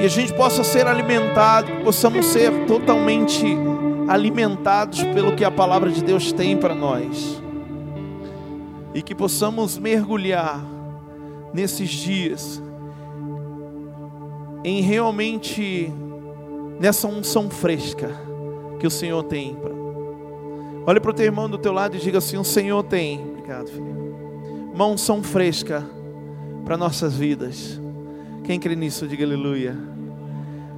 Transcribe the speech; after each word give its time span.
Que 0.00 0.06
a 0.06 0.08
gente 0.08 0.32
possa 0.32 0.64
ser 0.64 0.86
alimentado, 0.86 1.70
que 1.70 1.84
possamos 1.84 2.24
ser 2.24 2.64
totalmente 2.64 3.44
alimentados 4.08 5.02
pelo 5.02 5.36
que 5.36 5.44
a 5.44 5.50
palavra 5.50 5.90
de 5.90 6.02
Deus 6.02 6.32
tem 6.32 6.56
para 6.56 6.74
nós. 6.74 7.38
E 8.94 9.02
que 9.02 9.14
possamos 9.14 9.76
mergulhar 9.76 10.64
nesses 11.52 11.90
dias 11.90 12.62
em 14.64 14.80
realmente 14.80 15.92
nessa 16.80 17.06
unção 17.06 17.50
fresca 17.50 18.10
que 18.78 18.86
o 18.86 18.90
Senhor 18.90 19.22
tem. 19.24 19.54
Olhe 20.86 20.98
para 20.98 21.10
o 21.10 21.14
teu 21.14 21.26
irmão 21.26 21.46
do 21.46 21.58
teu 21.58 21.74
lado 21.74 21.94
e 21.94 22.00
diga 22.00 22.16
assim: 22.16 22.38
o 22.38 22.44
Senhor 22.44 22.82
tem. 22.84 23.20
Obrigado, 23.20 23.68
filho. 23.68 24.70
Uma 24.72 24.86
unção 24.86 25.22
fresca 25.22 25.84
para 26.64 26.78
nossas 26.78 27.14
vidas. 27.14 27.78
Quem 28.44 28.58
crê 28.58 28.74
nisso, 28.74 29.06
diga 29.06 29.24
aleluia. 29.24 29.76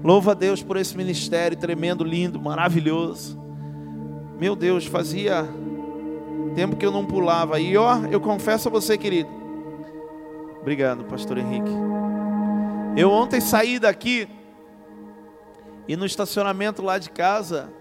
Louva 0.03 0.33
a 0.33 0.35
Deus 0.35 0.63
por 0.63 0.77
esse 0.77 0.97
ministério 0.97 1.57
tremendo, 1.57 2.03
lindo, 2.03 2.41
maravilhoso. 2.41 3.41
Meu 4.39 4.57
Deus, 4.57 4.85
fazia 4.85 5.49
tempo 6.57 6.77
que 6.77 6.85
eu 6.85 6.91
não 6.91 7.07
pulava. 7.07 7.61
E 7.61 7.77
ó, 7.77 7.99
eu 8.11 8.21
confesso 8.21 8.69
a 8.69 8.71
você, 8.71 8.99
querido. 8.99 9.31
Obrigado, 10.61 11.05
pastor 11.05 11.39
Henrique. 11.39 11.71
Eu 12.97 13.11
ontem 13.11 13.41
saí 13.41 13.79
daqui 13.79 14.29
e 15.87 15.97
no 15.97 16.05
estacionamento 16.05 16.83
lá 16.83 16.99
de 16.99 17.11
casa, 17.11 17.73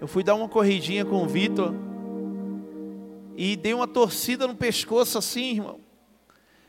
eu 0.00 0.06
fui 0.06 0.22
dar 0.22 0.34
uma 0.34 0.48
corridinha 0.48 1.04
com 1.04 1.22
o 1.22 1.26
Vitor 1.26 1.74
e 3.36 3.56
dei 3.56 3.74
uma 3.74 3.88
torcida 3.88 4.46
no 4.46 4.54
pescoço 4.54 5.18
assim, 5.18 5.52
irmão. 5.52 5.80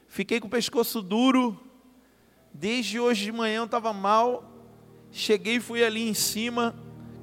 Fiquei 0.08 0.40
com 0.40 0.48
o 0.48 0.50
pescoço 0.50 1.02
duro. 1.02 1.58
Desde 2.54 3.00
hoje 3.00 3.26
de 3.26 3.32
manhã 3.32 3.60
eu 3.60 3.66
estava 3.66 3.94
mal. 3.94 4.51
Cheguei, 5.12 5.60
fui 5.60 5.84
ali 5.84 6.08
em 6.08 6.14
cima, 6.14 6.74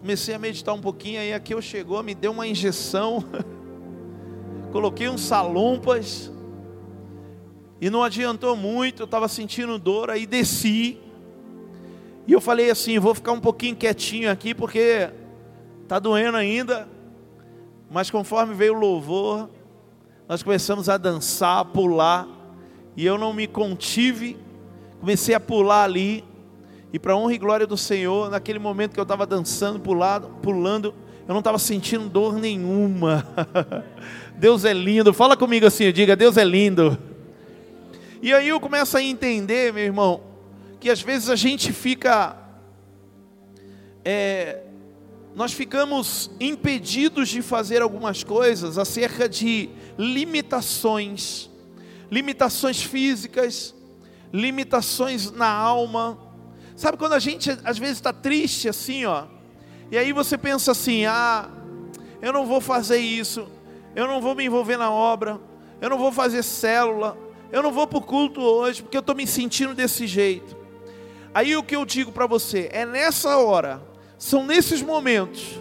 comecei 0.00 0.34
a 0.34 0.38
meditar 0.38 0.74
um 0.74 0.80
pouquinho. 0.80 1.20
Aí 1.20 1.32
aqui 1.32 1.54
eu 1.54 1.62
chegou, 1.62 2.02
me 2.02 2.14
deu 2.14 2.32
uma 2.32 2.46
injeção. 2.46 3.24
Coloquei 4.70 5.08
uns 5.08 5.22
salompas. 5.22 6.30
E 7.80 7.88
não 7.88 8.02
adiantou 8.02 8.56
muito, 8.56 9.02
eu 9.02 9.04
estava 9.04 9.28
sentindo 9.28 9.78
dor, 9.78 10.10
aí 10.10 10.26
desci. 10.26 10.98
E 12.26 12.32
eu 12.32 12.40
falei 12.40 12.70
assim: 12.70 12.98
vou 12.98 13.14
ficar 13.14 13.32
um 13.32 13.40
pouquinho 13.40 13.74
quietinho 13.74 14.30
aqui, 14.30 14.54
porque 14.54 15.10
está 15.82 15.98
doendo 15.98 16.36
ainda. 16.36 16.86
Mas 17.90 18.10
conforme 18.10 18.52
veio 18.52 18.74
o 18.74 18.78
louvor, 18.78 19.48
nós 20.28 20.42
começamos 20.42 20.90
a 20.90 20.98
dançar, 20.98 21.60
a 21.60 21.64
pular. 21.64 22.28
E 22.94 23.06
eu 23.06 23.16
não 23.16 23.32
me 23.32 23.46
contive, 23.46 24.36
comecei 25.00 25.34
a 25.34 25.40
pular 25.40 25.84
ali. 25.84 26.22
E 26.92 26.98
para 26.98 27.16
honra 27.16 27.34
e 27.34 27.38
glória 27.38 27.66
do 27.66 27.76
Senhor, 27.76 28.30
naquele 28.30 28.58
momento 28.58 28.94
que 28.94 29.00
eu 29.00 29.02
estava 29.02 29.26
dançando, 29.26 29.78
pulado, 29.78 30.28
pulando, 30.42 30.94
eu 31.26 31.34
não 31.34 31.40
estava 31.40 31.58
sentindo 31.58 32.08
dor 32.08 32.38
nenhuma. 32.38 33.26
Deus 34.36 34.64
é 34.64 34.72
lindo. 34.72 35.12
Fala 35.12 35.36
comigo 35.36 35.66
assim, 35.66 35.92
diga: 35.92 36.16
Deus 36.16 36.38
é 36.38 36.44
lindo. 36.44 36.96
E 38.22 38.32
aí 38.32 38.48
eu 38.48 38.58
começo 38.58 38.96
a 38.96 39.02
entender, 39.02 39.72
meu 39.72 39.84
irmão, 39.84 40.22
que 40.80 40.88
às 40.88 41.02
vezes 41.02 41.28
a 41.28 41.36
gente 41.36 41.72
fica. 41.72 42.36
É, 44.02 44.62
nós 45.34 45.52
ficamos 45.52 46.30
impedidos 46.40 47.28
de 47.28 47.42
fazer 47.42 47.82
algumas 47.82 48.24
coisas 48.24 48.78
acerca 48.78 49.28
de 49.28 49.68
limitações, 49.98 51.50
limitações 52.10 52.82
físicas, 52.82 53.74
limitações 54.32 55.30
na 55.30 55.48
alma. 55.48 56.27
Sabe 56.78 56.96
quando 56.96 57.14
a 57.14 57.18
gente 57.18 57.50
às 57.64 57.76
vezes 57.76 57.96
está 57.96 58.12
triste 58.12 58.68
assim, 58.68 59.04
ó, 59.04 59.24
e 59.90 59.98
aí 59.98 60.12
você 60.12 60.38
pensa 60.38 60.70
assim: 60.70 61.06
ah, 61.06 61.48
eu 62.22 62.32
não 62.32 62.46
vou 62.46 62.60
fazer 62.60 62.98
isso, 62.98 63.48
eu 63.96 64.06
não 64.06 64.20
vou 64.20 64.32
me 64.36 64.44
envolver 64.44 64.76
na 64.76 64.88
obra, 64.88 65.40
eu 65.80 65.90
não 65.90 65.98
vou 65.98 66.12
fazer 66.12 66.40
célula, 66.44 67.18
eu 67.50 67.64
não 67.64 67.72
vou 67.72 67.84
para 67.88 67.98
o 67.98 68.00
culto 68.00 68.40
hoje 68.40 68.80
porque 68.80 68.96
eu 68.96 69.00
estou 69.00 69.16
me 69.16 69.26
sentindo 69.26 69.74
desse 69.74 70.06
jeito. 70.06 70.56
Aí 71.34 71.56
o 71.56 71.64
que 71.64 71.74
eu 71.74 71.84
digo 71.84 72.12
para 72.12 72.28
você 72.28 72.68
é 72.72 72.86
nessa 72.86 73.36
hora, 73.38 73.82
são 74.16 74.46
nesses 74.46 74.80
momentos 74.80 75.60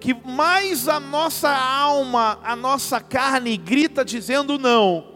que 0.00 0.12
mais 0.12 0.88
a 0.88 0.98
nossa 0.98 1.48
alma, 1.48 2.40
a 2.42 2.56
nossa 2.56 3.00
carne 3.00 3.56
grita 3.56 4.04
dizendo 4.04 4.58
não. 4.58 5.06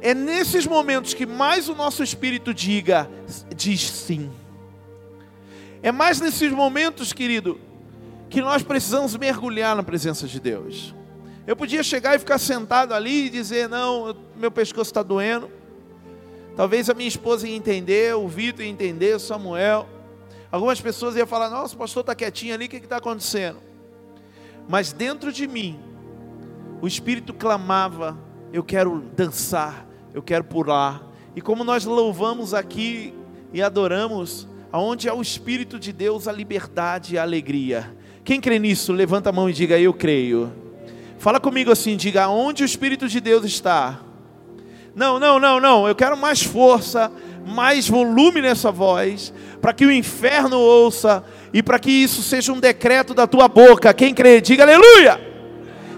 É 0.00 0.14
nesses 0.14 0.68
momentos 0.68 1.14
que 1.14 1.26
mais 1.26 1.68
o 1.68 1.74
nosso 1.74 2.00
espírito 2.04 2.54
diga, 2.54 3.10
diz 3.56 3.80
sim. 3.90 4.30
É 5.88 5.92
mais 5.92 6.20
nesses 6.20 6.52
momentos, 6.52 7.14
querido, 7.14 7.58
que 8.28 8.42
nós 8.42 8.62
precisamos 8.62 9.16
mergulhar 9.16 9.74
na 9.74 9.82
presença 9.82 10.26
de 10.26 10.38
Deus. 10.38 10.94
Eu 11.46 11.56
podia 11.56 11.82
chegar 11.82 12.14
e 12.14 12.18
ficar 12.18 12.36
sentado 12.36 12.92
ali 12.92 13.24
e 13.24 13.30
dizer: 13.30 13.70
Não, 13.70 14.14
meu 14.36 14.50
pescoço 14.50 14.90
está 14.90 15.02
doendo. 15.02 15.50
Talvez 16.54 16.90
a 16.90 16.94
minha 16.94 17.08
esposa 17.08 17.48
ia 17.48 17.56
entender, 17.56 18.14
o 18.14 18.28
Vitor 18.28 18.66
ia 18.66 18.70
entender, 18.70 19.16
o 19.16 19.18
Samuel. 19.18 19.88
Algumas 20.52 20.78
pessoas 20.78 21.16
iam 21.16 21.26
falar: 21.26 21.48
Nossa, 21.48 21.74
o 21.74 21.78
pastor 21.78 22.02
está 22.02 22.14
quietinho 22.14 22.52
ali, 22.52 22.66
o 22.66 22.68
que 22.68 22.76
está 22.76 22.98
acontecendo? 22.98 23.56
Mas 24.68 24.92
dentro 24.92 25.32
de 25.32 25.46
mim, 25.46 25.80
o 26.82 26.86
Espírito 26.86 27.32
clamava: 27.32 28.14
Eu 28.52 28.62
quero 28.62 29.02
dançar, 29.16 29.86
eu 30.12 30.22
quero 30.22 30.44
pular. 30.44 31.02
E 31.34 31.40
como 31.40 31.64
nós 31.64 31.86
louvamos 31.86 32.52
aqui 32.52 33.14
e 33.54 33.62
adoramos, 33.62 34.46
aonde 34.72 35.08
há 35.08 35.14
o 35.14 35.22
Espírito 35.22 35.78
de 35.78 35.92
Deus, 35.92 36.28
a 36.28 36.32
liberdade 36.32 37.14
e 37.14 37.18
a 37.18 37.22
alegria. 37.22 37.94
Quem 38.24 38.40
crê 38.40 38.58
nisso, 38.58 38.92
levanta 38.92 39.30
a 39.30 39.32
mão 39.32 39.48
e 39.48 39.52
diga: 39.52 39.78
Eu 39.78 39.94
creio. 39.94 40.52
Fala 41.18 41.40
comigo 41.40 41.72
assim, 41.72 41.96
diga 41.96 42.28
onde 42.28 42.62
o 42.62 42.66
Espírito 42.66 43.08
de 43.08 43.20
Deus 43.20 43.44
está. 43.44 44.00
Não, 44.94 45.18
não, 45.18 45.38
não, 45.38 45.58
não. 45.60 45.88
Eu 45.88 45.94
quero 45.94 46.16
mais 46.16 46.42
força, 46.42 47.10
mais 47.46 47.88
volume 47.88 48.40
nessa 48.40 48.70
voz, 48.70 49.32
para 49.60 49.72
que 49.72 49.86
o 49.86 49.92
inferno 49.92 50.58
ouça 50.58 51.24
e 51.52 51.62
para 51.62 51.78
que 51.78 51.90
isso 51.90 52.22
seja 52.22 52.52
um 52.52 52.60
decreto 52.60 53.14
da 53.14 53.26
tua 53.26 53.48
boca. 53.48 53.92
Quem 53.94 54.14
crê, 54.14 54.40
diga 54.40 54.62
aleluia. 54.62 55.20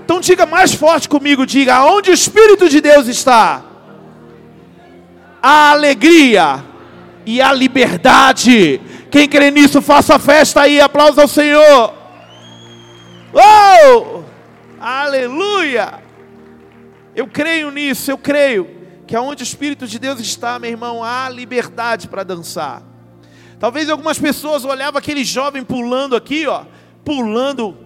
Então 0.04 0.20
diga 0.20 0.47
mais 0.47 0.75
forte 0.75 1.09
comigo, 1.09 1.47
diga 1.47 1.75
aonde 1.75 2.10
o 2.10 2.14
Espírito 2.14 2.69
de 2.69 2.80
Deus 2.80 3.06
está. 3.06 3.64
A 5.42 5.70
alegria 5.70 6.69
e 7.30 7.41
a 7.41 7.52
liberdade. 7.52 8.80
Quem 9.08 9.28
crê 9.28 9.52
nisso, 9.52 9.80
faça 9.80 10.18
festa 10.18 10.62
aí, 10.62 10.80
aplausos 10.80 11.18
ao 11.18 11.28
Senhor. 11.28 11.94
Oh! 13.32 14.22
Aleluia! 14.80 16.02
Eu 17.14 17.28
creio 17.28 17.70
nisso, 17.70 18.10
eu 18.10 18.18
creio 18.18 18.68
que 19.06 19.14
aonde 19.14 19.42
o 19.42 19.44
Espírito 19.44 19.86
de 19.86 19.98
Deus 19.98 20.18
está, 20.18 20.58
meu 20.58 20.70
irmão, 20.70 21.04
há 21.04 21.28
liberdade 21.28 22.08
para 22.08 22.24
dançar. 22.24 22.82
Talvez 23.60 23.88
algumas 23.88 24.18
pessoas 24.18 24.64
olhavam 24.64 24.98
aquele 24.98 25.22
jovem 25.22 25.62
pulando 25.62 26.16
aqui, 26.16 26.47
ó, 26.48 26.64
pulando 27.04 27.76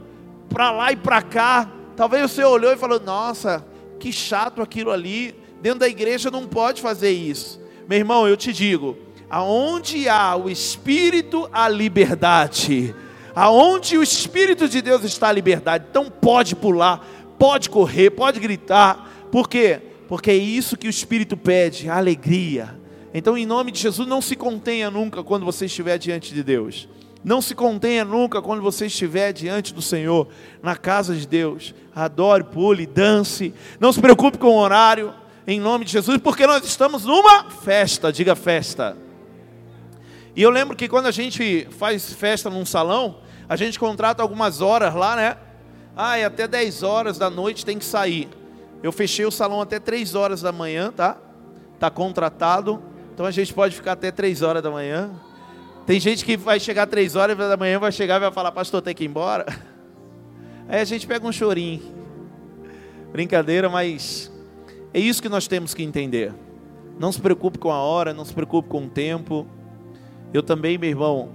para 0.49 0.71
lá 0.71 0.93
e 0.93 0.97
para 0.97 1.21
cá. 1.21 1.71
Talvez 1.97 2.31
você 2.31 2.45
olhou 2.45 2.73
e 2.73 2.77
falou: 2.77 3.01
"Nossa, 3.01 3.67
que 3.99 4.13
chato 4.13 4.63
aquilo 4.63 4.91
ali. 4.91 5.35
Dentro 5.61 5.81
da 5.81 5.89
igreja 5.89 6.31
não 6.31 6.47
pode 6.47 6.81
fazer 6.81 7.11
isso". 7.11 7.61
Meu 7.89 7.99
irmão, 7.99 8.29
eu 8.29 8.37
te 8.37 8.53
digo, 8.53 8.97
aonde 9.29 10.09
há 10.09 10.37
o 10.37 10.49
Espírito, 10.49 11.49
há 11.53 11.69
liberdade. 11.69 12.95
Aonde 13.35 13.99
o 13.99 14.03
Espírito 14.03 14.69
de 14.69 14.81
Deus 14.81 15.05
está 15.05 15.29
a 15.29 15.33
liberdade. 15.33 15.87
Então 15.91 16.11
pode 16.11 16.55
pular, 16.55 17.05
pode 17.39 17.69
correr, 17.69 18.11
pode 18.11 18.39
gritar. 18.41 19.29
Por 19.31 19.49
quê? 19.49 19.81
Porque 20.09 20.31
é 20.31 20.37
isso 20.37 20.77
que 20.77 20.87
o 20.87 20.91
Espírito 20.91 21.37
pede, 21.37 21.89
a 21.89 21.97
alegria. 21.97 22.79
Então, 23.13 23.39
em 23.39 23.47
nome 23.47 23.71
de 23.71 23.81
Jesus, 23.81 24.09
não 24.09 24.21
se 24.21 24.35
contenha 24.35 24.91
nunca 24.91 25.23
quando 25.23 25.45
você 25.45 25.67
estiver 25.67 25.99
diante 25.99 26.35
de 26.35 26.43
Deus. 26.43 26.89
Não 27.23 27.41
se 27.41 27.55
contenha 27.55 28.05
nunca 28.05 28.43
quando 28.43 28.61
você 28.61 28.87
estiver 28.87 29.33
diante 29.33 29.73
do 29.73 29.81
Senhor, 29.81 30.29
na 30.63 30.77
casa 30.77 31.15
de 31.15 31.27
Deus. 31.27 31.75
Adore, 31.95 32.45
pule, 32.45 32.87
dance. 32.87 33.55
Não 33.81 33.93
se 33.93 34.01
preocupe 34.01 34.37
com 34.37 34.49
o 34.49 34.59
horário, 34.59 35.15
em 35.47 35.59
nome 35.59 35.85
de 35.85 35.93
Jesus, 35.93 36.19
porque 36.19 36.47
nós 36.47 36.65
estamos 36.65 37.05
numa 37.05 37.51
festa, 37.51 38.13
diga 38.13 38.35
festa. 38.35 38.97
E 40.37 40.43
eu 40.43 40.51
lembro 40.51 40.77
que 40.77 40.89
quando 40.89 41.07
a 41.07 41.13
gente 41.13 41.69
faz 41.71 42.13
festa 42.13 42.51
num 42.51 42.65
salão, 42.65 43.19
a 43.49 43.57
gente 43.57 43.79
contrata 43.79 44.23
algumas 44.23 44.61
horas 44.61 44.95
lá, 44.95 45.15
né? 45.15 45.37
Ah, 45.97 46.19
e 46.19 46.25
até 46.25 46.49
10 46.49 46.83
horas 46.83 47.19
da 47.19 47.31
noite 47.31 47.65
tem 47.65 47.79
que 47.79 47.85
sair. 47.85 48.29
Eu 48.83 48.91
fechei 48.91 49.25
o 49.25 49.31
salão 49.31 49.61
até 49.61 49.79
3 49.79 50.15
horas 50.15 50.43
da 50.43 50.51
manhã, 50.51 50.91
tá? 50.91 51.17
Tá 51.79 51.89
contratado. 51.89 52.83
Então 53.13 53.25
a 53.25 53.31
gente 53.31 53.55
pode 53.55 53.77
ficar 53.77 53.93
até 53.93 54.11
3 54.11 54.43
horas 54.43 54.63
da 54.63 54.71
manhã. 54.71 55.11
Tem 55.87 56.01
gente 56.01 56.25
que 56.25 56.37
vai 56.37 56.59
chegar 56.59 56.87
3 56.87 57.15
horas 57.15 57.37
da 57.37 57.57
manhã, 57.57 57.79
vai 57.79 57.93
chegar 57.93 58.17
e 58.17 58.21
vai 58.21 58.33
falar, 58.33 58.51
pastor, 58.51 58.83
tem 58.83 58.95
que 58.95 59.05
ir 59.05 59.07
embora. 59.07 59.47
Aí 60.69 60.81
a 60.81 60.85
gente 60.85 61.07
pega 61.07 61.25
um 61.25 61.33
chorinho. 61.33 61.81
Brincadeira, 63.13 63.69
mas 63.69 64.33
é 64.93 64.99
isso 64.99 65.23
que 65.23 65.29
nós 65.29 65.47
temos 65.47 65.75
que 65.75 65.83
entender. 65.85 66.35
Não 66.99 67.13
se 67.13 67.21
preocupe 67.21 67.59
com 67.59 67.71
a 67.71 67.79
hora, 67.79 68.13
não 68.13 68.25
se 68.25 68.35
preocupe 68.35 68.69
com 68.69 68.87
o 68.87 68.89
tempo. 68.89 69.47
Eu 70.35 70.43
também, 70.43 70.77
meu 70.77 70.91
irmão, 70.91 71.31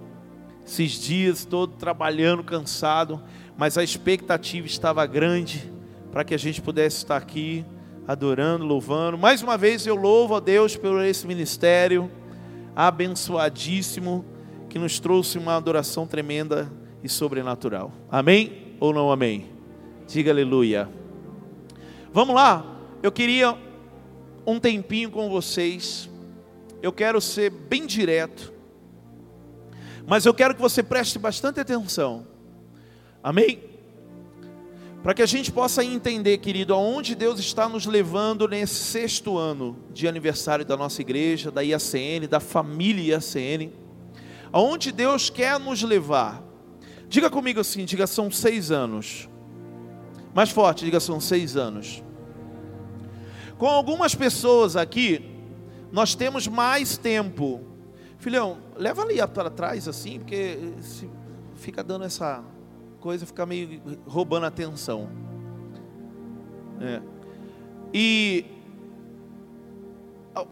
esses 0.67 0.91
dias 0.91 1.45
todo 1.45 1.77
trabalhando, 1.77 2.43
cansado, 2.43 3.23
mas 3.57 3.77
a 3.77 3.83
expectativa 3.83 4.67
estava 4.67 5.05
grande 5.05 5.71
para 6.11 6.25
que 6.25 6.35
a 6.35 6.37
gente 6.37 6.61
pudesse 6.61 6.97
estar 6.97 7.15
aqui 7.15 7.65
adorando, 8.05 8.65
louvando. 8.65 9.17
Mais 9.17 9.41
uma 9.41 9.57
vez 9.57 9.87
eu 9.87 9.95
louvo 9.95 10.35
a 10.35 10.41
Deus 10.41 10.75
por 10.75 11.01
esse 11.05 11.25
ministério 11.25 12.11
abençoadíssimo 12.75 14.25
que 14.69 14.77
nos 14.77 14.99
trouxe 14.99 15.37
uma 15.37 15.55
adoração 15.55 16.05
tremenda 16.05 16.69
e 17.01 17.07
sobrenatural. 17.07 17.93
Amém 18.11 18.75
ou 18.81 18.93
não 18.93 19.09
amém? 19.09 19.47
Diga 20.09 20.29
aleluia. 20.29 20.89
Vamos 22.11 22.35
lá. 22.35 22.65
Eu 23.01 23.13
queria 23.13 23.57
um 24.45 24.59
tempinho 24.59 25.09
com 25.09 25.29
vocês. 25.29 26.09
Eu 26.81 26.91
quero 26.91 27.21
ser 27.21 27.49
bem 27.49 27.87
direto. 27.87 28.58
Mas 30.09 30.25
eu 30.25 30.33
quero 30.33 30.56
que 30.56 30.61
você 30.61 30.81
preste 30.81 31.19
bastante 31.19 31.59
atenção. 31.59 32.25
Amém? 33.21 33.59
Para 35.03 35.13
que 35.13 35.21
a 35.21 35.25
gente 35.27 35.51
possa 35.51 35.83
entender, 35.83 36.39
querido, 36.39 36.73
aonde 36.73 37.13
Deus 37.13 37.39
está 37.39 37.69
nos 37.69 37.85
levando 37.85 38.47
nesse 38.47 38.73
sexto 38.73 39.38
ano 39.38 39.77
de 39.94 40.07
aniversário 40.07 40.65
da 40.65 40.75
nossa 40.75 41.00
igreja, 41.00 41.51
da 41.51 41.61
IACN, 41.61 42.27
da 42.27 42.39
família 42.39 43.13
IACN. 43.13 43.71
Aonde 44.51 44.91
Deus 44.91 45.29
quer 45.29 45.59
nos 45.59 45.83
levar. 45.83 46.44
Diga 47.07 47.29
comigo 47.29 47.59
assim, 47.59 47.85
diga 47.85 48.07
são 48.07 48.31
seis 48.31 48.71
anos. 48.71 49.29
Mais 50.33 50.50
forte, 50.50 50.85
diga 50.85 51.00
são 51.00 51.21
seis 51.21 51.56
anos. 51.56 52.03
Com 53.59 53.67
algumas 53.67 54.15
pessoas 54.15 54.75
aqui, 54.75 55.21
nós 55.91 56.15
temos 56.15 56.47
mais 56.47 56.97
tempo. 56.97 57.69
Filhão, 58.19 58.57
leva 58.75 59.01
ali 59.01 59.16
para 59.33 59.50
trás 59.50 59.88
assim, 59.88 60.19
porque 60.19 60.74
fica 61.56 61.81
dando 61.81 62.04
essa 62.04 62.44
coisa 63.00 63.25
fica 63.25 63.45
meio 63.45 63.81
roubando 64.06 64.44
a 64.44 64.48
atenção. 64.50 65.10
É. 66.81 67.01
E 67.94 68.45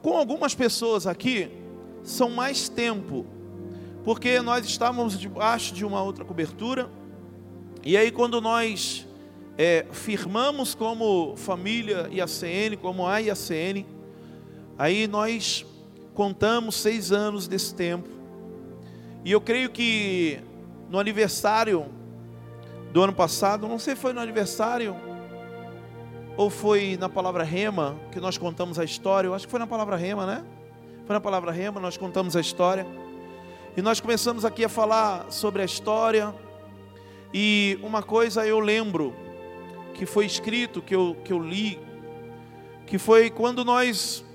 com 0.01 0.17
algumas 0.17 0.55
pessoas 0.55 1.05
aqui 1.05 1.51
são 2.03 2.29
mais 2.29 2.69
tempo, 2.69 3.25
porque 4.05 4.39
nós 4.41 4.65
estávamos 4.65 5.19
debaixo 5.19 5.73
de 5.73 5.85
uma 5.85 6.01
outra 6.01 6.23
cobertura, 6.23 6.89
e 7.83 7.97
aí 7.97 8.11
quando 8.11 8.39
nós 8.39 9.05
é, 9.57 9.85
firmamos 9.91 10.73
como 10.73 11.35
família 11.35 12.07
IACN, 12.09 12.77
como 12.81 13.05
a 13.05 13.19
IACN, 13.19 13.85
aí 14.77 15.05
nós 15.05 15.65
contamos 16.17 16.73
seis 16.77 17.11
anos 17.11 17.47
desse 17.47 17.75
tempo, 17.75 18.09
e 19.23 19.31
eu 19.31 19.39
creio 19.39 19.69
que 19.69 20.39
no 20.89 20.97
aniversário 20.97 21.85
do 22.91 23.03
ano 23.03 23.13
passado, 23.13 23.67
não 23.67 23.77
sei 23.77 23.95
se 23.95 24.01
foi 24.01 24.13
no 24.13 24.19
aniversário 24.19 24.95
ou 26.35 26.49
foi 26.49 26.97
na 26.99 27.07
palavra 27.07 27.43
rema 27.43 27.95
que 28.11 28.19
nós 28.19 28.35
contamos 28.35 28.79
a 28.79 28.83
história. 28.83 29.27
Eu 29.27 29.35
acho 29.35 29.45
que 29.45 29.51
foi 29.51 29.59
na 29.59 29.67
palavra 29.67 29.95
rema, 29.95 30.25
né? 30.25 30.43
Foi 31.05 31.13
na 31.13 31.19
palavra 31.19 31.51
rema, 31.51 31.79
nós 31.79 31.97
contamos 31.97 32.35
a 32.35 32.41
história. 32.41 32.87
E 33.75 33.81
nós 33.83 33.99
começamos 33.99 34.43
aqui 34.43 34.65
a 34.65 34.69
falar 34.69 35.31
sobre 35.31 35.61
a 35.61 35.65
história. 35.65 36.33
E 37.31 37.77
uma 37.83 38.01
coisa 38.01 38.43
eu 38.47 38.59
lembro 38.59 39.13
que 39.93 40.07
foi 40.07 40.25
escrito, 40.25 40.81
que 40.81 40.95
eu, 40.95 41.15
que 41.23 41.31
eu 41.31 41.39
li, 41.39 41.79
que 42.87 42.97
foi 42.97 43.29
quando 43.29 43.63
nós 43.63 44.25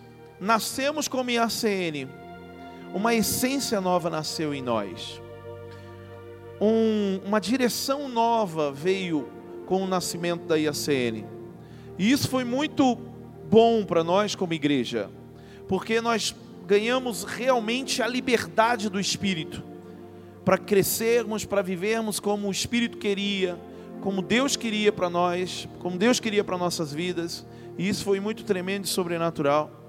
nascemos 0.43 1.09
como 1.09 1.31
IACN, 1.31 2.09
uma 2.93 3.15
essência 3.15 3.81
nova 3.81 4.11
nasceu 4.11 4.53
em 4.53 4.61
nós 4.61 5.23
um, 6.63 7.21
uma 7.27 7.41
direção 7.41 8.09
nova 8.09 8.71
veio 8.71 9.29
com 9.67 9.83
o 9.83 9.87
nascimento 9.87 10.47
da 10.47 10.57
IACN. 10.57 11.27
E 11.99 12.13
isso 12.13 12.29
foi 12.29 12.45
muito 12.45 12.97
bom 13.51 13.85
para 13.85 14.05
nós 14.05 14.37
como 14.37 14.55
igreja, 14.55 15.11
porque 15.67 16.01
nós 16.01 16.33
ganhamos 16.65 17.25
realmente 17.25 18.01
a 18.01 18.07
liberdade 18.07 18.89
do 18.89 19.01
Espírito 19.01 19.61
para 20.45 20.57
crescermos, 20.57 21.45
para 21.45 21.63
vivermos 21.63 22.21
como 22.21 22.47
o 22.47 22.53
Espírito 22.53 22.97
queria, 22.97 23.59
como 24.01 24.23
Deus 24.23 24.55
queria 24.55 24.93
para 24.93 25.11
nós, 25.11 25.69
como 25.81 25.99
Deus 25.99 26.21
queria 26.21 26.45
para 26.45 26.57
nossas 26.57 26.93
vidas. 26.93 27.45
E 27.77 27.89
isso 27.89 28.05
foi 28.05 28.21
muito 28.21 28.45
tremendo 28.45 28.85
e 28.85 28.89
sobrenatural. 28.89 29.82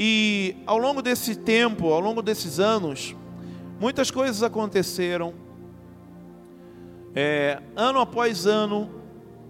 E 0.00 0.54
ao 0.64 0.78
longo 0.78 1.02
desse 1.02 1.34
tempo, 1.34 1.92
ao 1.92 1.98
longo 1.98 2.22
desses 2.22 2.60
anos, 2.60 3.16
muitas 3.80 4.12
coisas 4.12 4.44
aconteceram 4.44 5.34
é, 7.16 7.60
ano 7.74 7.98
após 7.98 8.46
ano, 8.46 8.88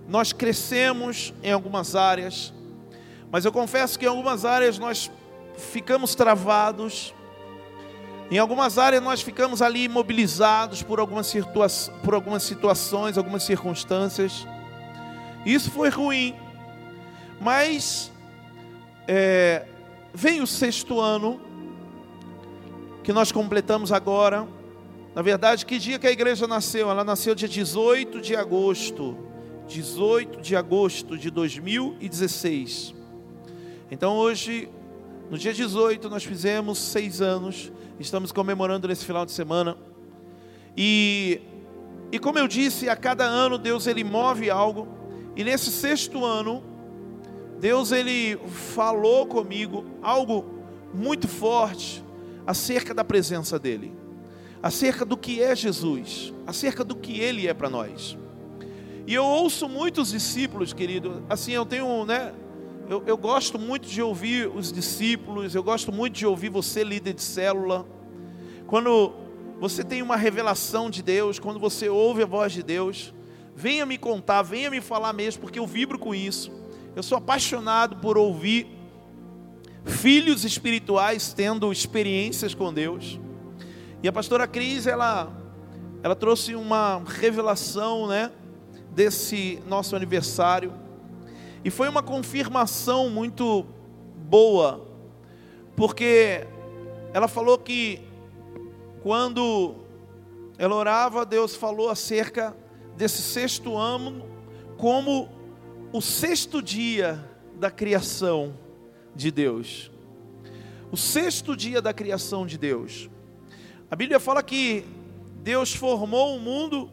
nós 0.08 0.32
crescemos 0.32 1.34
em 1.42 1.52
algumas 1.52 1.94
áreas, 1.94 2.54
mas 3.30 3.44
eu 3.44 3.52
confesso 3.52 3.98
que 3.98 4.06
em 4.06 4.08
algumas 4.08 4.46
áreas 4.46 4.78
nós 4.78 5.10
ficamos 5.58 6.14
travados, 6.14 7.14
em 8.30 8.38
algumas 8.38 8.78
áreas 8.78 9.02
nós 9.02 9.20
ficamos 9.20 9.60
ali 9.60 9.84
imobilizados 9.84 10.82
por 10.82 10.98
algumas, 10.98 11.26
situa 11.26 11.66
por 12.02 12.14
algumas 12.14 12.42
situações, 12.42 13.18
algumas 13.18 13.42
circunstâncias. 13.42 14.46
Isso 15.44 15.70
foi 15.70 15.90
ruim, 15.90 16.34
mas 17.38 18.10
é, 19.06 19.66
vem 20.18 20.40
o 20.40 20.48
sexto 20.48 21.00
ano 21.00 21.40
que 23.04 23.12
nós 23.12 23.30
completamos 23.30 23.92
agora. 23.92 24.48
Na 25.14 25.22
verdade, 25.22 25.64
que 25.64 25.78
dia 25.78 25.96
que 25.96 26.08
a 26.08 26.10
igreja 26.10 26.44
nasceu? 26.44 26.90
Ela 26.90 27.04
nasceu 27.04 27.36
dia 27.36 27.48
18 27.48 28.20
de 28.20 28.34
agosto. 28.34 29.16
18 29.68 30.40
de 30.40 30.56
agosto 30.56 31.16
de 31.16 31.30
2016. 31.30 32.96
Então 33.92 34.16
hoje, 34.16 34.68
no 35.30 35.38
dia 35.38 35.54
18, 35.54 36.10
nós 36.10 36.24
fizemos 36.24 36.78
seis 36.78 37.20
anos. 37.20 37.70
Estamos 38.00 38.32
comemorando 38.32 38.88
nesse 38.88 39.04
final 39.04 39.24
de 39.24 39.30
semana. 39.30 39.78
E, 40.76 41.40
e 42.10 42.18
como 42.18 42.40
eu 42.40 42.48
disse, 42.48 42.88
a 42.88 42.96
cada 42.96 43.24
ano 43.24 43.56
Deus 43.56 43.86
ele 43.86 44.02
move 44.02 44.50
algo. 44.50 44.88
E 45.36 45.44
nesse 45.44 45.70
sexto 45.70 46.24
ano, 46.24 46.60
Deus 47.60 47.92
ele 47.92 48.36
falou 48.48 49.26
comigo 49.26 49.84
algo 50.02 50.44
muito 50.94 51.26
forte 51.28 52.04
acerca 52.46 52.94
da 52.94 53.04
presença 53.04 53.58
dele 53.58 53.98
acerca 54.62 55.04
do 55.04 55.16
que 55.16 55.42
é 55.42 55.54
Jesus, 55.54 56.32
acerca 56.46 56.82
do 56.84 56.96
que 56.96 57.20
Ele 57.20 57.46
é 57.46 57.54
para 57.54 57.70
nós. 57.70 58.16
E 59.06 59.14
eu 59.14 59.24
ouço 59.24 59.68
muitos 59.68 60.10
discípulos, 60.10 60.72
querido, 60.72 61.22
assim, 61.28 61.52
eu 61.52 61.64
tenho, 61.64 62.04
né, 62.04 62.34
eu, 62.88 63.02
eu 63.06 63.16
gosto 63.16 63.58
muito 63.58 63.88
de 63.88 64.02
ouvir 64.02 64.48
os 64.48 64.70
discípulos, 64.72 65.54
eu 65.54 65.62
gosto 65.62 65.92
muito 65.92 66.14
de 66.14 66.26
ouvir 66.26 66.50
você, 66.50 66.84
líder 66.84 67.14
de 67.14 67.22
célula, 67.22 67.86
quando 68.66 69.14
você 69.58 69.82
tem 69.82 70.02
uma 70.02 70.16
revelação 70.16 70.90
de 70.90 71.02
Deus, 71.02 71.38
quando 71.38 71.58
você 71.58 71.88
ouve 71.88 72.22
a 72.22 72.26
voz 72.26 72.52
de 72.52 72.62
Deus, 72.62 73.14
venha 73.56 73.86
me 73.86 73.96
contar, 73.96 74.42
venha 74.42 74.70
me 74.70 74.80
falar 74.80 75.12
mesmo, 75.12 75.40
porque 75.40 75.58
eu 75.58 75.66
vibro 75.66 75.98
com 75.98 76.14
isso. 76.14 76.52
Eu 76.98 77.02
sou 77.04 77.16
apaixonado 77.16 77.98
por 77.98 78.18
ouvir 78.18 78.66
filhos 79.84 80.44
espirituais 80.44 81.32
tendo 81.32 81.70
experiências 81.70 82.54
com 82.54 82.74
Deus. 82.74 83.20
E 84.02 84.08
a 84.08 84.12
pastora 84.12 84.48
Cris, 84.48 84.84
ela, 84.84 85.32
ela 86.02 86.16
trouxe 86.16 86.56
uma 86.56 87.00
revelação, 87.06 88.08
né, 88.08 88.32
desse 88.90 89.62
nosso 89.68 89.94
aniversário. 89.94 90.72
E 91.64 91.70
foi 91.70 91.88
uma 91.88 92.02
confirmação 92.02 93.08
muito 93.08 93.64
boa, 94.16 94.84
porque 95.76 96.48
ela 97.14 97.28
falou 97.28 97.58
que 97.58 98.02
quando 99.04 99.76
ela 100.58 100.74
orava, 100.74 101.24
Deus 101.24 101.54
falou 101.54 101.90
acerca 101.90 102.56
desse 102.96 103.22
sexto 103.22 103.76
ano 103.76 104.26
como 104.76 105.37
o 105.92 106.02
sexto 106.02 106.60
dia 106.60 107.24
da 107.58 107.70
criação 107.70 108.54
de 109.14 109.30
Deus. 109.30 109.90
O 110.92 110.96
sexto 110.96 111.56
dia 111.56 111.80
da 111.80 111.94
criação 111.94 112.46
de 112.46 112.58
Deus. 112.58 113.08
A 113.90 113.96
Bíblia 113.96 114.20
fala 114.20 114.42
que 114.42 114.84
Deus 115.42 115.74
formou 115.74 116.36
o 116.36 116.40
mundo 116.40 116.90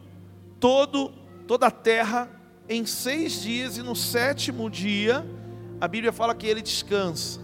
todo, 0.58 1.12
toda 1.46 1.66
a 1.66 1.70
terra, 1.70 2.30
em 2.68 2.86
seis 2.86 3.42
dias, 3.42 3.76
e 3.76 3.82
no 3.82 3.94
sétimo 3.94 4.70
dia, 4.70 5.24
a 5.78 5.86
Bíblia 5.86 6.12
fala 6.12 6.34
que 6.34 6.46
ele 6.46 6.62
descansa. 6.62 7.40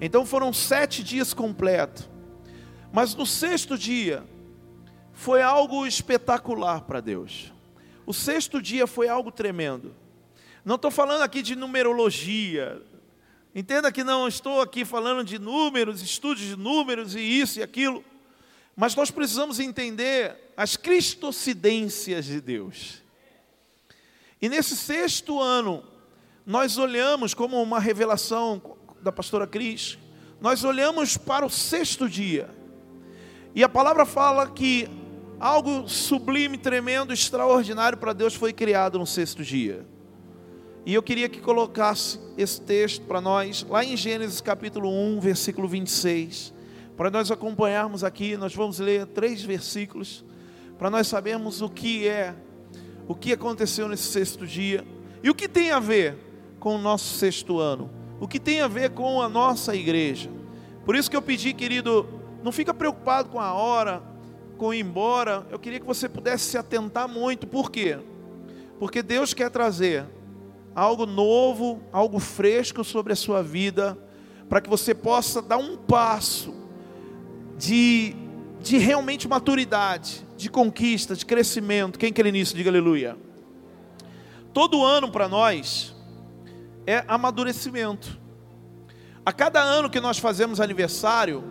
Então 0.00 0.24
foram 0.24 0.50
sete 0.50 1.04
dias 1.04 1.34
completos. 1.34 2.08
Mas 2.90 3.14
no 3.14 3.26
sexto 3.26 3.76
dia, 3.76 4.24
foi 5.12 5.42
algo 5.42 5.86
espetacular 5.86 6.80
para 6.80 7.00
Deus. 7.00 7.52
O 8.06 8.14
sexto 8.14 8.62
dia 8.62 8.86
foi 8.86 9.08
algo 9.08 9.30
tremendo. 9.30 9.94
Não 10.64 10.76
estou 10.76 10.90
falando 10.90 11.22
aqui 11.22 11.42
de 11.42 11.56
numerologia. 11.56 12.80
Entenda 13.54 13.90
que 13.90 14.04
não 14.04 14.28
estou 14.28 14.60
aqui 14.60 14.84
falando 14.84 15.24
de 15.24 15.38
números, 15.38 16.02
estudos 16.02 16.42
de 16.42 16.56
números 16.56 17.14
e 17.14 17.20
isso 17.20 17.58
e 17.58 17.62
aquilo. 17.62 18.04
Mas 18.76 18.94
nós 18.94 19.10
precisamos 19.10 19.58
entender 19.58 20.36
as 20.56 20.76
cristocidências 20.76 22.26
de 22.26 22.40
Deus. 22.40 23.02
E 24.40 24.48
nesse 24.48 24.76
sexto 24.76 25.40
ano, 25.40 25.82
nós 26.46 26.78
olhamos 26.78 27.34
como 27.34 27.60
uma 27.62 27.80
revelação 27.80 28.62
da 29.02 29.10
pastora 29.10 29.46
Cris, 29.46 29.98
nós 30.40 30.64
olhamos 30.64 31.16
para 31.16 31.44
o 31.44 31.50
sexto 31.50 32.08
dia. 32.08 32.48
E 33.54 33.64
a 33.64 33.68
palavra 33.68 34.06
fala 34.06 34.48
que 34.48 34.88
algo 35.38 35.88
sublime, 35.88 36.56
tremendo, 36.56 37.12
extraordinário 37.12 37.98
para 37.98 38.12
Deus 38.12 38.34
foi 38.34 38.52
criado 38.52 38.98
no 38.98 39.06
sexto 39.06 39.42
dia. 39.42 39.84
E 40.86 40.94
eu 40.94 41.02
queria 41.02 41.28
que 41.28 41.40
colocasse 41.40 42.18
esse 42.38 42.60
texto 42.60 43.02
para 43.04 43.20
nós, 43.20 43.66
lá 43.68 43.84
em 43.84 43.96
Gênesis 43.96 44.40
capítulo 44.40 44.88
1, 44.88 45.20
versículo 45.20 45.68
26. 45.68 46.54
Para 46.96 47.10
nós 47.10 47.30
acompanharmos 47.30 48.02
aqui, 48.02 48.36
nós 48.36 48.54
vamos 48.54 48.78
ler 48.78 49.06
três 49.06 49.42
versículos, 49.42 50.24
para 50.78 50.88
nós 50.88 51.06
sabermos 51.06 51.60
o 51.60 51.68
que 51.68 52.08
é, 52.08 52.34
o 53.06 53.14
que 53.14 53.32
aconteceu 53.32 53.88
nesse 53.88 54.04
sexto 54.04 54.46
dia, 54.46 54.86
e 55.22 55.28
o 55.28 55.34
que 55.34 55.48
tem 55.48 55.70
a 55.70 55.78
ver 55.78 56.16
com 56.58 56.76
o 56.76 56.78
nosso 56.78 57.14
sexto 57.18 57.58
ano, 57.58 57.90
o 58.18 58.26
que 58.26 58.40
tem 58.40 58.62
a 58.62 58.68
ver 58.68 58.90
com 58.90 59.20
a 59.20 59.28
nossa 59.28 59.76
igreja. 59.76 60.30
Por 60.86 60.96
isso 60.96 61.10
que 61.10 61.16
eu 61.16 61.22
pedi, 61.22 61.52
querido, 61.52 62.08
não 62.42 62.50
fica 62.50 62.72
preocupado 62.72 63.28
com 63.28 63.38
a 63.38 63.52
hora, 63.52 64.02
com 64.56 64.72
ir 64.72 64.80
embora. 64.80 65.46
Eu 65.50 65.58
queria 65.58 65.78
que 65.78 65.86
você 65.86 66.08
pudesse 66.08 66.44
se 66.44 66.58
atentar 66.58 67.06
muito. 67.06 67.46
Por 67.46 67.70
quê? 67.70 67.98
Porque 68.78 69.02
Deus 69.02 69.34
quer 69.34 69.50
trazer 69.50 70.06
algo 70.74 71.06
novo, 71.06 71.80
algo 71.92 72.18
fresco 72.18 72.84
sobre 72.84 73.12
a 73.12 73.16
sua 73.16 73.42
vida, 73.42 73.98
para 74.48 74.60
que 74.60 74.68
você 74.68 74.94
possa 74.94 75.40
dar 75.40 75.58
um 75.58 75.76
passo 75.76 76.54
de, 77.56 78.14
de 78.60 78.78
realmente 78.78 79.28
maturidade, 79.28 80.26
de 80.36 80.48
conquista, 80.48 81.14
de 81.14 81.26
crescimento. 81.26 81.98
Quem 81.98 82.12
crê 82.12 82.32
nisso, 82.32 82.56
diga 82.56 82.70
aleluia. 82.70 83.16
Todo 84.52 84.84
ano 84.84 85.10
para 85.10 85.28
nós 85.28 85.94
é 86.86 87.04
amadurecimento. 87.06 88.18
A 89.24 89.32
cada 89.32 89.60
ano 89.60 89.90
que 89.90 90.00
nós 90.00 90.18
fazemos 90.18 90.60
aniversário, 90.60 91.44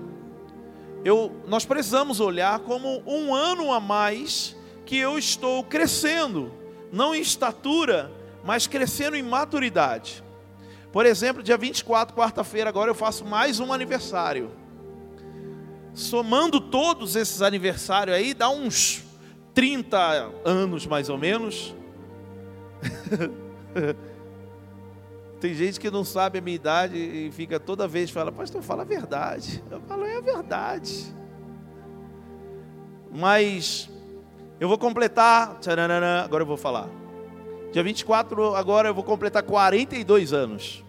eu, 1.05 1.31
nós 1.47 1.63
precisamos 1.65 2.19
olhar 2.19 2.59
como 2.59 3.01
um 3.05 3.33
ano 3.33 3.71
a 3.71 3.79
mais 3.79 4.55
que 4.85 4.97
eu 4.97 5.17
estou 5.17 5.63
crescendo, 5.63 6.51
não 6.91 7.13
em 7.13 7.21
estatura, 7.21 8.11
mas 8.43 8.67
crescendo 8.67 9.15
em 9.15 9.24
maturidade. 9.24 10.24
Por 10.91 11.05
exemplo, 11.05 11.43
dia 11.43 11.58
24, 11.58 12.15
quarta-feira, 12.15 12.69
agora 12.69 12.89
eu 12.89 12.96
faço 12.96 13.24
mais 13.25 13.60
um 13.60 13.72
aniversário. 13.72 14.51
Somando 15.93 16.60
todos 16.60 17.15
esses 17.15 17.41
aniversários 17.41 18.15
aí, 18.15 18.34
dá 18.34 18.50
uns 18.50 19.03
30 19.53 20.31
anos 20.46 20.88
mais 20.88 21.10
ou 21.10 21.17
menos. 21.17 21.75
Tem 25.39 25.53
gente 25.53 25.79
que 25.79 25.89
não 25.89 26.03
sabe 26.03 26.39
a 26.39 26.41
minha 26.41 26.55
idade 26.55 26.98
e 26.98 27.31
fica 27.31 27.60
toda 27.60 27.88
vez 27.88 28.10
fala, 28.10 28.31
pastor, 28.31 28.62
fala 28.62 28.81
a 28.81 28.86
verdade. 28.86 29.63
Eu 29.72 29.79
falo, 29.81 30.05
é 30.05 30.17
a 30.17 30.22
verdade. 30.22 31.15
Mas 33.12 33.89
eu 34.60 34.67
vou 34.67 34.77
completar, 34.77 35.58
agora 36.25 36.43
eu 36.43 36.48
vou 36.48 36.58
falar. 36.58 36.89
Dia 37.71 37.83
24, 37.83 38.55
agora 38.55 38.89
eu 38.89 38.95
vou 38.95 39.03
completar 39.03 39.43
42 39.43 40.33
anos. 40.33 40.83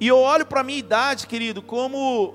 E 0.00 0.08
eu 0.08 0.18
olho 0.18 0.44
para 0.44 0.60
a 0.60 0.64
minha 0.64 0.78
idade, 0.78 1.26
querido, 1.26 1.62
como 1.62 2.34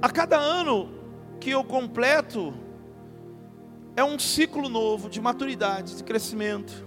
a 0.00 0.10
cada 0.10 0.36
ano 0.36 0.90
que 1.38 1.50
eu 1.50 1.62
completo 1.62 2.52
é 3.94 4.02
um 4.02 4.18
ciclo 4.18 4.68
novo 4.68 5.08
de 5.08 5.20
maturidade, 5.20 5.96
de 5.96 6.02
crescimento, 6.02 6.86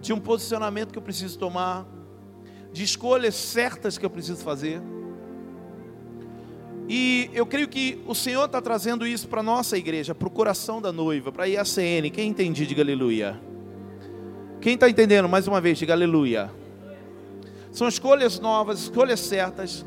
de 0.00 0.12
um 0.12 0.20
posicionamento 0.20 0.92
que 0.92 0.98
eu 0.98 1.02
preciso 1.02 1.38
tomar, 1.38 1.86
de 2.70 2.84
escolhas 2.84 3.34
certas 3.34 3.96
que 3.96 4.04
eu 4.04 4.10
preciso 4.10 4.44
fazer. 4.44 4.82
E 6.88 7.30
eu 7.34 7.44
creio 7.44 7.68
que 7.68 8.00
o 8.06 8.14
Senhor 8.14 8.46
está 8.46 8.62
trazendo 8.62 9.06
isso 9.06 9.28
para 9.28 9.40
a 9.40 9.42
nossa 9.42 9.76
igreja, 9.76 10.14
para 10.14 10.26
o 10.26 10.30
coração 10.30 10.80
da 10.80 10.90
noiva, 10.90 11.30
para 11.30 11.44
a 11.44 11.46
IACN. 11.46 12.10
Quem 12.10 12.30
entende, 12.30 12.66
diga 12.66 12.82
aleluia. 12.82 13.38
Quem 14.58 14.74
está 14.74 14.88
entendendo, 14.88 15.28
mais 15.28 15.46
uma 15.46 15.60
vez, 15.60 15.76
diga 15.78 15.92
aleluia. 15.92 16.50
São 17.70 17.86
escolhas 17.86 18.40
novas, 18.40 18.80
escolhas 18.80 19.20
certas. 19.20 19.84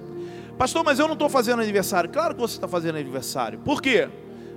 Pastor, 0.59 0.83
mas 0.83 0.99
eu 0.99 1.07
não 1.07 1.13
estou 1.13 1.27
fazendo 1.27 1.61
aniversário. 1.61 2.07
Claro 2.07 2.35
que 2.35 2.41
você 2.41 2.53
está 2.53 2.67
fazendo 2.67 2.97
aniversário. 2.97 3.57
Por 3.59 3.81
quê? 3.81 4.07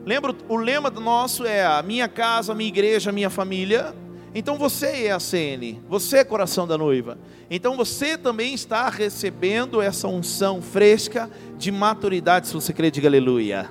Lembra, 0.04 0.34
o 0.46 0.56
lema 0.56 0.90
do 0.90 1.00
nosso 1.00 1.46
é 1.46 1.64
a 1.64 1.82
minha 1.82 2.06
casa, 2.08 2.52
a 2.52 2.54
minha 2.54 2.68
igreja, 2.68 3.08
a 3.08 3.12
minha 3.12 3.30
família. 3.30 3.94
Então 4.34 4.58
você 4.58 5.06
é 5.06 5.12
a 5.12 5.20
CN, 5.20 5.80
você 5.88 6.18
é 6.18 6.24
coração 6.24 6.66
da 6.66 6.76
noiva. 6.76 7.16
Então 7.48 7.76
você 7.76 8.18
também 8.18 8.52
está 8.52 8.88
recebendo 8.88 9.80
essa 9.80 10.08
unção 10.08 10.60
fresca 10.60 11.30
de 11.56 11.70
maturidade, 11.70 12.48
se 12.48 12.54
você 12.54 12.72
crê, 12.72 12.90
diga 12.90 13.06
aleluia. 13.06 13.70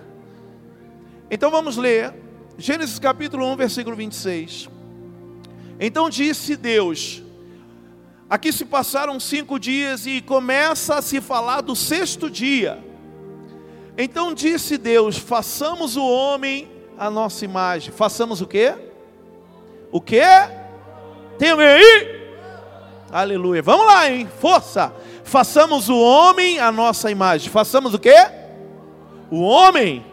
Então 1.30 1.52
vamos 1.52 1.76
ler 1.76 2.14
Gênesis 2.58 2.98
capítulo 2.98 3.46
1, 3.52 3.56
versículo 3.58 3.96
26. 3.96 4.70
Então 5.80 6.10
disse 6.10 6.56
Deus: 6.56 7.22
Aqui 8.30 8.54
se 8.54 8.64
passaram 8.64 9.20
cinco 9.20 9.60
dias 9.60 10.06
e 10.06 10.22
começa 10.22 10.96
a 10.96 11.02
se 11.02 11.20
falar 11.20 11.62
do 11.62 11.76
sexto 11.76 12.30
dia. 12.30 12.82
Então 13.98 14.34
disse 14.34 14.78
Deus: 14.78 15.18
façamos 15.18 15.98
o 15.98 16.08
homem 16.08 16.70
a 16.98 17.10
nossa 17.10 17.44
imagem. 17.44 17.92
Façamos 17.92 18.40
o 18.40 18.48
quê? 18.48 18.93
O 19.94 20.02
quê? 20.02 20.24
Tem 21.38 21.52
aí? 21.52 22.24
Aleluia. 23.12 23.62
Vamos 23.62 23.86
lá, 23.86 24.10
hein? 24.10 24.28
Força. 24.40 24.92
Façamos 25.24 25.88
o 25.88 25.96
homem 25.96 26.60
a 26.60 26.72
nossa 26.72 27.12
imagem. 27.12 27.52
Façamos 27.52 27.94
o 27.94 28.00
quê? 28.00 28.16
O 29.30 29.42
homem. 29.42 30.04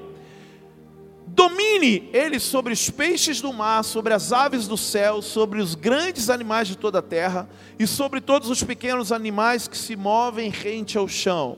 Domine 1.26 2.10
ele 2.12 2.38
sobre 2.38 2.74
os 2.74 2.90
peixes 2.90 3.40
do 3.40 3.54
mar, 3.54 3.82
sobre 3.82 4.12
as 4.12 4.34
aves 4.34 4.68
do 4.68 4.76
céu, 4.76 5.22
sobre 5.22 5.62
os 5.62 5.74
grandes 5.74 6.28
animais 6.28 6.68
de 6.68 6.76
toda 6.76 6.98
a 6.98 7.02
terra 7.02 7.48
e 7.78 7.86
sobre 7.86 8.20
todos 8.20 8.50
os 8.50 8.62
pequenos 8.62 9.10
animais 9.10 9.66
que 9.66 9.78
se 9.78 9.96
movem 9.96 10.50
rente 10.50 10.98
ao 10.98 11.08
chão. 11.08 11.56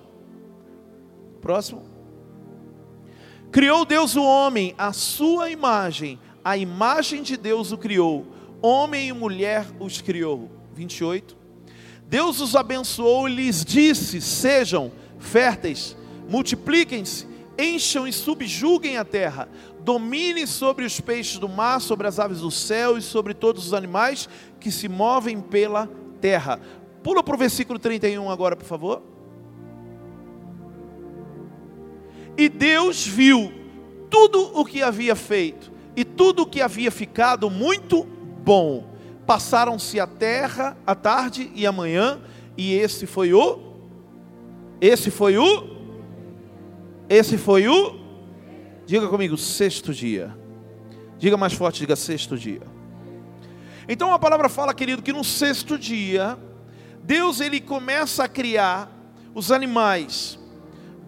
Próximo. 1.40 1.82
Criou 3.50 3.84
Deus 3.84 4.14
o 4.14 4.22
homem, 4.22 4.76
a 4.78 4.92
sua 4.92 5.50
imagem, 5.50 6.20
a 6.44 6.56
imagem 6.56 7.22
de 7.22 7.36
Deus 7.36 7.72
o 7.72 7.78
criou, 7.78 8.26
homem 8.60 9.08
e 9.08 9.12
mulher 9.12 9.66
os 9.78 10.00
criou. 10.00 10.50
28. 10.74 11.36
Deus 12.08 12.40
os 12.40 12.56
abençoou 12.56 13.28
e 13.28 13.34
lhes 13.34 13.64
disse: 13.64 14.20
Sejam 14.20 14.92
férteis, 15.18 15.96
multipliquem-se, 16.28 17.26
encham 17.58 18.06
e 18.06 18.12
subjuguem 18.12 18.96
a 18.96 19.04
terra, 19.04 19.48
dominem 19.80 20.46
sobre 20.46 20.84
os 20.84 21.00
peixes 21.00 21.38
do 21.38 21.48
mar, 21.48 21.80
sobre 21.80 22.06
as 22.06 22.18
aves 22.18 22.40
do 22.40 22.50
céu 22.50 22.98
e 22.98 23.02
sobre 23.02 23.34
todos 23.34 23.66
os 23.66 23.74
animais 23.74 24.28
que 24.60 24.70
se 24.70 24.88
movem 24.88 25.40
pela 25.40 25.88
terra. 26.20 26.60
Pula 27.02 27.22
para 27.22 27.34
o 27.34 27.38
versículo 27.38 27.78
31 27.78 28.30
agora, 28.30 28.56
por 28.56 28.66
favor. 28.66 29.02
E 32.36 32.48
Deus 32.48 33.06
viu 33.06 33.52
tudo 34.08 34.58
o 34.58 34.64
que 34.64 34.82
havia 34.82 35.16
feito, 35.16 35.71
e 35.96 36.04
tudo 36.04 36.42
o 36.42 36.46
que 36.46 36.60
havia 36.60 36.90
ficado 36.90 37.50
muito 37.50 38.04
bom. 38.44 38.90
Passaram-se 39.26 40.00
a 40.00 40.06
terra, 40.06 40.76
a 40.86 40.94
tarde 40.94 41.50
e 41.54 41.66
a 41.66 41.72
manhã, 41.72 42.20
e 42.56 42.74
esse 42.74 43.06
foi 43.06 43.32
o 43.32 43.72
esse 44.80 45.10
foi 45.10 45.38
o 45.38 45.70
esse 47.08 47.38
foi 47.38 47.68
o 47.68 48.02
Diga 48.84 49.08
comigo, 49.08 49.36
sexto 49.36 49.94
dia. 49.94 50.36
Diga 51.18 51.36
mais 51.36 51.52
forte, 51.52 51.78
diga 51.78 51.96
sexto 51.96 52.36
dia. 52.36 52.62
Então 53.88 54.12
a 54.12 54.18
palavra 54.18 54.48
fala, 54.48 54.74
querido, 54.74 55.02
que 55.02 55.12
no 55.12 55.24
sexto 55.24 55.78
dia 55.78 56.38
Deus 57.02 57.40
ele 57.40 57.60
começa 57.60 58.24
a 58.24 58.28
criar 58.28 58.90
os 59.34 59.50
animais. 59.50 60.38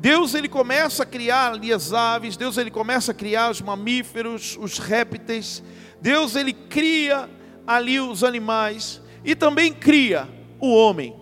Deus 0.04 0.34
ele 0.34 0.50
começa 0.50 1.02
a 1.02 1.06
criar 1.06 1.52
ali 1.52 1.72
as 1.72 1.94
aves, 1.94 2.36
Deus 2.36 2.58
ele 2.58 2.70
começa 2.70 3.12
a 3.12 3.14
criar 3.14 3.50
os 3.50 3.62
mamíferos, 3.62 4.54
os 4.60 4.76
répteis, 4.76 5.62
Deus 5.98 6.36
ele 6.36 6.52
cria 6.52 7.26
ali 7.66 7.98
os 7.98 8.22
animais 8.22 9.00
e 9.24 9.34
também 9.34 9.72
cria 9.72 10.28
o 10.60 10.74
homem. 10.74 11.16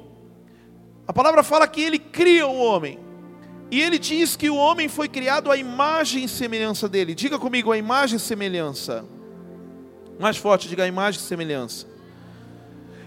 A 1.06 1.12
palavra 1.12 1.44
fala 1.44 1.68
que 1.68 1.80
ele 1.80 1.96
cria 1.96 2.44
o 2.44 2.58
homem. 2.58 2.98
E 3.70 3.80
ele 3.80 4.00
diz 4.00 4.34
que 4.34 4.50
o 4.50 4.56
homem 4.56 4.88
foi 4.88 5.08
criado 5.08 5.48
à 5.52 5.56
imagem 5.56 6.24
e 6.24 6.28
semelhança 6.28 6.88
dele. 6.88 7.14
Diga 7.14 7.38
comigo 7.38 7.70
a 7.70 7.78
imagem 7.78 8.16
e 8.16 8.20
semelhança. 8.20 9.04
Mais 10.18 10.36
forte, 10.36 10.68
diga 10.68 10.82
a 10.82 10.88
imagem 10.88 11.20
e 11.20 11.24
semelhança. 11.24 11.86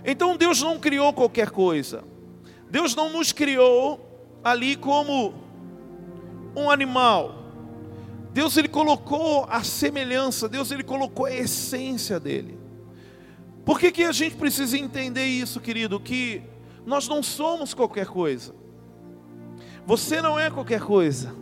Então 0.06 0.38
Deus 0.38 0.62
não 0.62 0.80
criou 0.80 1.12
qualquer 1.12 1.50
coisa. 1.50 2.02
Deus 2.72 2.96
não 2.96 3.10
nos 3.10 3.34
criou 3.34 4.40
ali 4.42 4.78
como 4.78 5.44
um 6.56 6.70
animal. 6.70 7.44
Deus 8.32 8.58
ele 8.58 8.68
colocou 8.68 9.46
a 9.50 9.64
semelhança, 9.64 10.50
Deus 10.50 10.72
ele 10.72 10.84
colocou 10.84 11.26
a 11.26 11.34
essência 11.34 12.20
dele. 12.20 12.60
Por 13.64 13.80
que, 13.80 13.92
que 13.92 14.04
a 14.04 14.12
gente 14.12 14.36
precisa 14.36 14.78
entender 14.78 15.26
isso, 15.26 15.60
querido? 15.60 16.00
Que 16.00 16.44
nós 16.86 17.08
não 17.08 17.24
somos 17.24 17.74
qualquer 17.74 18.06
coisa. 18.06 18.54
Você 19.86 20.22
não 20.22 20.40
é 20.40 20.52
qualquer 20.52 20.82
coisa. 20.82 21.36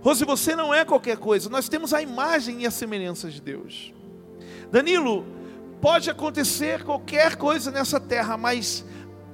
Rose, 0.00 0.24
você 0.24 0.56
não 0.56 0.72
é 0.72 0.84
qualquer 0.84 1.18
coisa. 1.18 1.50
Nós 1.50 1.68
temos 1.68 1.92
a 1.92 2.00
imagem 2.00 2.62
e 2.62 2.66
a 2.66 2.70
semelhança 2.70 3.30
de 3.30 3.40
Deus. 3.40 3.92
Danilo, 4.70 5.26
pode 5.80 6.08
acontecer 6.08 6.82
qualquer 6.84 7.36
coisa 7.36 7.70
nessa 7.70 8.00
terra, 8.00 8.36
mas 8.36 8.84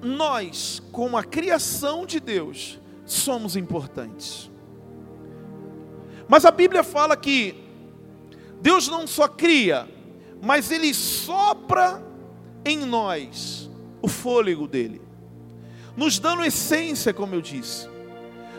nós, 0.03 0.83
como 0.91 1.17
a 1.17 1.23
criação 1.23 2.05
de 2.05 2.19
Deus, 2.19 2.81
somos 3.07 3.57
importantes. 3.57 4.51
Mas 6.29 6.45
a 6.45 6.51
Bíblia 6.51 6.83
fala 6.83 7.17
que 7.17 7.55
Deus 8.61 8.89
não 8.89 9.07
só 9.07 9.29
cria, 9.29 9.89
mas 10.43 10.71
Ele 10.71 10.93
sopra 10.93 12.03
em 12.65 12.79
nós 12.79 13.71
o 14.03 14.09
fôlego 14.09 14.67
dele, 14.67 15.01
nos 15.97 16.19
dando 16.19 16.45
essência, 16.45 17.15
como 17.15 17.35
eu 17.35 17.41
disse, 17.41 17.89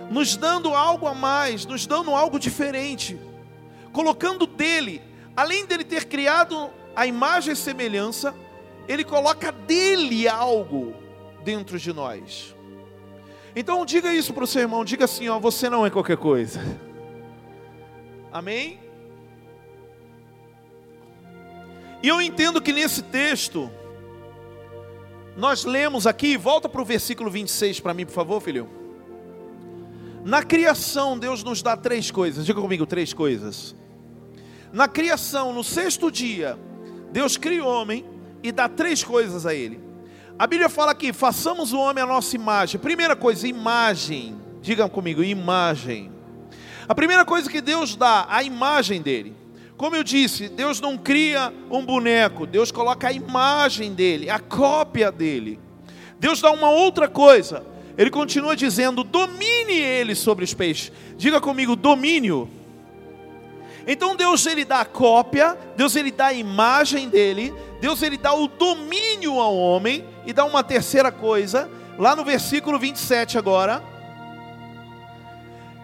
nos 0.10 0.36
dando 0.38 0.74
algo 0.74 1.08
a 1.08 1.14
mais, 1.14 1.66
nos 1.66 1.86
dando 1.86 2.12
algo 2.12 2.40
diferente, 2.40 3.20
colocando 3.92 4.48
dele, 4.48 5.02
além 5.36 5.66
dele 5.66 5.84
ter 5.84 6.06
criado 6.06 6.70
a 6.96 7.06
imagem 7.06 7.54
e 7.54 7.56
semelhança, 7.56 8.34
ele 8.88 9.04
coloca 9.04 9.52
dele 9.52 10.28
algo 10.28 10.96
dentro 11.44 11.78
de 11.78 11.92
nós. 11.94 12.57
Então 13.60 13.84
diga 13.84 14.14
isso 14.14 14.36
para 14.36 14.44
o 14.44 14.48
seu 14.48 14.62
irmão, 14.62 14.86
diga 14.86 15.06
assim, 15.06 15.28
ó, 15.30 15.40
você 15.40 15.68
não 15.68 15.84
é 15.84 15.90
qualquer 15.90 16.18
coisa. 16.18 16.62
Amém? 18.32 18.80
E 22.04 22.08
eu 22.08 22.22
entendo 22.22 22.62
que 22.62 22.72
nesse 22.72 23.02
texto, 23.02 23.68
nós 25.36 25.66
lemos 25.66 26.06
aqui, 26.06 26.38
volta 26.38 26.70
para 26.70 26.80
o 26.80 26.86
versículo 26.86 27.32
26 27.32 27.80
para 27.80 27.96
mim, 27.96 28.06
por 28.06 28.12
favor, 28.12 28.40
filho. 28.40 28.70
Na 30.24 30.44
criação, 30.44 31.18
Deus 31.18 31.44
nos 31.44 31.64
dá 31.64 31.76
três 31.76 32.12
coisas, 32.12 32.46
diga 32.46 32.62
comigo, 32.62 32.86
três 32.86 33.12
coisas. 33.12 33.76
Na 34.72 34.88
criação, 34.88 35.52
no 35.52 35.64
sexto 35.64 36.12
dia, 36.12 36.60
Deus 37.12 37.38
cria 37.38 37.64
o 37.64 37.68
homem 37.68 38.06
e 38.44 38.52
dá 38.52 38.70
três 38.70 39.04
coisas 39.04 39.48
a 39.48 39.56
ele. 39.56 39.87
A 40.40 40.46
Bíblia 40.46 40.70
fala 40.70 40.92
aqui: 40.92 41.12
façamos 41.12 41.74
o 41.74 41.80
homem 41.80 42.04
a 42.04 42.08
nossa 42.08 42.36
imagem. 42.36 42.80
Primeira 42.80 43.16
coisa, 43.16 43.48
imagem. 43.48 44.36
Diga 44.62 44.88
comigo, 44.88 45.24
imagem. 45.24 46.12
A 46.88 46.94
primeira 46.94 47.26
coisa 47.26 47.50
que 47.50 47.60
Deus 47.60 47.96
dá, 47.96 48.26
a 48.30 48.44
imagem 48.44 49.02
dele. 49.02 49.36
Como 49.76 49.96
eu 49.96 50.04
disse, 50.04 50.50
Deus 50.50 50.80
não 50.80 50.98
cria 50.98 51.54
um 51.70 51.86
boneco, 51.86 52.48
Deus 52.48 52.72
coloca 52.72 53.08
a 53.08 53.12
imagem 53.12 53.94
dele, 53.94 54.30
a 54.30 54.40
cópia 54.40 55.12
dele. 55.12 55.60
Deus 56.20 56.42
dá 56.42 56.52
uma 56.52 56.70
outra 56.70 57.08
coisa. 57.08 57.66
Ele 57.98 58.10
continua 58.10 58.56
dizendo: 58.56 59.04
domine 59.04 59.74
ele 59.74 60.14
sobre 60.14 60.46
os 60.46 60.54
peixes. 60.54 60.92
Diga 61.18 61.42
comigo, 61.42 61.76
domínio. 61.76 62.50
Então 63.88 64.16
Deus 64.16 64.46
ele 64.46 64.66
dá 64.66 64.82
a 64.82 64.86
cópia, 64.86 65.58
Deus 65.78 65.96
ele 65.96 66.12
dá 66.12 66.28
a 66.28 66.34
imagem 66.34 67.08
dele, 67.08 67.54
Deus 67.80 68.02
ele 68.02 68.18
dá 68.18 68.34
o 68.34 68.48
domínio 68.48 69.40
ao 69.40 69.56
homem 69.56 70.06
e 70.26 70.34
dá 70.34 70.46
uma 70.46 70.64
terceira 70.64 71.12
coisa, 71.12 71.70
lá 71.98 72.16
no 72.16 72.24
versículo 72.24 72.80
27 72.80 73.38
agora. 73.38 73.84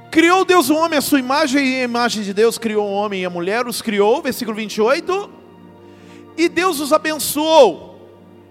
Criou 0.10 0.46
Deus 0.46 0.70
o 0.70 0.76
homem, 0.76 1.00
a 1.00 1.02
sua 1.02 1.20
imagem 1.20 1.66
e 1.66 1.82
a 1.82 1.84
imagem 1.84 2.24
de 2.24 2.34
Deus 2.34 2.58
criou 2.58 2.88
o 2.88 2.94
homem 2.94 3.22
e 3.22 3.26
a 3.26 3.30
mulher, 3.30 3.68
os 3.68 3.82
criou, 3.82 4.22
versículo 4.22 4.56
28. 4.56 5.30
E 6.38 6.50
Deus 6.50 6.80
os 6.80 6.94
abençoou 6.94 7.94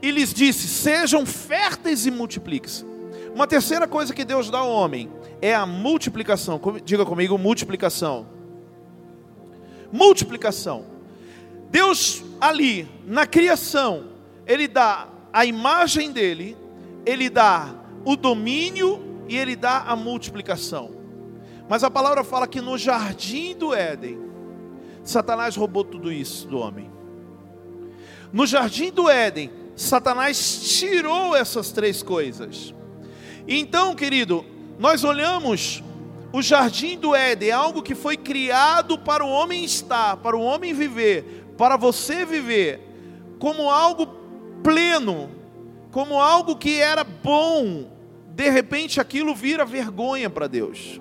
e 0.01 0.11
lhes 0.11 0.35
disse: 0.35 0.67
Sejam 0.67 1.25
férteis 1.25 2.05
e 2.07 2.11
multipliquem-se. 2.11 2.85
Uma 3.35 3.47
terceira 3.47 3.87
coisa 3.87 4.13
que 4.13 4.25
Deus 4.25 4.51
dá 4.51 4.59
ao 4.59 4.71
homem 4.71 5.11
é 5.41 5.55
a 5.55 5.65
multiplicação. 5.65 6.61
Diga 6.85 7.07
comigo, 7.07 7.39
multiplicação. 7.39 8.27
Multiplicação. 9.91 10.85
Deus 11.71 12.23
ali, 12.43 12.89
na 13.07 13.25
criação, 13.25 14.09
Ele 14.45 14.67
dá 14.67 15.09
a 15.33 15.47
imagem 15.47 16.11
dele, 16.11 16.57
Ele 17.07 17.31
dá 17.31 17.73
o 18.05 18.17
domínio 18.17 19.25
e 19.29 19.37
Ele 19.37 19.55
dá 19.55 19.83
a 19.83 19.95
multiplicação. 19.95 20.91
Mas 21.69 21.85
a 21.85 21.91
palavra 21.91 22.25
fala 22.25 22.49
que 22.49 22.61
no 22.61 22.77
jardim 22.77 23.55
do 23.55 23.73
Éden, 23.73 24.19
Satanás 25.05 25.55
roubou 25.55 25.85
tudo 25.85 26.11
isso 26.11 26.49
do 26.49 26.59
homem. 26.59 26.91
No 28.33 28.45
jardim 28.45 28.91
do 28.91 29.09
Éden, 29.09 29.49
Satanás 29.77 30.79
tirou 30.79 31.37
essas 31.37 31.71
três 31.71 32.03
coisas. 32.03 32.75
Então, 33.47 33.95
querido, 33.95 34.45
nós 34.81 35.05
olhamos 35.05 35.81
o 36.33 36.43
jardim 36.43 36.99
do 36.99 37.15
Éden, 37.15 37.53
algo 37.53 37.83
que 37.83 37.95
foi 37.95 38.17
criado 38.17 38.99
para 38.99 39.25
o 39.25 39.29
homem 39.29 39.65
estar, 39.65 40.17
para 40.17 40.37
o 40.37 40.41
homem 40.41 40.73
viver, 40.73 41.42
para 41.57 41.77
você 41.77 42.25
viver, 42.25 42.81
como 43.39 43.71
algo 43.71 44.07
pleno, 44.63 45.31
como 45.91 46.21
algo 46.21 46.57
que 46.57 46.81
era 46.81 47.05
bom. 47.05 47.91
De 48.35 48.49
repente 48.49 49.01
aquilo 49.01 49.35
vira 49.35 49.65
vergonha 49.65 50.31
para 50.31 50.47
Deus 50.47 51.01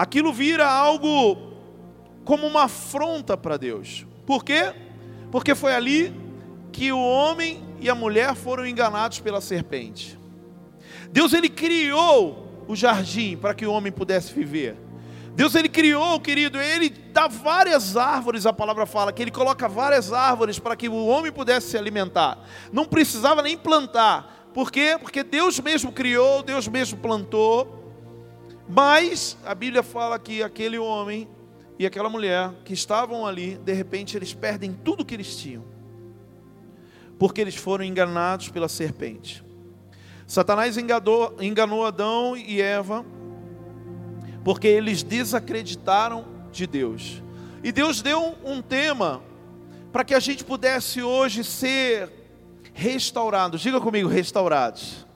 aquilo 0.00 0.32
vira 0.32 0.66
algo 0.66 1.36
como 2.24 2.46
uma 2.46 2.62
afronta 2.64 3.36
para 3.36 3.58
Deus. 3.58 4.06
Por 4.24 4.42
quê? 4.42 4.72
Porque 5.30 5.54
foi 5.54 5.74
ali 5.74 6.10
que 6.72 6.90
o 6.90 6.98
homem 6.98 7.62
e 7.78 7.90
a 7.90 7.94
mulher 7.94 8.34
foram 8.34 8.66
enganados 8.66 9.20
pela 9.20 9.42
serpente. 9.42 10.18
Deus 11.12 11.34
ele 11.34 11.50
criou 11.50 12.64
o 12.66 12.74
jardim 12.74 13.36
para 13.36 13.52
que 13.52 13.66
o 13.66 13.72
homem 13.72 13.92
pudesse 13.92 14.32
viver. 14.32 14.74
Deus 15.34 15.54
ele 15.54 15.68
criou, 15.68 16.20
querido, 16.20 16.58
ele 16.58 16.90
dá 16.90 17.28
várias 17.28 17.96
árvores, 17.96 18.46
a 18.46 18.52
palavra 18.52 18.84
fala 18.84 19.12
que 19.12 19.22
ele 19.22 19.30
coloca 19.30 19.68
várias 19.68 20.12
árvores 20.12 20.58
para 20.58 20.76
que 20.76 20.88
o 20.88 21.06
homem 21.06 21.32
pudesse 21.32 21.70
se 21.70 21.78
alimentar. 21.78 22.38
Não 22.72 22.84
precisava 22.84 23.40
nem 23.40 23.56
plantar. 23.56 24.50
Por 24.52 24.70
quê? 24.70 24.98
Porque 25.00 25.22
Deus 25.22 25.58
mesmo 25.60 25.92
criou, 25.92 26.42
Deus 26.42 26.66
mesmo 26.66 26.98
plantou. 26.98 27.78
Mas 28.68 29.36
a 29.44 29.54
Bíblia 29.54 29.82
fala 29.82 30.18
que 30.18 30.42
aquele 30.42 30.78
homem 30.78 31.28
e 31.78 31.86
aquela 31.86 32.10
mulher 32.10 32.52
que 32.64 32.74
estavam 32.74 33.26
ali, 33.26 33.56
de 33.56 33.72
repente 33.72 34.16
eles 34.16 34.34
perdem 34.34 34.72
tudo 34.72 35.04
que 35.04 35.14
eles 35.14 35.34
tinham, 35.36 35.64
porque 37.18 37.40
eles 37.40 37.56
foram 37.56 37.84
enganados 37.84 38.50
pela 38.50 38.68
serpente. 38.68 39.42
Satanás 40.26 40.76
enganou, 40.76 41.36
enganou 41.40 41.84
Adão 41.84 42.36
e 42.36 42.60
Eva, 42.60 43.04
porque 44.44 44.68
eles 44.68 45.02
desacreditaram 45.02 46.24
de 46.50 46.66
Deus. 46.66 47.22
E 47.62 47.70
Deus 47.70 48.00
deu 48.00 48.36
um 48.44 48.62
tema 48.62 49.22
para 49.92 50.04
que 50.04 50.14
a 50.14 50.20
gente 50.20 50.44
pudesse 50.44 51.02
hoje 51.02 51.44
ser 51.44 52.10
restaurados. 52.72 53.60
Diga 53.60 53.80
comigo, 53.80 54.08
restaurados. 54.08 55.06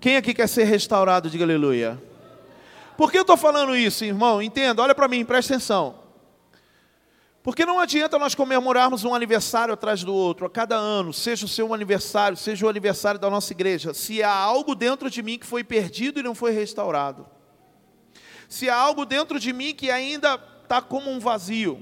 Quem 0.00 0.16
aqui 0.16 0.32
quer 0.32 0.48
ser 0.48 0.64
restaurado, 0.64 1.28
diga 1.28 1.44
aleluia. 1.44 2.02
Por 2.96 3.10
que 3.10 3.18
eu 3.18 3.22
estou 3.22 3.36
falando 3.36 3.76
isso, 3.76 4.04
irmão? 4.04 4.40
Entenda, 4.40 4.82
olha 4.82 4.94
para 4.94 5.08
mim, 5.08 5.24
presta 5.24 5.54
atenção. 5.54 6.00
Porque 7.42 7.64
não 7.64 7.78
adianta 7.78 8.18
nós 8.18 8.34
comemorarmos 8.34 9.04
um 9.04 9.14
aniversário 9.14 9.72
atrás 9.72 10.04
do 10.04 10.14
outro, 10.14 10.46
a 10.46 10.50
cada 10.50 10.76
ano, 10.76 11.12
seja 11.12 11.46
o 11.46 11.48
seu 11.48 11.72
aniversário, 11.72 12.36
seja 12.36 12.66
o 12.66 12.68
aniversário 12.68 13.18
da 13.18 13.30
nossa 13.30 13.52
igreja, 13.52 13.94
se 13.94 14.22
há 14.22 14.32
algo 14.32 14.74
dentro 14.74 15.08
de 15.08 15.22
mim 15.22 15.38
que 15.38 15.46
foi 15.46 15.64
perdido 15.64 16.20
e 16.20 16.22
não 16.22 16.34
foi 16.34 16.52
restaurado. 16.52 17.26
Se 18.50 18.68
há 18.68 18.74
algo 18.74 19.06
dentro 19.06 19.38
de 19.38 19.52
mim 19.52 19.72
que 19.72 19.92
ainda 19.92 20.34
está 20.64 20.82
como 20.82 21.08
um 21.08 21.20
vazio. 21.20 21.80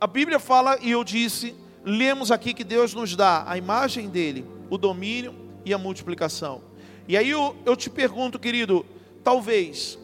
A 0.00 0.06
Bíblia 0.06 0.38
fala, 0.38 0.78
e 0.80 0.90
eu 0.90 1.04
disse, 1.04 1.54
lemos 1.84 2.32
aqui 2.32 2.54
que 2.54 2.64
Deus 2.64 2.94
nos 2.94 3.14
dá 3.14 3.44
a 3.46 3.58
imagem 3.58 4.08
dele, 4.08 4.46
o 4.70 4.78
domínio 4.78 5.34
e 5.62 5.74
a 5.74 5.78
multiplicação. 5.78 6.62
E 7.06 7.14
aí 7.14 7.28
eu, 7.28 7.54
eu 7.66 7.76
te 7.76 7.90
pergunto, 7.90 8.38
querido, 8.38 8.86
talvez, 9.22 9.98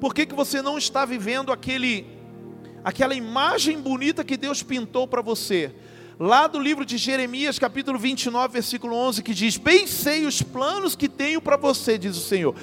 por 0.00 0.14
que, 0.14 0.24
que 0.24 0.34
você 0.34 0.62
não 0.62 0.78
está 0.78 1.04
vivendo 1.04 1.50
aquele, 1.50 2.06
aquela 2.84 3.12
imagem 3.12 3.80
bonita 3.80 4.22
que 4.22 4.36
Deus 4.36 4.62
pintou 4.62 5.08
para 5.08 5.22
você? 5.22 5.74
Lá 6.22 6.46
do 6.46 6.58
livro 6.58 6.84
de 6.84 6.98
Jeremias, 6.98 7.58
capítulo 7.58 7.98
29, 7.98 8.52
versículo 8.52 8.94
11, 8.94 9.22
que 9.22 9.32
diz: 9.32 9.56
Bem 9.56 9.86
sei 9.86 10.26
os 10.26 10.42
planos 10.42 10.94
que 10.94 11.08
tenho 11.08 11.40
para 11.40 11.56
você, 11.56 11.96
diz 11.96 12.14
o 12.14 12.20
Senhor, 12.20 12.54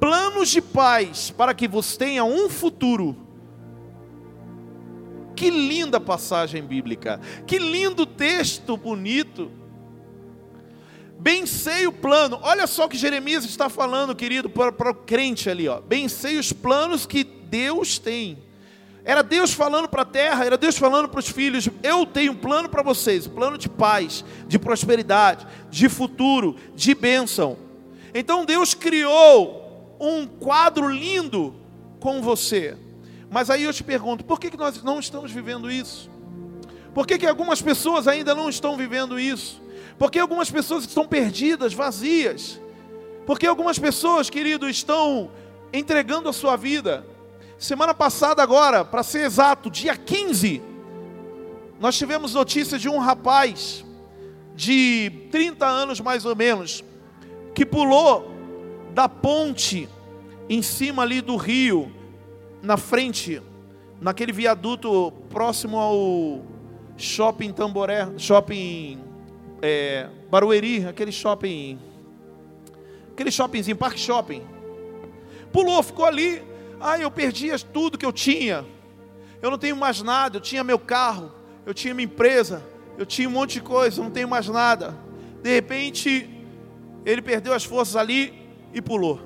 planos 0.00 0.48
de 0.48 0.60
paz, 0.60 1.30
para 1.30 1.54
que 1.54 1.68
você 1.68 1.96
tenha 1.96 2.24
um 2.24 2.48
futuro. 2.48 3.16
Que 5.36 5.48
linda 5.48 6.00
passagem 6.00 6.60
bíblica, 6.64 7.20
que 7.46 7.56
lindo 7.56 8.04
texto 8.04 8.76
bonito. 8.76 9.48
Bem 11.16 11.46
sei 11.46 11.86
o 11.86 11.92
plano. 11.92 12.40
Olha 12.42 12.66
só 12.66 12.86
o 12.86 12.88
que 12.88 12.98
Jeremias 12.98 13.44
está 13.44 13.68
falando, 13.68 14.16
querido, 14.16 14.50
para, 14.50 14.72
para 14.72 14.90
o 14.90 14.94
crente 14.94 15.48
ali, 15.48 15.68
ó. 15.68 15.80
Bem 15.80 16.08
sei 16.08 16.36
os 16.36 16.52
planos 16.52 17.06
que 17.06 17.22
Deus 17.22 17.96
tem. 17.96 18.43
Era 19.04 19.22
Deus 19.22 19.52
falando 19.52 19.86
para 19.86 20.02
a 20.02 20.06
terra, 20.06 20.46
era 20.46 20.56
Deus 20.56 20.78
falando 20.78 21.08
para 21.08 21.20
os 21.20 21.28
filhos: 21.28 21.68
eu 21.82 22.06
tenho 22.06 22.32
um 22.32 22.36
plano 22.36 22.68
para 22.68 22.82
vocês, 22.82 23.26
plano 23.26 23.58
de 23.58 23.68
paz, 23.68 24.24
de 24.48 24.58
prosperidade, 24.58 25.46
de 25.70 25.88
futuro, 25.90 26.56
de 26.74 26.94
bênção. 26.94 27.58
Então 28.14 28.46
Deus 28.46 28.72
criou 28.72 29.96
um 30.00 30.26
quadro 30.26 30.88
lindo 30.88 31.54
com 32.00 32.22
você. 32.22 32.76
Mas 33.30 33.50
aí 33.50 33.64
eu 33.64 33.74
te 33.74 33.84
pergunto: 33.84 34.24
por 34.24 34.40
que, 34.40 34.50
que 34.50 34.56
nós 34.56 34.82
não 34.82 34.98
estamos 34.98 35.30
vivendo 35.30 35.70
isso? 35.70 36.10
Por 36.94 37.06
que, 37.06 37.18
que 37.18 37.26
algumas 37.26 37.60
pessoas 37.60 38.08
ainda 38.08 38.34
não 38.34 38.48
estão 38.48 38.76
vivendo 38.76 39.20
isso? 39.20 39.60
Porque 39.98 40.18
algumas 40.18 40.50
pessoas 40.50 40.84
estão 40.84 41.06
perdidas, 41.06 41.74
vazias. 41.74 42.60
Porque 43.26 43.46
algumas 43.46 43.78
pessoas, 43.78 44.30
querido, 44.30 44.68
estão 44.68 45.30
entregando 45.72 46.28
a 46.28 46.32
sua 46.32 46.56
vida. 46.56 47.06
Semana 47.64 47.94
passada, 47.94 48.42
agora, 48.42 48.84
para 48.84 49.02
ser 49.02 49.24
exato, 49.24 49.70
dia 49.70 49.96
15, 49.96 50.60
nós 51.80 51.96
tivemos 51.96 52.34
notícia 52.34 52.78
de 52.78 52.90
um 52.90 52.98
rapaz 52.98 53.82
de 54.54 55.10
30 55.30 55.64
anos 55.64 55.98
mais 55.98 56.26
ou 56.26 56.36
menos, 56.36 56.84
que 57.54 57.64
pulou 57.64 58.30
da 58.92 59.08
ponte 59.08 59.88
em 60.46 60.60
cima 60.60 61.04
ali 61.04 61.22
do 61.22 61.36
rio, 61.36 61.90
na 62.60 62.76
frente, 62.76 63.40
naquele 63.98 64.30
viaduto 64.30 65.10
próximo 65.30 65.78
ao 65.78 66.42
shopping 66.98 67.50
Tamboré, 67.50 68.10
shopping 68.18 69.02
é, 69.62 70.10
Barueri, 70.30 70.84
aquele 70.86 71.10
shopping, 71.10 71.78
aquele 73.10 73.30
shoppingzinho, 73.30 73.74
Parque 73.78 73.98
Shopping. 73.98 74.42
Pulou, 75.50 75.82
ficou 75.82 76.04
ali. 76.04 76.52
Ah, 76.80 76.98
eu 76.98 77.10
perdi 77.10 77.50
tudo 77.72 77.98
que 77.98 78.06
eu 78.06 78.12
tinha. 78.12 78.64
Eu 79.40 79.50
não 79.50 79.58
tenho 79.58 79.76
mais 79.76 80.02
nada. 80.02 80.36
Eu 80.36 80.40
tinha 80.40 80.64
meu 80.64 80.78
carro, 80.78 81.32
eu 81.66 81.74
tinha 81.74 81.94
minha 81.94 82.06
empresa, 82.06 82.64
eu 82.96 83.04
tinha 83.04 83.28
um 83.28 83.32
monte 83.32 83.54
de 83.54 83.60
coisa, 83.60 84.00
eu 84.00 84.04
não 84.04 84.10
tenho 84.10 84.28
mais 84.28 84.48
nada. 84.48 84.96
De 85.42 85.52
repente, 85.54 86.28
ele 87.04 87.20
perdeu 87.20 87.52
as 87.52 87.64
forças 87.64 87.96
ali 87.96 88.32
e 88.72 88.80
pulou. 88.80 89.20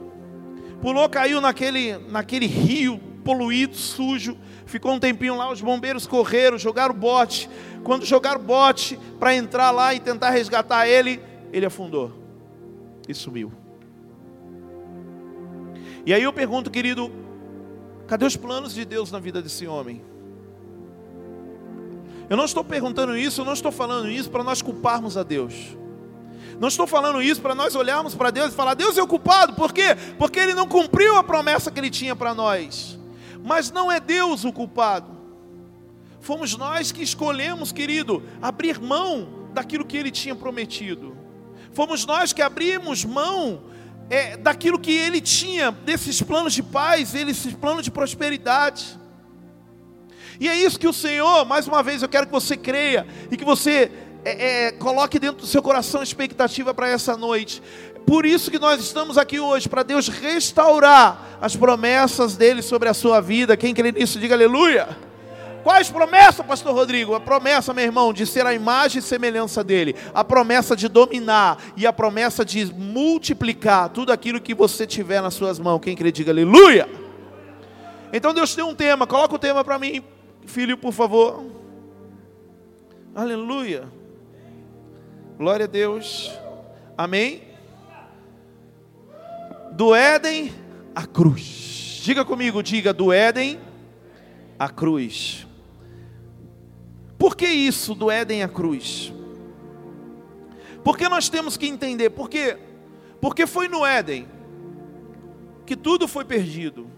Pulou, 0.81 1.09
caiu 1.09 1.41
naquele, 1.41 1.97
naquele 1.99 2.47
rio 2.47 2.99
poluído, 3.25 3.75
sujo. 3.77 4.37
Ficou 4.67 4.93
um 4.93 4.99
tempinho 4.99 5.37
lá, 5.37 5.51
os 5.51 5.61
bombeiros 5.61 6.07
correram, 6.07 6.59
jogaram 6.59 6.95
bote. 6.95 7.49
Quando 7.83 8.05
jogaram 8.05 8.41
bote 8.41 8.99
para 9.19 9.35
entrar 9.35 9.71
lá 9.71 9.95
e 9.95 10.01
tentar 10.01 10.31
resgatar 10.31 10.89
ele, 10.89 11.21
ele 11.53 11.67
afundou 11.67 12.13
e 13.09 13.15
sumiu. 13.15 13.51
E 16.05 16.13
aí 16.13 16.23
eu 16.23 16.33
pergunto, 16.33 16.71
querido, 16.71 17.11
cadê 18.09 18.27
os 18.27 18.37
planos 18.37 18.75
de 18.75 18.85
Deus 18.85 19.13
na 19.13 19.21
vida 19.21 19.41
desse 19.41 19.67
homem? 19.67 20.03
Eu 22.29 22.37
não 22.37 22.45
estou 22.45 22.65
perguntando 22.65 23.17
isso, 23.17 23.41
eu 23.41 23.45
não 23.45 23.53
estou 23.53 23.71
falando 23.71 24.11
isso 24.11 24.31
para 24.31 24.43
nós 24.43 24.61
culparmos 24.61 25.17
a 25.17 25.23
Deus. 25.23 25.77
Não 26.59 26.67
estou 26.67 26.87
falando 26.87 27.23
isso 27.23 27.41
para 27.41 27.55
nós 27.55 27.77
olharmos 27.77 28.17
para 28.17 28.31
Deus 28.31 28.53
e 28.53 28.57
falar: 28.57 28.75
Deus 28.75 28.99
é 28.99 29.03
o 29.03 29.07
culpado, 29.07 29.55
por 29.55 29.73
quê? 29.73 29.97
Porque 30.19 30.41
Ele 30.41 30.55
não 30.55 30.67
cumpriu 30.67 31.17
a 31.17 31.23
promessa 31.23 31.71
que 31.71 31.79
Ele 31.79 31.91
tinha 31.91 32.17
para 32.17 32.35
nós. 32.35 32.99
Mas 33.45 33.71
não 33.71 33.93
é 33.93 34.01
Deus 34.01 34.45
o 34.45 34.53
culpado. 34.53 35.17
Fomos 36.21 36.57
nós 36.57 36.93
que 36.93 37.03
escolhemos, 37.03 37.73
querido, 37.73 38.23
abrir 38.43 38.81
mão 38.81 39.49
daquilo 39.55 39.85
que 39.85 39.97
ele 39.97 40.11
tinha 40.11 40.35
prometido. 40.35 41.17
Fomos 41.73 42.05
nós 42.05 42.33
que 42.33 42.43
abrimos 42.43 43.05
mão 43.05 43.63
é, 44.11 44.37
daquilo 44.37 44.79
que 44.79 44.93
ele 44.93 45.21
tinha, 45.21 45.71
desses 45.71 46.23
planos 46.23 46.53
de 46.53 46.63
paz, 46.63 47.15
esses 47.15 47.55
planos 47.55 47.85
de 47.85 47.91
prosperidade. 47.91 48.99
E 50.41 50.49
é 50.49 50.57
isso 50.57 50.79
que 50.79 50.87
o 50.87 50.93
Senhor, 50.93 51.45
mais 51.45 51.67
uma 51.67 51.83
vez, 51.83 52.03
eu 52.03 52.09
quero 52.09 52.27
que 52.27 52.33
você 52.33 52.57
creia 52.57 53.07
e 53.31 53.37
que 53.37 53.45
você 53.45 53.91
é, 54.25 54.67
é, 54.67 54.73
coloque 54.73 55.19
dentro 55.19 55.41
do 55.41 55.47
seu 55.47 55.63
coração 55.63 56.03
expectativa 56.03 56.73
para 56.73 56.89
essa 56.89 57.17
noite. 57.17 57.63
Por 58.07 58.25
isso 58.25 58.51
que 58.51 58.59
nós 58.59 58.81
estamos 58.81 59.19
aqui 59.19 59.39
hoje, 59.39 59.69
para 59.69 59.83
Deus 59.83 60.09
restaurar 60.09 61.39
as 61.41 61.55
promessas 61.55 62.37
dele 62.37 62.63
sobre 62.63 62.89
a 62.89 62.95
sua 62.95 63.21
vida. 63.21 63.57
Quem 63.57 63.75
crê 63.75 63.93
nisso, 63.93 64.19
diga 64.19 64.35
aleluia. 64.35 65.08
Quais 65.69 65.91
promessas, 65.91 66.47
pastor 66.47 66.75
Rodrigo? 66.75 67.15
A 67.15 67.21
promessa, 67.21 67.75
meu 67.75 67.85
irmão, 67.85 68.11
de 68.11 68.25
ser 68.25 68.47
a 68.47 68.55
imagem 68.55 69.01
e 69.01 69.03
semelhança 69.03 69.63
dele, 69.63 69.95
a 70.15 70.25
promessa 70.25 70.75
de 70.75 70.89
dominar 70.89 71.63
e 71.77 71.87
a 71.87 71.93
promessa 71.93 72.43
de 72.43 72.73
multiplicar 72.73 73.91
tudo 73.91 74.11
aquilo 74.11 74.41
que 74.41 74.55
você 74.55 74.87
tiver 74.87 75.21
nas 75.21 75.35
suas 75.35 75.59
mãos. 75.59 75.81
Quem 75.81 75.95
crê, 75.95 76.11
diga 76.11 76.33
aleluia. 76.33 76.89
Então 78.11 78.33
Deus 78.33 78.55
tem 78.55 78.65
um 78.65 78.75
tema, 78.75 79.07
coloca 79.07 79.35
o 79.35 79.39
tema 79.39 79.63
para 79.63 79.79
mim, 79.79 80.03
filho, 80.47 80.79
por 80.79 80.91
favor. 80.91 81.45
Aleluia. 83.15 83.85
Glória 85.37 85.65
a 85.65 85.69
Deus. 85.69 86.33
Amém. 86.97 87.43
Do 89.73 89.95
Éden 89.95 90.51
à 90.95 91.05
cruz. 91.05 92.01
Diga 92.03 92.25
comigo, 92.25 92.63
diga 92.63 92.91
do 92.95 93.13
Éden 93.13 93.61
à 94.59 94.71
cruz. 94.71 95.47
Por 97.19 97.37
que 97.37 97.49
isso 97.49 97.95
do 97.97 98.11
Éden 98.11 98.45
à 98.45 98.49
cruz? 98.49 99.13
Porque 100.85 101.09
nós 101.09 101.29
temos 101.29 101.57
que 101.57 101.67
entender, 101.67 102.11
porque 102.11 102.57
porque 103.21 103.49
foi 103.49 103.67
no 103.67 103.85
Éden 103.85 104.29
que 105.67 105.75
tudo 105.75 106.07
foi 106.07 106.25
perdido. 106.25 106.89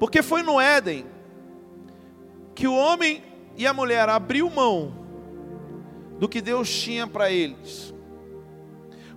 Porque 0.00 0.20
foi 0.20 0.42
no 0.42 0.60
Éden 0.60 1.06
que 2.52 2.66
o 2.66 2.74
homem 2.74 3.22
e 3.56 3.64
a 3.64 3.72
mulher 3.72 4.08
abriu 4.08 4.50
mão 4.50 4.92
do 6.18 6.28
que 6.28 6.40
Deus 6.40 6.68
tinha 6.68 7.06
para 7.06 7.30
eles. 7.30 7.94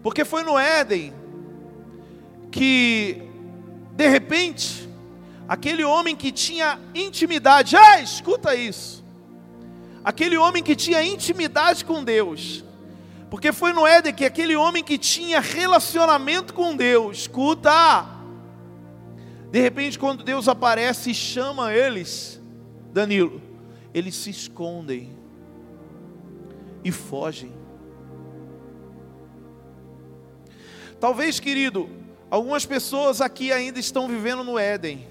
Porque 0.04 0.24
foi 0.24 0.44
no 0.44 0.58
Éden 0.58 1.12
que 2.52 3.24
de 3.94 4.08
repente 4.08 4.88
aquele 5.48 5.84
homem 5.84 6.16
que 6.16 6.32
tinha 6.32 6.80
intimidade, 6.94 7.76
ah, 7.76 8.00
escuta 8.00 8.54
isso 8.54 9.07
aquele 10.08 10.38
homem 10.38 10.64
que 10.64 10.74
tinha 10.74 11.04
intimidade 11.04 11.84
com 11.84 12.02
Deus. 12.02 12.64
Porque 13.30 13.52
foi 13.52 13.74
no 13.74 13.86
Éden 13.86 14.14
que 14.14 14.24
aquele 14.24 14.56
homem 14.56 14.82
que 14.82 14.98
tinha 14.98 15.42
relacionamento 15.42 16.54
com 16.54 16.78
Deus, 16.78 17.18
escuta, 17.18 18.08
de 19.52 19.60
repente, 19.60 20.00
quando 20.00 20.24
Deus 20.24 20.48
aparece 20.48 21.12
e 21.12 21.14
chama 21.14 21.74
eles, 21.74 22.42
Danilo, 22.94 23.42
eles 23.94 24.16
se 24.16 24.30
escondem 24.30 25.12
e 26.86 26.90
fogem. 26.90 27.52
Talvez, 31.02 31.38
querido, 31.38 31.90
algumas 32.32 32.66
pessoas 32.66 33.20
aqui 33.20 33.52
ainda 33.52 33.78
estão 33.78 34.08
vivendo 34.08 34.42
no 34.42 34.58
Éden 34.58 35.06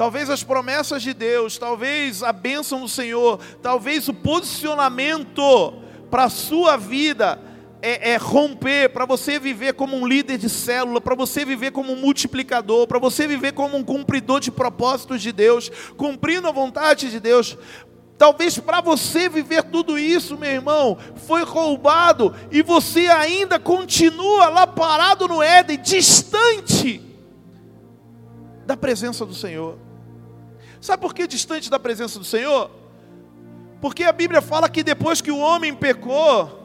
talvez 0.00 0.30
as 0.30 0.42
promessas 0.42 1.02
de 1.02 1.12
Deus, 1.12 1.58
talvez 1.58 2.22
a 2.22 2.32
bênção 2.32 2.80
do 2.80 2.88
Senhor, 2.88 3.38
talvez 3.60 4.08
o 4.08 4.14
posicionamento 4.14 5.74
para 6.10 6.24
a 6.24 6.30
sua 6.30 6.78
vida 6.78 7.38
é, 7.82 8.12
é 8.12 8.16
romper, 8.16 8.88
para 8.94 9.04
você 9.04 9.38
viver 9.38 9.74
como 9.74 9.94
um 9.94 10.06
líder 10.06 10.38
de 10.38 10.48
célula, 10.48 11.02
para 11.02 11.14
você 11.14 11.44
viver 11.44 11.72
como 11.72 11.92
um 11.92 11.96
multiplicador, 11.96 12.86
para 12.86 12.98
você 12.98 13.26
viver 13.26 13.52
como 13.52 13.76
um 13.76 13.84
cumpridor 13.84 14.40
de 14.40 14.50
propósitos 14.50 15.20
de 15.20 15.32
Deus, 15.32 15.70
cumprindo 15.98 16.48
a 16.48 16.50
vontade 16.50 17.10
de 17.10 17.20
Deus. 17.20 17.58
Talvez 18.16 18.58
para 18.58 18.80
você 18.80 19.28
viver 19.28 19.64
tudo 19.64 19.98
isso, 19.98 20.38
meu 20.38 20.50
irmão, 20.50 20.96
foi 21.26 21.42
roubado 21.42 22.34
e 22.50 22.62
você 22.62 23.00
ainda 23.08 23.58
continua 23.58 24.48
lá 24.48 24.66
parado 24.66 25.28
no 25.28 25.42
Éden, 25.42 25.78
distante 25.78 27.02
da 28.64 28.78
presença 28.78 29.26
do 29.26 29.34
Senhor. 29.34 29.89
Sabe 30.80 31.00
por 31.00 31.14
que 31.14 31.26
distante 31.26 31.70
da 31.70 31.78
presença 31.78 32.18
do 32.18 32.24
Senhor? 32.24 32.70
Porque 33.80 34.04
a 34.04 34.12
Bíblia 34.12 34.40
fala 34.40 34.68
que 34.68 34.82
depois 34.82 35.20
que 35.20 35.30
o 35.30 35.38
homem 35.38 35.74
pecou, 35.74 36.60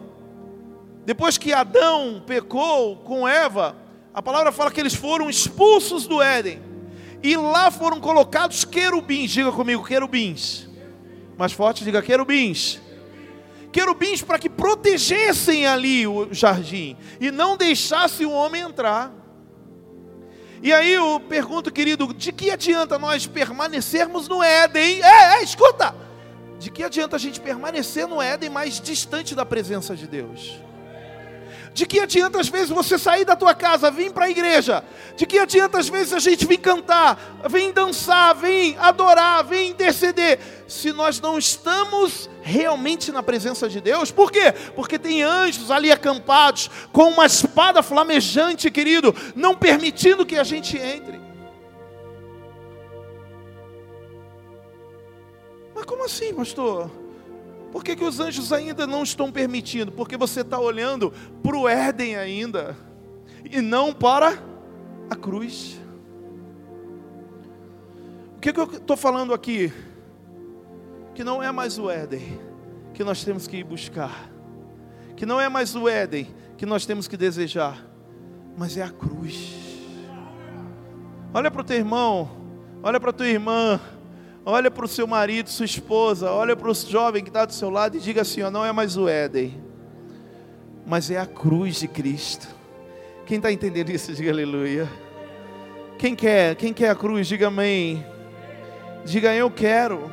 depois 1.05 1.37
que 1.37 1.53
Adão 1.53 2.23
pecou 2.25 2.97
com 2.97 3.27
Eva, 3.27 3.75
a 4.13 4.21
palavra 4.21 4.51
fala 4.51 4.71
que 4.71 4.79
eles 4.79 4.95
foram 4.95 5.29
expulsos 5.29 6.07
do 6.07 6.21
Éden. 6.21 6.61
E 7.21 7.35
lá 7.35 7.69
foram 7.71 7.99
colocados 7.99 8.63
querubins. 8.63 9.31
Diga 9.31 9.51
comigo, 9.51 9.83
querubins. 9.83 10.69
Mais 11.37 11.51
forte, 11.51 11.83
diga 11.83 12.01
querubins. 12.01 12.79
Querubins 13.71 14.21
para 14.21 14.39
que 14.39 14.49
protegessem 14.49 15.65
ali 15.65 16.07
o 16.07 16.33
jardim 16.33 16.95
e 17.19 17.29
não 17.29 17.57
deixasse 17.57 18.25
o 18.25 18.31
homem 18.31 18.61
entrar. 18.61 19.11
E 20.65 20.73
aí 20.73 20.93
eu 20.93 21.19
pergunto, 21.19 21.71
querido, 21.71 22.11
de 22.11 22.31
que 22.31 22.49
adianta 22.49 22.97
nós 22.97 23.27
permanecermos 23.27 24.27
no 24.27 24.41
Éden? 24.41 24.99
É, 24.99 25.35
é, 25.35 25.43
escuta! 25.43 25.95
De 26.57 26.71
que 26.71 26.81
adianta 26.81 27.15
a 27.15 27.19
gente 27.19 27.39
permanecer 27.39 28.07
no 28.07 28.19
Éden 28.19 28.49
mais 28.49 28.81
distante 28.81 29.35
da 29.35 29.45
presença 29.45 29.95
de 29.95 30.07
Deus? 30.07 30.59
De 31.75 31.85
que 31.85 31.99
adianta 31.99 32.39
às 32.39 32.47
vezes 32.47 32.69
você 32.69 32.97
sair 32.97 33.25
da 33.25 33.35
tua 33.35 33.53
casa, 33.53 33.91
vir 33.91 34.09
para 34.13 34.27
a 34.27 34.29
igreja? 34.29 34.81
De 35.17 35.25
que 35.25 35.37
adianta 35.37 35.77
às 35.77 35.89
vezes 35.89 36.13
a 36.13 36.19
gente 36.19 36.45
vir 36.45 36.57
cantar, 36.57 37.19
vir 37.49 37.73
dançar, 37.73 38.33
vir 38.33 38.77
adorar, 38.79 39.43
vir 39.43 39.67
interceder, 39.67 40.39
se 40.69 40.93
nós 40.93 41.19
não 41.19 41.37
estamos 41.37 42.29
realmente 42.41 43.11
na 43.11 43.21
presença 43.21 43.67
de 43.67 43.81
Deus? 43.81 44.09
Por 44.09 44.31
quê? 44.31 44.53
Porque 44.73 44.97
tem 44.97 45.21
anjos 45.21 45.69
ali 45.69 45.91
acampados 45.91 46.71
com 46.93 47.09
uma 47.09 47.25
espada 47.25 47.83
flamejante, 47.83 48.71
querido, 48.71 49.13
não 49.35 49.53
permitindo 49.53 50.25
que 50.25 50.37
a 50.37 50.45
gente 50.45 50.77
entre. 50.77 51.19
Mas 55.75 55.83
como 55.83 56.05
assim, 56.05 56.33
pastor? 56.33 56.89
Por 57.75 57.83
que, 57.83 57.93
que 57.93 58.05
os 58.05 58.21
anjos 58.21 58.53
ainda 58.53 58.87
não 58.87 59.03
estão 59.03 59.29
permitindo? 59.29 59.91
Porque 59.91 60.15
você 60.15 60.39
está 60.39 60.57
olhando 60.57 61.11
para 61.43 61.57
o 61.57 61.67
Éden 61.67 62.15
ainda, 62.15 62.73
e 63.43 63.59
não 63.59 63.93
para 63.93 64.41
a 65.09 65.15
cruz. 65.17 65.77
O 68.37 68.39
que, 68.39 68.53
que 68.53 68.59
eu 68.61 68.63
estou 68.63 68.95
falando 68.95 69.33
aqui? 69.33 69.73
Que 71.13 71.21
não 71.21 71.43
é 71.43 71.51
mais 71.51 71.77
o 71.77 71.89
Éden 71.89 72.39
que 72.93 73.03
nós 73.03 73.25
temos 73.25 73.45
que 73.45 73.57
ir 73.57 73.65
buscar, 73.65 74.31
que 75.17 75.25
não 75.25 75.41
é 75.41 75.49
mais 75.49 75.75
o 75.75 75.89
Éden 75.89 76.33
que 76.57 76.65
nós 76.65 76.85
temos 76.85 77.09
que 77.09 77.17
desejar, 77.17 77.85
mas 78.57 78.77
é 78.77 78.83
a 78.83 78.89
cruz. 78.89 79.53
Olha 81.33 81.51
para 81.51 81.59
o 81.59 81.65
teu 81.65 81.75
irmão, 81.75 82.31
olha 82.81 83.01
para 83.01 83.09
a 83.09 83.13
tua 83.13 83.27
irmã, 83.27 83.81
Olha 84.45 84.69
para 84.69 84.85
o 84.85 84.87
seu 84.87 85.07
marido, 85.07 85.49
sua 85.49 85.65
esposa, 85.65 86.31
olha 86.31 86.55
para 86.55 86.69
o 86.69 86.73
jovem 86.75 87.23
que 87.23 87.31
está 87.31 87.45
do 87.45 87.53
seu 87.53 87.71
lado 87.71 87.97
e 87.97 87.99
diga 87.99 88.21
assim: 88.21 88.43
ó, 88.43 88.51
não 88.51 88.63
é 88.63 88.71
mais 88.71 88.95
o 88.95 89.09
Éden, 89.09 89.59
mas 90.85 91.09
é 91.09 91.17
a 91.17 91.25
cruz 91.25 91.79
de 91.79 91.87
Cristo. 91.87 92.47
Quem 93.25 93.37
está 93.37 93.51
entendendo 93.51 93.89
isso, 93.89 94.13
diga 94.13 94.29
aleluia. 94.31 94.87
Quem 95.97 96.15
quer? 96.15 96.55
Quem 96.55 96.71
quer 96.71 96.91
a 96.91 96.95
cruz? 96.95 97.27
Diga 97.27 97.47
amém. 97.47 98.05
Diga 99.03 99.33
eu 99.33 99.49
quero. 99.49 100.11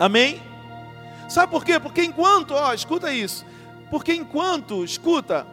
Amém? 0.00 0.40
Sabe 1.28 1.52
por 1.52 1.66
quê? 1.66 1.78
Porque 1.78 2.02
enquanto, 2.02 2.52
ó, 2.52 2.72
escuta 2.72 3.12
isso. 3.12 3.44
Porque 3.90 4.14
enquanto, 4.14 4.82
escuta, 4.84 5.46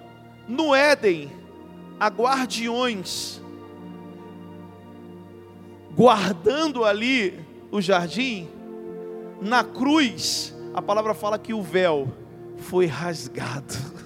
no 0.47 0.73
Éden, 0.73 1.29
há 1.99 2.07
guardiões 2.07 3.41
guardando 5.93 6.85
ali 6.85 7.44
o 7.71 7.81
jardim, 7.81 8.47
na 9.41 9.63
cruz, 9.63 10.53
a 10.73 10.81
palavra 10.81 11.13
fala 11.13 11.37
que 11.37 11.53
o 11.53 11.61
véu 11.61 12.07
foi 12.57 12.85
rasgado. 12.85 13.75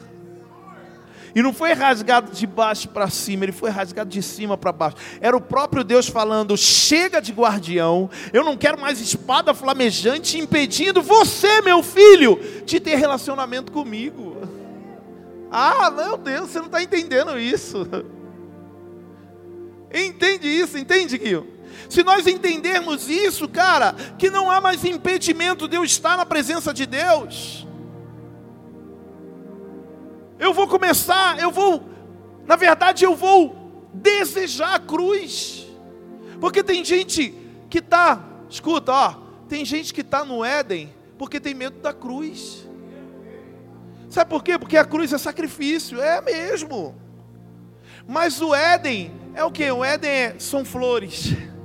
E 1.36 1.44
não 1.44 1.54
foi 1.54 1.74
rasgado 1.74 2.32
de 2.32 2.48
baixo 2.48 2.90
para 2.90 3.08
cima, 3.08 3.46
ele 3.46 3.52
foi 3.52 3.70
rasgado 3.70 4.10
de 4.10 4.22
cima 4.22 4.58
para 4.58 4.72
baixo. 4.72 4.98
Era 5.22 5.38
o 5.38 5.42
próprio 5.42 5.84
Deus 5.84 6.08
falando: 6.08 6.58
chega 6.58 7.22
de 7.22 7.32
guardião, 7.32 8.10
eu 8.34 8.44
não 8.44 8.58
quero 8.58 8.82
mais 8.82 9.00
espada 9.00 9.54
flamejante 9.54 10.40
impedindo 10.40 11.04
você, 11.04 11.62
meu 11.62 11.84
filho, 11.84 12.40
de 12.66 12.80
ter 12.80 12.96
relacionamento 12.96 13.72
comigo. 13.72 14.38
Ah, 15.52 15.90
meu 15.90 16.16
Deus, 16.16 16.52
você 16.52 16.60
não 16.60 16.68
está 16.68 16.84
entendendo 16.84 17.40
isso. 17.40 17.88
Entende 19.92 20.48
isso, 20.48 20.78
entende, 20.78 21.18
Guilherme? 21.18 21.59
Se 21.90 22.04
nós 22.04 22.28
entendermos 22.28 23.10
isso, 23.10 23.48
cara, 23.48 23.94
que 24.18 24.30
não 24.30 24.50
há 24.50 24.62
mais 24.62 24.84
impedimento 24.84 25.68
de 25.68 25.76
eu 25.76 25.84
estar 25.84 26.18
na 26.18 26.26
presença 26.26 26.74
de 26.74 26.86
Deus. 26.86 27.68
Eu 30.38 30.54
vou 30.54 30.68
começar, 30.68 31.40
eu 31.40 31.52
vou, 31.52 31.84
na 32.46 32.56
verdade, 32.56 33.04
eu 33.04 33.16
vou 33.16 33.90
desejar 33.94 34.76
a 34.76 34.80
cruz. 34.80 35.68
Porque 36.40 36.64
tem 36.64 36.86
gente 36.86 37.34
que 37.70 37.80
está, 37.80 38.24
escuta, 38.50 38.92
ó, 38.92 39.16
tem 39.48 39.66
gente 39.66 39.94
que 39.94 40.02
está 40.02 40.24
no 40.24 40.46
Éden 40.46 40.94
porque 41.18 41.40
tem 41.40 41.54
medo 41.54 41.82
da 41.82 41.92
cruz. 41.92 42.66
Sabe 44.10 44.30
por 44.30 44.42
quê? 44.42 44.58
Porque 44.58 44.78
a 44.78 44.86
cruz 44.86 45.12
é 45.12 45.18
sacrifício, 45.18 46.02
é 46.02 46.22
mesmo. 46.22 46.96
Mas 48.08 48.42
o 48.42 48.56
Éden 48.56 49.12
é 49.36 49.44
o 49.44 49.52
que? 49.52 49.70
O 49.70 49.84
Éden 49.84 50.10
é, 50.10 50.36
são 50.40 50.64
flores. 50.64 51.34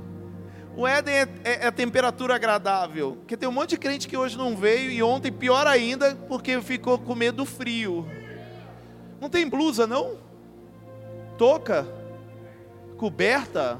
O 0.77 0.85
Éden 0.85 1.13
é, 1.13 1.27
é, 1.43 1.67
é, 1.67 1.71
temperatura 1.71 2.35
agradável. 2.35 3.15
Porque 3.17 3.37
tem 3.37 3.47
um 3.47 3.51
monte 3.51 3.71
de 3.71 3.77
crente 3.77 4.07
que 4.07 4.17
hoje 4.17 4.37
não 4.37 4.57
veio 4.57 4.91
e 4.91 5.01
ontem 5.01 5.31
pior 5.31 5.65
ainda 5.65 6.15
porque 6.27 6.61
ficou 6.61 6.99
com 6.99 7.15
medo 7.15 7.37
do 7.37 7.45
frio. 7.45 8.05
Não 9.21 9.29
tem 9.29 9.47
blusa 9.47 9.87
não? 9.87 10.17
Toca? 11.37 11.87
Coberta? 12.97 13.79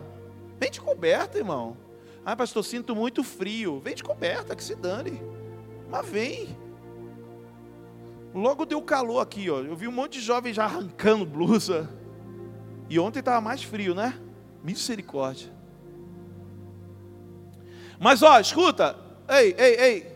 Vem 0.57 0.71
de 0.71 0.79
coberta, 0.79 1.37
irmão. 1.37 1.75
Ah, 2.25 2.35
pastor, 2.35 2.63
sinto 2.63 2.95
muito 2.95 3.23
frio. 3.23 3.79
Vem 3.81 3.93
de 3.93 4.03
coberta, 4.03 4.55
que 4.55 4.63
se 4.63 4.73
dane. 4.73 5.21
Mas 5.89 6.07
vem. 6.07 6.57
Logo 8.33 8.65
deu 8.65 8.81
calor 8.81 9.19
aqui, 9.19 9.49
ó. 9.49 9.59
Eu 9.59 9.75
vi 9.75 9.87
um 9.87 9.91
monte 9.91 10.13
de 10.13 10.21
jovens 10.21 10.55
já 10.55 10.63
arrancando 10.63 11.25
blusa. 11.25 11.89
E 12.89 12.97
ontem 12.99 13.19
estava 13.19 13.41
mais 13.41 13.63
frio, 13.63 13.93
né? 13.93 14.19
Misericórdia. 14.63 15.54
Mas 17.99 18.21
ó, 18.21 18.39
escuta, 18.39 18.97
ei, 19.29 19.55
ei, 19.57 19.75
ei. 19.79 20.15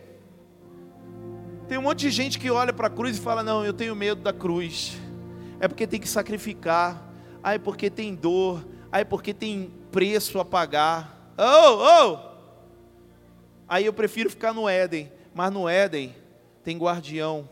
Tem 1.68 1.78
um 1.78 1.82
monte 1.82 2.00
de 2.00 2.10
gente 2.10 2.38
que 2.38 2.50
olha 2.50 2.72
para 2.72 2.88
a 2.88 2.90
cruz 2.90 3.16
e 3.16 3.20
fala: 3.20 3.42
Não, 3.42 3.64
eu 3.64 3.72
tenho 3.72 3.94
medo 3.94 4.22
da 4.22 4.32
cruz. 4.32 4.98
É 5.60 5.68
porque 5.68 5.86
tem 5.86 6.00
que 6.00 6.08
sacrificar. 6.08 7.00
Aí 7.42 7.58
porque 7.58 7.88
tem 7.88 8.14
dor. 8.14 8.66
Aí 8.90 9.04
porque 9.04 9.32
tem 9.32 9.72
preço 9.92 10.40
a 10.40 10.44
pagar. 10.44 11.32
Oh, 11.38 11.84
oh! 11.84 12.30
Aí 13.68 13.86
eu 13.86 13.92
prefiro 13.92 14.28
ficar 14.28 14.52
no 14.52 14.68
Éden. 14.68 15.12
Mas 15.32 15.52
no 15.52 15.68
Éden 15.68 16.14
tem 16.64 16.76
guardião. 16.76 17.48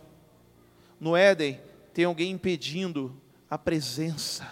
No 0.99 1.17
Éden 1.17 1.61
tem 1.95 2.05
alguém 2.05 2.33
impedindo 2.33 3.15
a 3.49 3.57
presença 3.57 4.51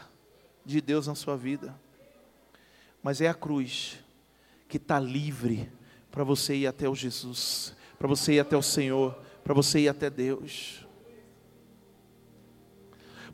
de 0.64 0.80
Deus 0.80 1.08
na 1.08 1.16
sua 1.16 1.36
vida. 1.36 1.74
Mas 3.02 3.20
é 3.20 3.28
a 3.28 3.34
cruz 3.34 3.98
que 4.68 4.76
está 4.76 4.98
livre 4.98 5.70
para 6.10 6.24
você 6.24 6.54
ir 6.54 6.66
até 6.66 6.88
o 6.88 6.94
Jesus, 6.94 7.74
para 7.98 8.08
você 8.08 8.34
ir 8.34 8.40
até 8.40 8.56
o 8.56 8.62
Senhor, 8.62 9.16
para 9.44 9.54
você 9.54 9.80
ir 9.80 9.88
até 9.88 10.10
Deus. 10.10 10.86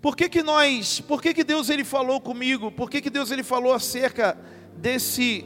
Por 0.00 0.16
que, 0.16 0.28
que 0.28 0.42
nós, 0.42 1.00
por 1.00 1.22
que, 1.22 1.32
que 1.32 1.44
Deus 1.44 1.70
ele 1.70 1.84
falou 1.84 2.20
comigo? 2.20 2.72
Por 2.72 2.90
que, 2.90 3.00
que 3.00 3.08
Deus 3.08 3.30
ele 3.30 3.44
falou 3.44 3.72
acerca 3.72 4.36
desse, 4.76 5.44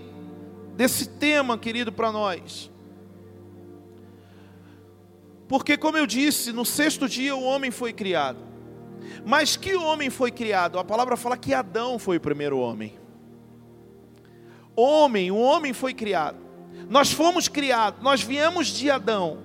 desse 0.75 1.07
tema, 1.07 1.59
querido, 1.59 1.93
para 1.93 2.11
nós? 2.11 2.71
Porque, 5.47 5.77
como 5.77 5.99
eu 5.99 6.07
disse, 6.07 6.53
no 6.53 6.65
sexto 6.65 7.09
dia 7.09 7.37
o 7.37 7.43
homem 7.43 7.71
foi 7.71 7.93
criado. 7.93 8.39
Mas 9.25 9.57
que 9.57 9.77
homem 9.77 10.09
foi 10.09 10.31
criado? 10.31 10.79
A 10.79 10.85
palavra 10.85 11.17
fala 11.17 11.37
que 11.37 11.53
Adão 11.53 11.99
foi 11.99 12.17
o 12.17 12.21
primeiro 12.21 12.59
homem 12.59 13.06
homem, 14.77 15.31
o 15.31 15.39
homem 15.39 15.73
foi 15.73 15.95
criado. 15.95 16.37
Nós 16.89 17.11
fomos 17.11 17.49
criados, 17.49 18.03
nós 18.03 18.23
viemos 18.23 18.69
de 18.69 18.91
Adão. 18.91 19.39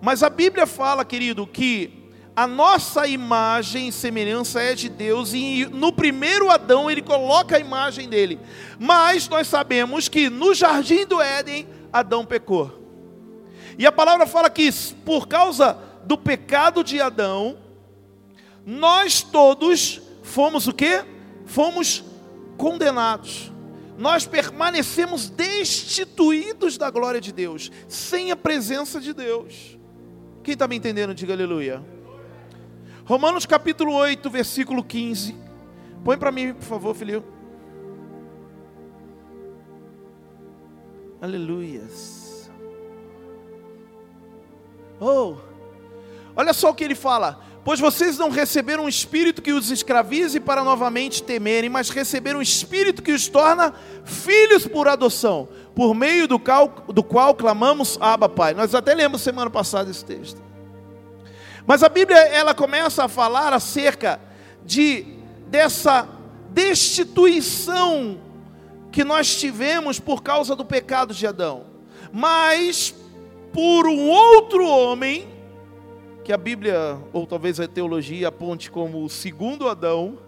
Mas 0.00 0.22
a 0.22 0.28
Bíblia 0.28 0.66
fala, 0.66 1.04
querido, 1.04 1.46
que 1.46 2.10
a 2.34 2.46
nossa 2.46 3.06
imagem 3.06 3.88
e 3.88 3.92
semelhança 3.92 4.60
é 4.60 4.74
de 4.74 4.88
Deus, 4.88 5.32
e 5.32 5.66
no 5.66 5.92
primeiro 5.92 6.50
Adão 6.50 6.90
ele 6.90 7.00
coloca 7.00 7.56
a 7.56 7.60
imagem 7.60 8.08
dele. 8.08 8.40
Mas 8.78 9.28
nós 9.28 9.46
sabemos 9.46 10.08
que 10.08 10.28
no 10.28 10.52
jardim 10.54 11.06
do 11.06 11.20
Éden, 11.20 11.68
Adão 11.92 12.26
pecou. 12.26 12.80
E 13.78 13.86
a 13.86 13.92
palavra 13.92 14.26
fala 14.26 14.50
que 14.50 14.70
por 15.04 15.28
causa 15.28 15.78
do 16.04 16.18
pecado 16.18 16.82
de 16.82 17.00
Adão, 17.00 17.58
nós 18.66 19.22
todos 19.22 20.00
fomos 20.22 20.66
o 20.66 20.72
que? 20.72 21.04
Fomos 21.46 22.02
condenados 22.56 23.51
nós 24.02 24.26
permanecemos 24.26 25.30
destituídos 25.30 26.76
da 26.76 26.90
glória 26.90 27.20
de 27.20 27.30
Deus, 27.32 27.70
sem 27.86 28.32
a 28.32 28.36
presença 28.36 29.00
de 29.00 29.14
Deus. 29.14 29.78
Quem 30.42 30.54
está 30.54 30.66
me 30.66 30.74
entendendo, 30.74 31.14
diga 31.14 31.32
aleluia. 31.32 31.80
Romanos 33.04 33.46
capítulo 33.46 33.94
8, 33.94 34.28
versículo 34.28 34.82
15. 34.82 35.36
Põe 36.04 36.18
para 36.18 36.32
mim, 36.32 36.52
por 36.52 36.64
favor, 36.64 36.96
filho. 36.96 37.24
Aleluias. 41.20 42.50
Oh, 44.98 45.36
olha 46.34 46.52
só 46.52 46.70
o 46.70 46.74
que 46.74 46.82
ele 46.82 46.96
fala 46.96 47.40
Pois 47.64 47.78
vocês 47.78 48.18
não 48.18 48.28
receberam 48.28 48.84
um 48.84 48.88
espírito 48.88 49.40
que 49.40 49.52
os 49.52 49.70
escravize 49.70 50.40
para 50.40 50.64
novamente 50.64 51.22
temerem, 51.22 51.70
mas 51.70 51.90
receberam 51.90 52.40
um 52.40 52.42
espírito 52.42 53.02
que 53.02 53.12
os 53.12 53.28
torna 53.28 53.72
filhos 54.04 54.66
por 54.66 54.88
adoção, 54.88 55.48
por 55.74 55.94
meio 55.94 56.26
do 56.26 56.40
qual, 56.40 56.68
do 56.88 57.04
qual 57.04 57.34
clamamos 57.34 57.96
Abba 58.00 58.28
Pai. 58.28 58.52
Nós 58.52 58.74
até 58.74 58.94
lemos 58.94 59.22
semana 59.22 59.48
passada 59.48 59.90
esse 59.90 60.04
texto. 60.04 60.42
Mas 61.64 61.84
a 61.84 61.88
Bíblia 61.88 62.18
ela 62.18 62.52
começa 62.52 63.04
a 63.04 63.08
falar 63.08 63.52
acerca 63.52 64.20
de 64.64 65.06
dessa 65.46 66.08
destituição 66.50 68.18
que 68.90 69.04
nós 69.04 69.36
tivemos 69.36 70.00
por 70.00 70.22
causa 70.22 70.56
do 70.56 70.64
pecado 70.64 71.14
de 71.14 71.26
Adão, 71.26 71.66
mas 72.12 72.94
por 73.52 73.86
um 73.86 74.08
outro 74.08 74.66
homem, 74.66 75.28
que 76.24 76.32
a 76.32 76.36
Bíblia, 76.36 76.98
ou 77.12 77.26
talvez 77.26 77.58
a 77.58 77.66
teologia, 77.66 78.28
aponte 78.28 78.70
como 78.70 79.04
o 79.04 79.08
segundo 79.08 79.68
Adão, 79.68 80.18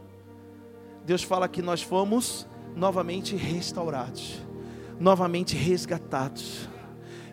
Deus 1.07 1.22
fala 1.22 1.48
que 1.48 1.62
nós 1.62 1.83
fomos 1.83 2.46
novamente 2.74 3.37
restaurados, 3.37 4.42
novamente 4.98 5.54
resgatados. 5.54 6.68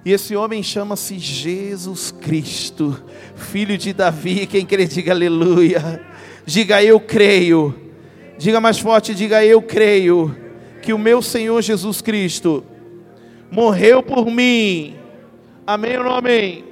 E 0.05 0.11
esse 0.11 0.35
homem 0.35 0.61
chama-se 0.61 1.17
Jesus 1.17 2.11
Cristo, 2.11 3.01
filho 3.35 3.77
de 3.77 3.93
Davi. 3.93 4.45
Quem 4.47 4.65
crê, 4.65 4.85
diga 4.85 5.11
aleluia. 5.11 6.05
Diga 6.45 6.83
eu 6.83 6.99
creio. 6.99 7.73
Diga 8.37 8.59
mais 8.59 8.79
forte, 8.79 9.13
diga 9.13 9.45
eu 9.45 9.61
creio 9.61 10.35
que 10.81 10.93
o 10.93 10.97
meu 10.97 11.21
Senhor 11.21 11.61
Jesus 11.61 12.01
Cristo 12.01 12.63
morreu 13.51 14.01
por 14.01 14.25
mim. 14.25 14.95
Amém 15.65 15.97
ou 15.97 16.03
não 16.03 16.15
amém? 16.15 16.70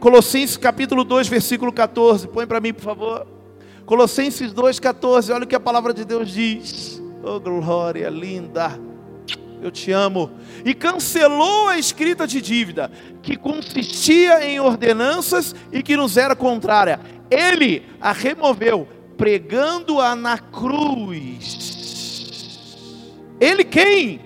Colossenses 0.00 0.56
capítulo 0.56 1.04
2, 1.04 1.28
versículo 1.28 1.72
14. 1.72 2.26
Põe 2.28 2.46
para 2.46 2.60
mim, 2.60 2.72
por 2.72 2.82
favor. 2.82 3.26
Colossenses 3.86 4.52
2, 4.52 4.80
14. 4.80 5.30
Olha 5.32 5.44
o 5.44 5.46
que 5.46 5.54
a 5.54 5.60
palavra 5.60 5.94
de 5.94 6.04
Deus 6.04 6.30
diz. 6.30 7.00
Oh, 7.22 7.38
glória 7.38 8.08
linda. 8.08 8.80
Eu 9.62 9.70
te 9.70 9.92
amo. 9.92 10.30
E 10.64 10.74
cancelou 10.74 11.68
a 11.68 11.78
escrita 11.78 12.26
de 12.26 12.40
dívida, 12.40 12.90
que 13.22 13.36
consistia 13.36 14.42
em 14.44 14.58
ordenanças 14.58 15.54
e 15.70 15.82
que 15.82 15.96
nos 15.96 16.16
era 16.16 16.34
contrária. 16.34 16.98
Ele 17.30 17.82
a 18.00 18.12
removeu, 18.12 18.88
pregando-a 19.16 20.16
na 20.16 20.38
cruz 20.38 21.70
ele 23.40 23.64
quem? 23.64 24.20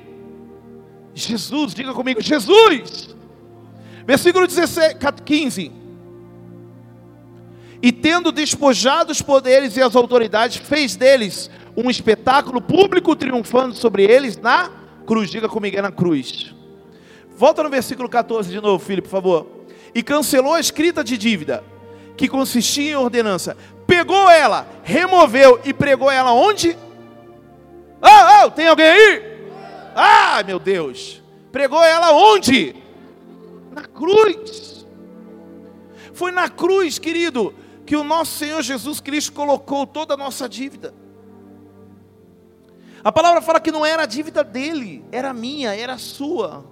Jesus, 1.14 1.72
diga 1.72 1.94
comigo, 1.94 2.20
Jesus. 2.20 3.03
Versículo 4.06 4.46
16, 4.46 4.96
15. 5.24 5.72
E 7.82 7.92
tendo 7.92 8.32
despojado 8.32 9.12
os 9.12 9.20
poderes 9.20 9.76
e 9.76 9.82
as 9.82 9.94
autoridades, 9.94 10.56
fez 10.56 10.96
deles 10.96 11.50
um 11.76 11.90
espetáculo 11.90 12.60
público, 12.60 13.16
triunfando 13.16 13.74
sobre 13.74 14.04
eles 14.04 14.36
na 14.36 14.70
cruz. 15.06 15.30
Diga 15.30 15.48
comigo, 15.48 15.76
é 15.76 15.82
na 15.82 15.92
cruz. 15.92 16.54
Volta 17.36 17.62
no 17.62 17.68
versículo 17.68 18.08
14 18.08 18.50
de 18.50 18.60
novo, 18.60 18.82
filho, 18.82 19.02
por 19.02 19.10
favor. 19.10 19.46
E 19.94 20.02
cancelou 20.02 20.54
a 20.54 20.60
escrita 20.60 21.02
de 21.02 21.18
dívida, 21.18 21.64
que 22.16 22.28
consistia 22.28 22.92
em 22.92 22.96
ordenança. 22.96 23.56
Pegou 23.86 24.30
ela, 24.30 24.66
removeu 24.82 25.60
e 25.64 25.74
pregou 25.74 26.10
ela 26.10 26.32
onde? 26.32 26.76
Oh, 28.00 28.46
oh, 28.46 28.50
tem 28.50 28.66
alguém 28.66 28.86
aí? 28.86 29.22
Ah, 29.94 30.42
meu 30.46 30.58
Deus. 30.58 31.22
Pregou 31.52 31.82
ela 31.82 32.12
onde? 32.12 32.74
Na 33.74 33.84
cruz. 33.84 34.86
Foi 36.12 36.30
na 36.30 36.48
cruz, 36.48 36.98
querido, 36.98 37.54
que 37.84 37.96
o 37.96 38.04
nosso 38.04 38.38
Senhor 38.38 38.62
Jesus 38.62 39.00
Cristo 39.00 39.32
colocou 39.32 39.86
toda 39.86 40.14
a 40.14 40.16
nossa 40.16 40.48
dívida. 40.48 40.94
A 43.02 43.12
palavra 43.12 43.42
fala 43.42 43.60
que 43.60 43.70
não 43.70 43.84
era 43.84 44.04
a 44.04 44.06
dívida 44.06 44.42
dele, 44.42 45.04
era 45.12 45.34
minha, 45.34 45.74
era 45.74 45.98
sua. 45.98 46.64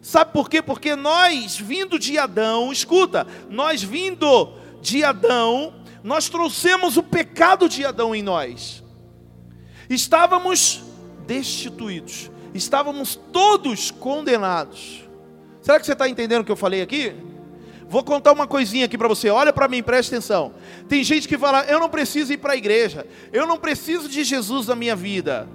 Sabe 0.00 0.32
por 0.32 0.48
quê? 0.48 0.62
Porque 0.62 0.96
nós, 0.96 1.58
vindo 1.58 1.98
de 1.98 2.16
Adão, 2.18 2.72
escuta, 2.72 3.26
nós 3.50 3.82
vindo 3.82 4.54
de 4.80 5.04
Adão, 5.04 5.74
nós 6.02 6.28
trouxemos 6.28 6.96
o 6.96 7.02
pecado 7.02 7.68
de 7.68 7.84
Adão 7.84 8.14
em 8.14 8.22
nós. 8.22 8.82
Estávamos 9.88 10.82
destituídos, 11.26 12.30
estávamos 12.54 13.16
todos 13.32 13.90
condenados. 13.90 15.03
Será 15.64 15.80
que 15.80 15.86
você 15.86 15.94
está 15.94 16.06
entendendo 16.06 16.42
o 16.42 16.44
que 16.44 16.52
eu 16.52 16.56
falei 16.56 16.82
aqui? 16.82 17.14
Vou 17.88 18.04
contar 18.04 18.32
uma 18.32 18.46
coisinha 18.46 18.84
aqui 18.84 18.98
para 18.98 19.08
você. 19.08 19.30
Olha 19.30 19.50
para 19.50 19.66
mim, 19.66 19.82
preste 19.82 20.10
atenção. 20.10 20.52
Tem 20.90 21.02
gente 21.02 21.26
que 21.26 21.38
fala: 21.38 21.64
eu 21.64 21.80
não 21.80 21.88
preciso 21.88 22.34
ir 22.34 22.36
para 22.36 22.52
a 22.52 22.56
igreja, 22.56 23.06
eu 23.32 23.46
não 23.46 23.56
preciso 23.56 24.06
de 24.06 24.22
Jesus 24.24 24.66
na 24.66 24.74
minha 24.74 24.94
vida. 24.94 25.48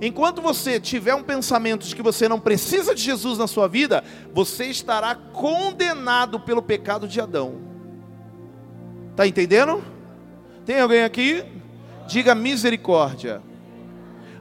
Enquanto 0.00 0.42
você 0.42 0.80
tiver 0.80 1.14
um 1.14 1.22
pensamento 1.22 1.86
de 1.86 1.94
que 1.94 2.02
você 2.02 2.28
não 2.28 2.40
precisa 2.40 2.92
de 2.92 3.00
Jesus 3.00 3.38
na 3.38 3.46
sua 3.46 3.68
vida, 3.68 4.02
você 4.34 4.64
estará 4.64 5.14
condenado 5.14 6.40
pelo 6.40 6.60
pecado 6.60 7.06
de 7.06 7.20
Adão. 7.20 7.60
Está 9.12 9.28
entendendo? 9.28 9.80
Tem 10.66 10.80
alguém 10.80 11.04
aqui? 11.04 11.44
Diga 12.08 12.34
misericórdia. 12.34 13.40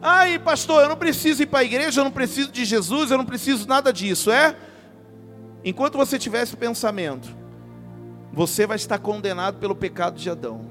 Ai, 0.01 0.39
pastor, 0.39 0.81
eu 0.81 0.89
não 0.89 0.97
preciso 0.97 1.43
ir 1.43 1.45
para 1.45 1.59
a 1.59 1.63
igreja, 1.63 2.01
eu 2.01 2.05
não 2.05 2.11
preciso 2.11 2.51
de 2.51 2.65
Jesus, 2.65 3.11
eu 3.11 3.19
não 3.19 3.25
preciso 3.25 3.67
nada 3.67 3.93
disso, 3.93 4.31
é? 4.31 4.55
Enquanto 5.63 5.97
você 5.97 6.17
tiver 6.17 6.41
esse 6.43 6.55
pensamento, 6.57 7.35
você 8.33 8.65
vai 8.65 8.77
estar 8.77 8.97
condenado 8.97 9.57
pelo 9.57 9.75
pecado 9.75 10.17
de 10.17 10.29
Adão. 10.29 10.65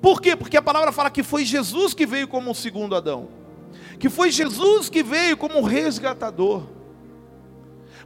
Por 0.00 0.20
quê? 0.20 0.34
Porque 0.34 0.56
a 0.56 0.62
palavra 0.62 0.90
fala 0.90 1.10
que 1.10 1.22
foi 1.22 1.44
Jesus 1.44 1.94
que 1.94 2.06
veio 2.06 2.26
como 2.26 2.50
o 2.50 2.54
segundo 2.54 2.96
Adão, 2.96 3.28
que 3.98 4.08
foi 4.08 4.30
Jesus 4.30 4.88
que 4.88 5.02
veio 5.02 5.36
como 5.36 5.60
o 5.60 5.64
resgatador. 5.64 6.64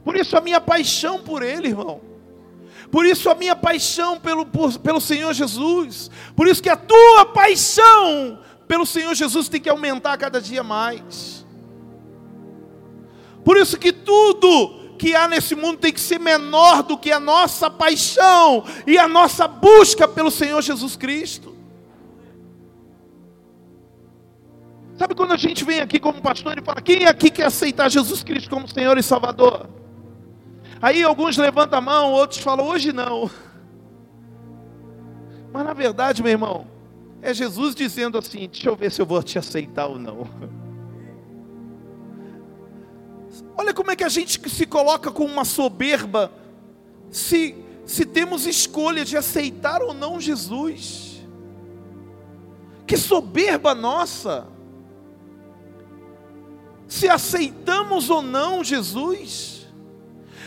Por 0.03 0.15
isso 0.15 0.37
a 0.37 0.41
minha 0.41 0.61
paixão 0.61 1.19
por 1.19 1.41
Ele, 1.41 1.69
irmão. 1.69 2.01
Por 2.91 3.05
isso 3.05 3.29
a 3.29 3.35
minha 3.35 3.55
paixão 3.55 4.19
pelo, 4.19 4.45
por, 4.45 4.77
pelo 4.79 5.01
Senhor 5.01 5.33
Jesus. 5.33 6.09
Por 6.35 6.47
isso 6.47 6.61
que 6.61 6.69
a 6.69 6.77
tua 6.77 7.25
paixão 7.25 8.39
pelo 8.67 8.85
Senhor 8.85 9.13
Jesus 9.15 9.49
tem 9.49 9.59
que 9.59 9.69
aumentar 9.69 10.17
cada 10.17 10.39
dia 10.39 10.63
mais. 10.63 11.45
Por 13.43 13.57
isso 13.57 13.77
que 13.77 13.91
tudo 13.91 14.76
que 14.97 15.15
há 15.15 15.27
nesse 15.27 15.55
mundo 15.55 15.77
tem 15.77 15.93
que 15.93 15.99
ser 15.99 16.19
menor 16.19 16.83
do 16.83 16.97
que 16.97 17.11
a 17.11 17.19
nossa 17.19 17.69
paixão 17.69 18.63
e 18.85 18.97
a 18.97 19.07
nossa 19.07 19.47
busca 19.47 20.07
pelo 20.07 20.31
Senhor 20.31 20.61
Jesus 20.61 20.95
Cristo. 20.95 21.55
Sabe 24.97 25.13
quando 25.13 25.33
a 25.33 25.37
gente 25.37 25.63
vem 25.63 25.79
aqui 25.79 25.99
como 25.99 26.21
pastor 26.21 26.57
e 26.57 26.61
fala: 26.61 26.81
quem 26.81 27.05
aqui 27.05 27.29
quer 27.29 27.45
aceitar 27.45 27.89
Jesus 27.89 28.23
Cristo 28.23 28.49
como 28.49 28.67
Senhor 28.67 28.97
e 28.97 29.03
Salvador? 29.03 29.69
Aí 30.81 31.03
alguns 31.03 31.37
levantam 31.37 31.77
a 31.77 31.81
mão, 31.81 32.11
outros 32.11 32.39
falam: 32.39 32.65
hoje 32.65 32.91
não. 32.91 33.29
Mas 35.53 35.63
na 35.63 35.73
verdade, 35.73 36.23
meu 36.23 36.31
irmão, 36.31 36.67
é 37.21 37.31
Jesus 37.33 37.75
dizendo 37.75 38.17
assim: 38.17 38.49
deixa 38.51 38.69
eu 38.69 38.75
ver 38.75 38.91
se 38.91 38.99
eu 38.99 39.05
vou 39.05 39.21
te 39.21 39.37
aceitar 39.37 39.85
ou 39.85 39.99
não. 39.99 40.27
Olha 43.57 43.73
como 43.73 43.89
é 43.89 43.95
que 43.95 44.03
a 44.03 44.09
gente 44.09 44.47
se 44.49 44.65
coloca 44.67 45.11
com 45.11 45.25
uma 45.25 45.43
soberba, 45.43 46.31
se, 47.09 47.55
se 47.85 48.05
temos 48.05 48.45
escolha 48.45 49.03
de 49.03 49.17
aceitar 49.17 49.81
ou 49.81 49.93
não 49.93 50.21
Jesus. 50.21 51.25
Que 52.85 52.95
soberba 52.95 53.73
nossa! 53.73 54.47
Se 56.87 57.09
aceitamos 57.09 58.09
ou 58.09 58.21
não 58.21 58.63
Jesus. 58.63 59.67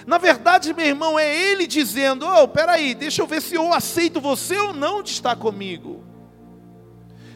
Na 0.07 0.17
verdade, 0.17 0.73
meu 0.73 0.87
irmão, 0.87 1.19
é 1.19 1.37
Ele 1.37 1.67
dizendo: 1.67 2.27
Oh, 2.27 2.49
peraí, 2.49 2.95
deixa 2.95 3.21
eu 3.21 3.27
ver 3.27 3.43
se 3.43 3.57
eu 3.57 3.73
aceito 3.75 4.21
você 4.21 4.57
ou 4.57 4.73
não 4.73 5.03
de 5.03 5.11
estar 5.11 5.37
comigo. 5.37 6.03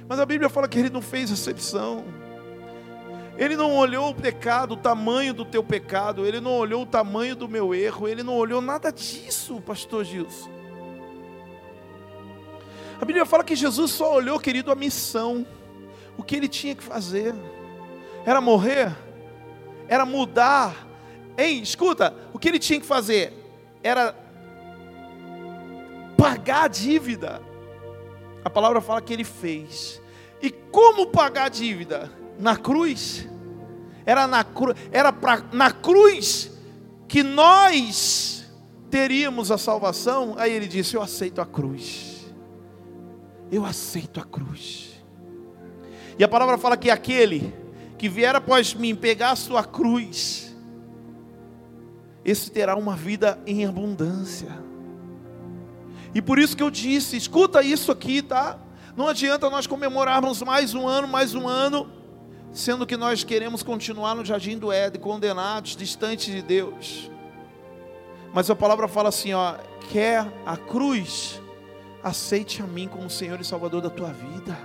Mas 0.09 0.21
a 0.21 0.27
Bíblia 0.27 0.49
fala 0.49 0.69
que 0.69 0.79
ele 0.79 0.91
não 0.91 1.03
fez 1.03 1.31
exceção. 1.31 2.05
Ele 3.37 3.57
não 3.57 3.75
olhou 3.77 4.11
o 4.11 4.15
pecado, 4.15 4.73
o 4.73 4.77
tamanho 4.77 5.35
do 5.35 5.45
teu 5.45 5.63
pecado, 5.63 6.25
ele 6.25 6.41
não 6.41 6.53
olhou 6.53 6.83
o 6.83 6.87
tamanho 6.87 7.35
do 7.35 7.49
meu 7.49 7.75
erro, 7.75 8.07
ele 8.07 8.23
não 8.23 8.37
olhou 8.37 8.61
nada 8.61 8.93
disso, 8.93 9.61
pastor 9.61 10.05
Gilson. 10.05 10.51
A 13.01 13.05
Bíblia 13.05 13.27
fala 13.27 13.43
que 13.43 13.57
Jesus 13.57 13.91
só 13.91 14.15
olhou, 14.15 14.39
querido, 14.39 14.71
a 14.71 14.75
missão, 14.75 15.45
o 16.17 16.23
que 16.23 16.37
ele 16.37 16.49
tinha 16.49 16.75
que 16.75 16.83
fazer. 16.83 17.35
Era 18.25 18.41
morrer, 18.41 18.97
era 19.89 20.07
mudar. 20.07 20.87
Ei, 21.37 21.61
escuta, 21.61 22.15
o 22.33 22.39
que 22.39 22.49
ele 22.49 22.61
tinha 22.61 22.79
que 22.79 22.87
fazer 22.87 23.33
era 23.83 24.15
pagar 26.17 26.65
a 26.65 26.69
dívida 26.69 27.43
a 28.45 28.51
palavra 28.51 28.81
fala 28.81 29.01
que 29.01 29.13
ele 29.13 29.25
fez. 29.25 30.01
E 30.43 30.51
como 30.51 31.07
pagar 31.07 31.47
a 31.47 31.49
dívida? 31.49 32.13
Na 32.39 32.57
cruz. 32.57 33.27
Era 34.07 34.27
na, 34.27 34.45
cru, 34.45 34.75
era 34.93 35.13
pra, 35.13 35.43
na 35.53 35.71
cruz 35.71 36.51
que 37.09 37.23
nós 37.23 38.45
teríamos 38.91 39.51
a 39.51 39.59
salvação. 39.59 40.35
Aí 40.37 40.53
ele 40.53 40.67
disse: 40.67 40.95
Eu 40.95 41.03
aceito 41.03 41.41
a 41.41 41.47
cruz. 41.47 42.27
Eu 43.51 43.65
aceito 43.65 44.21
a 44.21 44.25
cruz. 44.25 44.95
E 46.19 46.25
a 46.25 46.29
palavra 46.29 46.59
fala 46.59 46.77
que 46.77 46.91
aquele 46.91 47.55
que 47.99 48.09
vier 48.09 48.35
após 48.35 48.75
mim 48.75 48.95
pegar 48.95 49.31
a 49.31 49.37
sua 49.37 49.65
cruz, 49.65 50.55
esse 52.25 52.51
terá 52.51 52.77
uma 52.77 52.97
vida 52.97 53.39
em 53.47 53.65
abundância. 53.65 54.49
E 56.15 56.23
por 56.23 56.39
isso 56.39 56.57
que 56.57 56.63
eu 56.63 56.71
disse, 56.71 57.17
escuta 57.17 57.63
isso 57.63 57.91
aqui, 57.91 58.23
tá? 58.23 58.59
Não 58.97 59.09
adianta 59.09 59.51
nós 59.51 59.67
comemorarmos 59.67 60.41
mais 60.43 60.73
um 60.75 60.87
ano, 60.87 61.09
mais 61.09 61.35
um 61.35 61.49
ano, 61.49 61.91
sendo 62.55 62.87
que 62.87 62.97
nós 62.97 63.25
queremos 63.25 63.65
continuar 63.65 64.15
no 64.15 64.25
jardim 64.25 64.57
do 64.57 64.73
Éden, 64.73 65.01
condenados, 65.01 65.77
distantes 65.77 66.33
de 66.33 66.41
Deus. 66.41 67.11
Mas 68.33 68.49
a 68.49 68.55
palavra 68.55 68.87
fala 68.87 69.09
assim, 69.09 69.35
ó, 69.35 69.57
quer 69.91 70.25
a 70.47 70.57
cruz, 70.57 71.43
aceite 72.03 72.63
a 72.63 72.67
mim 72.67 72.87
como 72.87 73.11
Senhor 73.11 73.41
e 73.41 73.45
Salvador 73.45 73.83
da 73.83 73.91
tua 73.91 74.13
vida. 74.13 74.57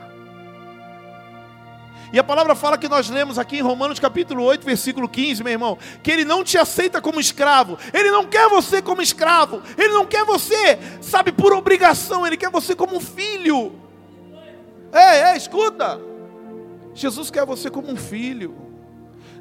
E 2.14 2.20
a 2.20 2.24
palavra 2.24 2.56
fala 2.56 2.78
que 2.78 2.88
nós 2.88 3.10
lemos 3.10 3.38
aqui 3.40 3.58
em 3.58 3.62
Romanos 3.62 4.00
capítulo 4.00 4.44
8, 4.44 4.66
versículo 4.66 5.10
15, 5.10 5.44
meu 5.44 5.54
irmão, 5.54 5.78
que 6.04 6.12
ele 6.12 6.26
não 6.26 6.44
te 6.44 6.58
aceita 6.58 7.02
como 7.02 7.20
escravo, 7.20 7.78
ele 7.92 8.12
não 8.12 8.26
quer 8.26 8.48
você 8.50 8.82
como 8.82 9.02
escravo, 9.02 9.62
ele 9.78 9.94
não 9.94 10.06
quer 10.06 10.24
você, 10.26 10.80
sabe, 11.02 11.32
por 11.32 11.54
obrigação, 11.54 12.26
ele 12.26 12.38
quer 12.38 12.50
você 12.52 12.76
como 12.76 13.00
filho. 13.00 13.74
É, 14.92 15.32
é, 15.32 15.38
escuta. 15.38 16.09
Jesus 16.94 17.30
quer 17.30 17.46
você 17.46 17.70
como 17.70 17.90
um 17.90 17.96
filho. 17.96 18.56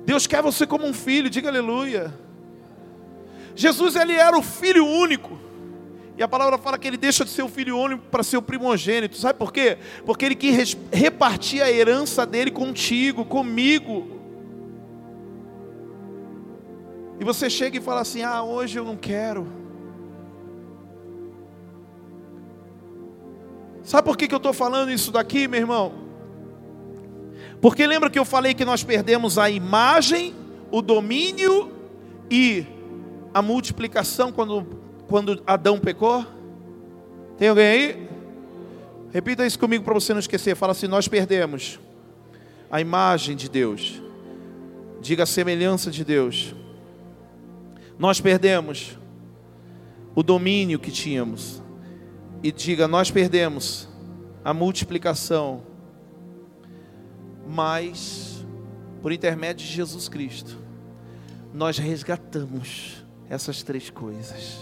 Deus 0.05 0.27
quer 0.27 0.43
você 0.43 0.67
como 0.67 0.87
um 0.87 0.93
filho, 0.93 1.29
diga 1.29 1.49
aleluia. 1.49 2.15
Jesus 3.55 3.97
ele 3.97 4.15
era 4.15 4.37
o 4.39 4.43
filho 4.43 4.87
único. 4.87 5.39
E 6.17 6.23
a 6.23 6.27
palavra 6.27 6.59
fala 6.59 6.79
que 6.79 6.89
ele 6.89 6.97
deixa 6.97 7.25
de 7.25 7.31
ser 7.31 7.43
o 7.43 7.49
filho 7.49 7.79
único 7.79 8.03
para 8.11 8.23
ser 8.23 8.37
o 8.37 8.43
primogênito. 8.43 9.17
Sabe 9.17 9.39
por 9.39 9.53
quê? 9.53 9.79
Porque 10.05 10.25
ele 10.25 10.35
quis 10.35 10.77
repartir 10.93 11.63
a 11.63 11.71
herança 11.71 12.27
dele 12.27 12.51
contigo, 12.51 13.25
comigo. 13.25 14.19
E 17.21 17.25
você 17.25 17.51
chega 17.51 17.79
e 17.79 17.81
fala 17.81 18.01
assim: 18.01 18.23
Ah, 18.23 18.43
hoje 18.43 18.79
eu 18.79 18.85
não 18.85 18.97
quero. 18.97 19.47
Sabe 23.83 24.05
por 24.05 24.17
que, 24.17 24.29
que 24.29 24.35
eu 24.35 24.39
estou 24.39 24.53
falando 24.53 24.91
isso 24.91 25.11
daqui, 25.11 25.49
meu 25.49 25.61
irmão? 25.61 26.08
Porque 27.61 27.87
lembra 27.87 28.11
que 28.11 28.19
eu 28.19 28.25
falei 28.25 28.55
que 28.55 28.65
nós 28.65 28.85
perdemos 28.85 29.39
a 29.39 29.51
imagem, 29.51 30.35
o 30.71 30.81
domínio 30.81 31.73
e 32.31 32.65
a 33.35 33.43
multiplicação 33.43 34.31
quando 34.31 34.79
quando 35.09 35.43
Adão 35.47 35.81
pecou? 35.81 36.25
Tem 37.39 37.49
alguém 37.49 37.67
aí? 37.67 38.09
Repita 39.11 39.47
isso 39.47 39.59
comigo 39.59 39.83
para 39.83 39.95
você 39.95 40.13
não 40.13 40.21
esquecer. 40.21 40.55
Fala 40.55 40.73
assim: 40.73 40.87
Nós 40.87 41.09
perdemos 41.09 41.81
a 42.71 42.81
imagem 42.81 43.35
de 43.35 43.49
Deus. 43.49 44.03
Diga 45.01 45.23
a 45.23 45.27
semelhança 45.27 45.91
de 45.91 46.05
Deus. 46.05 46.55
Nós 47.99 48.21
perdemos 48.21 48.99
o 50.15 50.23
domínio 50.23 50.79
que 50.79 50.91
tínhamos. 50.91 51.63
E 52.43 52.53
diga: 52.53 52.87
Nós 52.87 53.11
perdemos 53.11 53.89
a 54.45 54.53
multiplicação. 54.53 55.63
Mas, 57.49 58.45
por 59.01 59.11
intermédio 59.11 59.67
de 59.67 59.73
Jesus 59.73 60.07
Cristo, 60.09 60.59
nós 61.53 61.79
resgatamos 61.79 63.05
essas 63.29 63.63
três 63.63 63.89
coisas. 63.89 64.59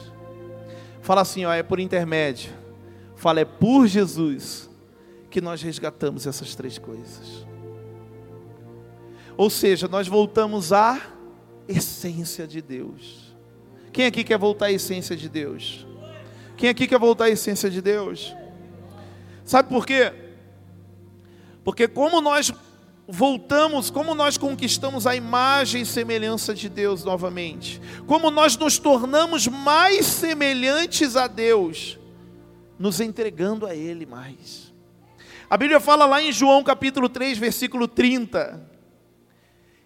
Fala 1.02 1.22
assim, 1.22 1.44
ó, 1.44 1.52
é 1.52 1.62
por 1.62 1.80
intermédio. 1.80 2.52
Fala, 3.16 3.40
é 3.40 3.44
por 3.44 3.86
Jesus 3.88 4.70
que 5.28 5.40
nós 5.40 5.60
resgatamos 5.62 6.26
essas 6.26 6.54
três 6.54 6.78
coisas. 6.78 7.44
Ou 9.36 9.50
seja, 9.50 9.88
nós 9.88 10.06
voltamos 10.06 10.72
à 10.72 11.00
essência 11.68 12.46
de 12.46 12.62
Deus. 12.62 13.34
Quem 13.92 14.06
aqui 14.06 14.22
quer 14.22 14.38
voltar 14.38 14.66
à 14.66 14.72
essência 14.72 15.16
de 15.16 15.28
Deus? 15.28 15.86
Quem 16.56 16.70
aqui 16.70 16.86
quer 16.86 16.98
voltar 16.98 17.24
à 17.24 17.30
essência 17.30 17.68
de 17.68 17.82
Deus? 17.82 18.34
Sabe 19.44 19.68
por 19.68 19.84
quê? 19.84 20.12
Porque 21.64 21.88
como 21.88 22.20
nós 22.20 22.52
voltamos, 23.08 23.90
como 23.90 24.14
nós 24.14 24.36
conquistamos 24.36 25.06
a 25.06 25.14
imagem 25.14 25.82
e 25.82 25.86
semelhança 25.86 26.52
de 26.52 26.68
Deus 26.68 27.04
novamente, 27.04 27.80
como 28.06 28.30
nós 28.30 28.56
nos 28.56 28.78
tornamos 28.78 29.46
mais 29.46 30.06
semelhantes 30.06 31.16
a 31.16 31.26
Deus, 31.26 31.98
nos 32.78 33.00
entregando 33.00 33.66
a 33.66 33.74
Ele 33.74 34.04
mais. 34.06 34.72
A 35.48 35.56
Bíblia 35.56 35.78
fala 35.78 36.06
lá 36.06 36.20
em 36.20 36.32
João 36.32 36.64
capítulo 36.64 37.08
3, 37.08 37.38
versículo 37.38 37.86
30, 37.86 38.68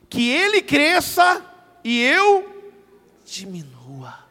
que 0.08 0.30
Ele 0.30 0.62
cresça 0.62 1.44
e 1.84 2.00
eu 2.00 2.64
diminua. 3.24 4.30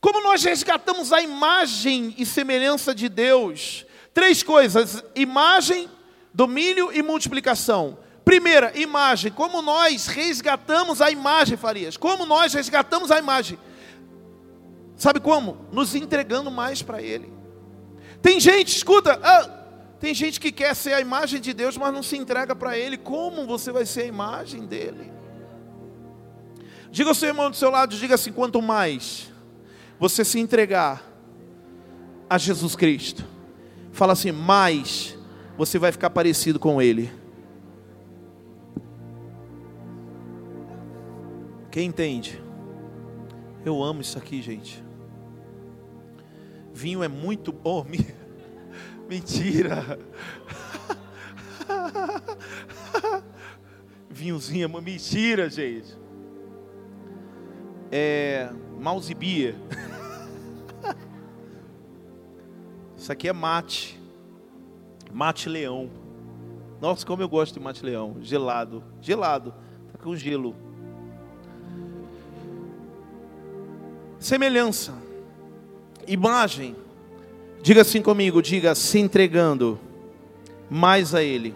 Como 0.00 0.22
nós 0.22 0.42
resgatamos 0.44 1.12
a 1.12 1.20
imagem 1.20 2.14
e 2.16 2.24
semelhança 2.24 2.94
de 2.94 3.08
Deus, 3.08 3.86
Três 4.12 4.42
coisas: 4.42 5.02
imagem, 5.14 5.88
domínio 6.32 6.92
e 6.92 7.02
multiplicação. 7.02 7.98
Primeira, 8.24 8.78
imagem. 8.78 9.32
Como 9.32 9.62
nós 9.62 10.06
resgatamos 10.06 11.00
a 11.00 11.10
imagem, 11.10 11.56
Farias? 11.56 11.96
Como 11.96 12.26
nós 12.26 12.52
resgatamos 12.54 13.10
a 13.10 13.18
imagem? 13.18 13.58
Sabe 14.96 15.18
como? 15.18 15.66
Nos 15.72 15.94
entregando 15.94 16.50
mais 16.50 16.82
para 16.82 17.00
Ele. 17.02 17.32
Tem 18.20 18.38
gente, 18.38 18.76
escuta, 18.76 19.18
ah, 19.22 19.60
tem 19.98 20.14
gente 20.14 20.38
que 20.38 20.52
quer 20.52 20.76
ser 20.76 20.92
a 20.92 21.00
imagem 21.00 21.40
de 21.40 21.54
Deus, 21.54 21.76
mas 21.76 21.92
não 21.92 22.02
se 22.02 22.16
entrega 22.16 22.54
para 22.54 22.76
Ele. 22.76 22.98
Como 22.98 23.46
você 23.46 23.72
vai 23.72 23.86
ser 23.86 24.02
a 24.02 24.06
imagem 24.06 24.66
dele? 24.66 25.10
Diga 26.90 27.10
ao 27.10 27.14
seu 27.14 27.28
irmão 27.28 27.50
do 27.50 27.56
seu 27.56 27.70
lado, 27.70 27.96
diga 27.96 28.14
assim: 28.14 28.32
quanto 28.32 28.60
mais 28.60 29.30
você 29.98 30.24
se 30.24 30.38
entregar 30.38 31.02
a 32.28 32.36
Jesus 32.38 32.76
Cristo, 32.76 33.24
Fala 33.92 34.12
assim, 34.12 34.32
mais 34.32 35.18
você 35.56 35.78
vai 35.78 35.92
ficar 35.92 36.10
parecido 36.10 36.58
com 36.58 36.80
ele. 36.80 37.10
Quem 41.70 41.88
entende? 41.88 42.42
Eu 43.64 43.82
amo 43.82 44.00
isso 44.00 44.18
aqui, 44.18 44.42
gente. 44.42 44.82
Vinho 46.72 47.02
é 47.02 47.08
muito 47.08 47.52
bom. 47.52 47.86
Mentira. 49.08 49.98
Vinhozinho 54.08 54.64
é 54.64 54.80
mentira, 54.80 55.48
gente. 55.48 55.96
É 57.90 58.50
mouse 58.78 59.12
beer. 59.14 59.54
Isso 63.00 63.10
aqui 63.10 63.28
é 63.28 63.32
mate. 63.32 63.98
Mate 65.10 65.48
leão. 65.48 65.88
Nossa, 66.82 67.06
como 67.06 67.22
eu 67.22 67.28
gosto 67.30 67.54
de 67.54 67.60
mate 67.60 67.82
leão. 67.82 68.18
Gelado. 68.20 68.84
Gelado. 69.00 69.54
Tá 69.90 69.98
com 69.98 70.14
gelo. 70.14 70.54
Semelhança. 74.18 74.92
Imagem. 76.06 76.76
Diga 77.62 77.80
assim 77.80 78.02
comigo, 78.02 78.42
diga 78.42 78.74
se 78.74 78.98
entregando 78.98 79.80
mais 80.68 81.14
a 81.14 81.22
Ele. 81.22 81.54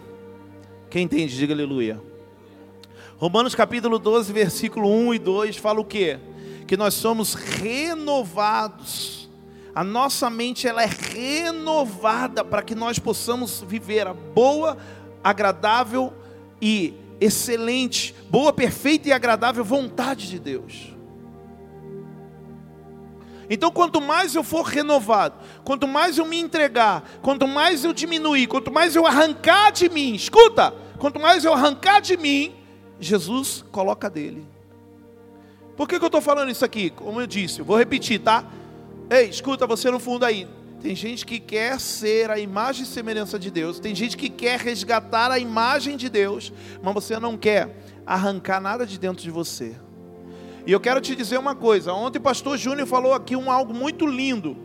Quem 0.89 1.03
entende, 1.03 1.37
diga 1.37 1.53
aleluia. 1.53 2.01
Romanos 3.17 3.53
capítulo 3.53 3.99
12, 3.99 4.33
versículo 4.33 4.89
1 4.89 5.13
e 5.13 5.19
2 5.19 5.57
fala 5.57 5.79
o 5.79 5.85
quê? 5.85 6.17
Que 6.65 6.75
nós 6.75 6.95
somos 6.95 7.35
renovados 7.35 9.24
a 9.75 9.83
nossa 9.83 10.29
mente 10.29 10.65
ela 10.65 10.81
é 10.81 10.89
renovada 10.89 12.45
para 12.45 12.63
que 12.63 12.73
nós 12.73 12.97
possamos 12.97 13.61
viver 13.61 14.07
a 14.07 14.13
boa, 14.13 14.77
agradável 15.21 16.13
e 16.61 16.93
excelente, 17.19 18.15
boa, 18.29 18.53
perfeita 18.53 19.09
e 19.09 19.11
agradável 19.11 19.65
vontade 19.65 20.29
de 20.29 20.39
Deus. 20.39 20.95
Então, 23.49 23.69
quanto 23.69 23.99
mais 23.99 24.33
eu 24.33 24.43
for 24.43 24.63
renovado, 24.63 25.35
quanto 25.65 25.87
mais 25.87 26.17
eu 26.17 26.25
me 26.25 26.39
entregar, 26.39 27.03
quanto 27.21 27.45
mais 27.45 27.83
eu 27.83 27.91
diminuir, 27.93 28.47
quanto 28.47 28.71
mais 28.71 28.95
eu 28.95 29.05
arrancar 29.05 29.71
de 29.71 29.89
mim, 29.89 30.15
escuta, 30.15 30.73
quanto 30.97 31.19
mais 31.19 31.43
eu 31.43 31.53
arrancar 31.53 31.99
de 31.99 32.15
mim, 32.15 32.55
Jesus 32.97 33.63
coloca 33.73 34.09
dele. 34.09 34.47
Por 35.75 35.87
que, 35.87 35.99
que 35.99 36.05
eu 36.05 36.07
estou 36.07 36.21
falando 36.21 36.49
isso 36.49 36.63
aqui? 36.63 36.89
Como 36.89 37.19
eu 37.19 37.27
disse, 37.27 37.59
eu 37.59 37.65
vou 37.65 37.77
repetir, 37.77 38.19
tá? 38.19 38.45
Ei, 39.09 39.29
escuta 39.29 39.67
você 39.67 39.91
no 39.91 39.99
fundo 39.99 40.25
aí. 40.25 40.47
Tem 40.81 40.95
gente 40.95 41.25
que 41.25 41.39
quer 41.39 41.79
ser 41.79 42.29
a 42.29 42.39
imagem 42.39 42.83
e 42.83 42.85
semelhança 42.85 43.37
de 43.37 43.51
Deus. 43.51 43.79
Tem 43.79 43.93
gente 43.93 44.17
que 44.17 44.29
quer 44.29 44.59
resgatar 44.59 45.31
a 45.31 45.39
imagem 45.39 45.95
de 45.95 46.09
Deus, 46.09 46.51
mas 46.81 46.93
você 46.93 47.19
não 47.19 47.37
quer 47.37 47.75
arrancar 48.05 48.59
nada 48.59 48.85
de 48.85 48.99
dentro 48.99 49.23
de 49.23 49.31
você. 49.31 49.75
E 50.65 50.71
eu 50.71 50.79
quero 50.79 50.99
te 51.01 51.15
dizer 51.15 51.37
uma 51.37 51.55
coisa. 51.55 51.93
Ontem 51.93 52.17
o 52.17 52.21
pastor 52.21 52.57
Júnior 52.57 52.87
falou 52.87 53.13
aqui 53.13 53.35
um 53.35 53.51
algo 53.51 53.73
muito 53.73 54.07
lindo, 54.07 54.57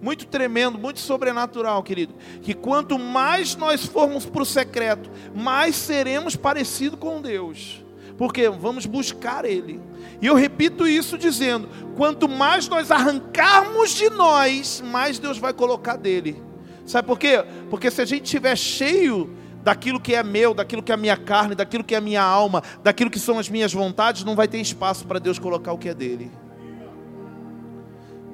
muito 0.00 0.26
tremendo, 0.26 0.78
muito 0.78 1.00
sobrenatural, 1.00 1.82
querido. 1.82 2.14
Que 2.40 2.54
quanto 2.54 2.98
mais 2.98 3.56
nós 3.56 3.84
formos 3.84 4.24
para 4.24 4.42
o 4.42 4.46
secreto, 4.46 5.10
mais 5.34 5.76
seremos 5.76 6.34
parecidos 6.34 6.98
com 6.98 7.20
Deus 7.20 7.85
Porque 8.16 8.48
vamos 8.48 8.86
buscar 8.86 9.44
Ele. 9.44 9.80
E 10.20 10.26
eu 10.26 10.34
repito 10.34 10.86
isso 10.86 11.18
dizendo: 11.18 11.68
quanto 11.96 12.28
mais 12.28 12.68
nós 12.68 12.90
arrancarmos 12.90 13.90
de 13.90 14.08
nós, 14.10 14.82
mais 14.84 15.18
Deus 15.18 15.38
vai 15.38 15.52
colocar 15.52 15.96
dele. 15.96 16.42
Sabe 16.86 17.06
por 17.06 17.18
quê? 17.18 17.44
Porque 17.68 17.90
se 17.90 18.00
a 18.00 18.04
gente 18.04 18.24
estiver 18.24 18.56
cheio 18.56 19.36
daquilo 19.62 20.00
que 20.00 20.14
é 20.14 20.22
meu, 20.22 20.54
daquilo 20.54 20.82
que 20.82 20.92
é 20.92 20.94
a 20.94 20.98
minha 20.98 21.16
carne, 21.16 21.54
daquilo 21.56 21.82
que 21.82 21.94
é 21.94 21.98
a 21.98 22.00
minha 22.00 22.22
alma, 22.22 22.62
daquilo 22.84 23.10
que 23.10 23.18
são 23.18 23.38
as 23.38 23.48
minhas 23.48 23.72
vontades, 23.72 24.22
não 24.22 24.36
vai 24.36 24.46
ter 24.46 24.58
espaço 24.60 25.04
para 25.04 25.18
Deus 25.18 25.38
colocar 25.38 25.72
o 25.72 25.78
que 25.78 25.88
é 25.88 25.94
dele. 25.94 26.30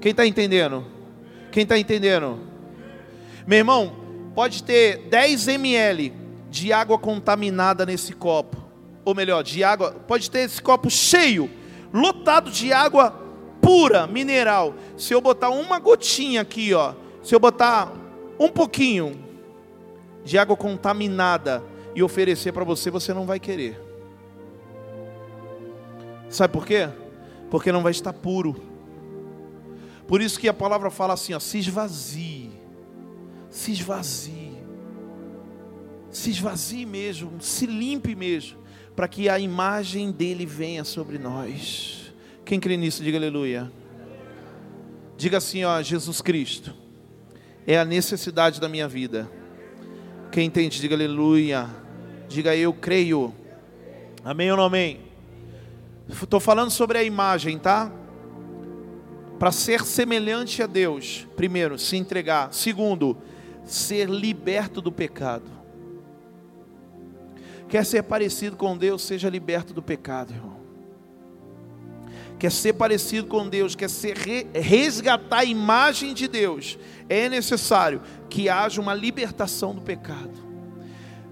Quem 0.01 0.11
está 0.11 0.27
entendendo? 0.27 0.85
Quem 1.51 1.63
está 1.63 1.79
entendendo? 1.79 2.39
Meu 3.47 3.59
irmão, 3.59 3.93
pode 4.35 4.63
ter 4.63 5.09
10 5.09 5.49
ml 5.49 6.13
de 6.51 6.73
água 6.73 6.99
contaminada 6.99 7.87
nesse 7.87 8.13
copo, 8.13 8.62
ou 9.05 9.15
melhor, 9.15 9.43
de 9.43 9.65
água, 9.65 9.93
pode 10.07 10.31
ter 10.31 10.41
esse 10.41 10.61
copo 10.61 10.91
cheio, 10.91 11.51
lotado 11.93 12.51
de 12.51 12.73
água 12.73 13.11
pura, 13.61 14.07
mineral. 14.07 14.75
Se 14.97 15.13
eu 15.15 15.21
botar 15.21 15.51
uma 15.51 15.79
gotinha 15.79 16.41
aqui, 16.41 16.75
ó, 16.75 16.95
se 17.23 17.35
eu 17.35 17.41
botar 17.41 17.93
um 18.39 18.49
pouquinho 18.49 19.23
de 20.25 20.39
água 20.39 20.57
contaminada 20.57 21.63
e 21.95 22.03
oferecer 22.03 22.53
para 22.53 22.65
você, 22.65 22.91
você 22.91 23.13
não 23.13 23.27
vai 23.27 23.39
querer. 23.39 23.81
Sabe 26.29 26.53
por 26.53 26.67
quê? 26.67 26.89
Porque 27.51 27.71
não 27.71 27.83
vai 27.83 27.93
estar 27.93 28.13
puro. 28.13 28.57
Por 30.07 30.21
isso 30.21 30.39
que 30.39 30.49
a 30.49 30.55
palavra 30.55 30.91
fala 30.91 31.15
assim, 31.15 31.35
ó, 31.35 31.39
se 31.39 31.59
esvazie. 31.59 32.51
Se 33.51 33.73
esvazie. 33.73 34.53
Se 36.11 36.31
esvazie 36.31 36.85
mesmo, 36.85 37.41
se 37.41 37.67
limpe 37.67 38.15
mesmo, 38.15 38.59
para 38.95 39.09
que 39.09 39.29
a 39.29 39.39
imagem 39.39 40.11
dele 40.11 40.47
venha 40.47 40.85
sobre 40.85 41.19
nós. 41.19 42.13
Quem 42.45 42.61
crê 42.61 42.77
nisso, 42.77 43.03
diga 43.03 43.19
aleluia. 43.19 43.71
Diga 45.17 45.39
assim, 45.39 45.65
ó, 45.65 45.81
Jesus 45.83 46.21
Cristo 46.21 46.75
é 47.67 47.79
a 47.79 47.85
necessidade 47.85 48.61
da 48.61 48.69
minha 48.69 48.89
vida. 48.89 49.31
Quem 50.31 50.47
entende, 50.47 50.81
diga 50.81 50.95
aleluia. 50.95 51.69
Diga 52.29 52.57
eu 52.57 52.73
creio. 52.73 53.35
Amém 54.25 54.51
ou 54.51 54.57
não 54.57 54.65
amém? 54.65 55.01
Estou 56.09 56.41
falando 56.41 56.71
sobre 56.71 56.99
a 56.99 57.05
imagem, 57.05 57.59
tá? 57.59 57.93
para 59.43 59.51
ser 59.51 59.85
semelhante 59.85 60.63
a 60.63 60.69
Deus, 60.69 61.27
primeiro, 61.35 61.77
se 61.77 61.97
entregar. 61.97 62.53
Segundo, 62.53 63.17
ser 63.65 64.09
liberto 64.09 64.81
do 64.81 64.93
pecado. 64.93 65.51
Quer 67.73 67.87
ser 67.87 68.03
parecido 68.03 68.55
com 68.55 68.77
Deus, 68.77 69.01
seja 69.01 69.31
liberto 69.31 69.73
do 69.73 69.81
pecado, 69.81 70.35
irmão. 70.35 70.61
Quer 72.39 72.53
ser 72.53 72.75
parecido 72.75 73.27
com 73.27 73.49
Deus, 73.49 73.75
quer 73.75 73.89
ser 73.89 74.15
resgatar 74.53 75.39
a 75.39 75.45
imagem 75.47 76.13
de 76.13 76.29
Deus, 76.29 76.79
é 77.09 77.31
necessário 77.31 78.03
que 78.29 78.47
haja 78.47 78.79
uma 78.79 78.93
libertação 78.93 79.75
do 79.75 79.81
pecado. 79.81 80.35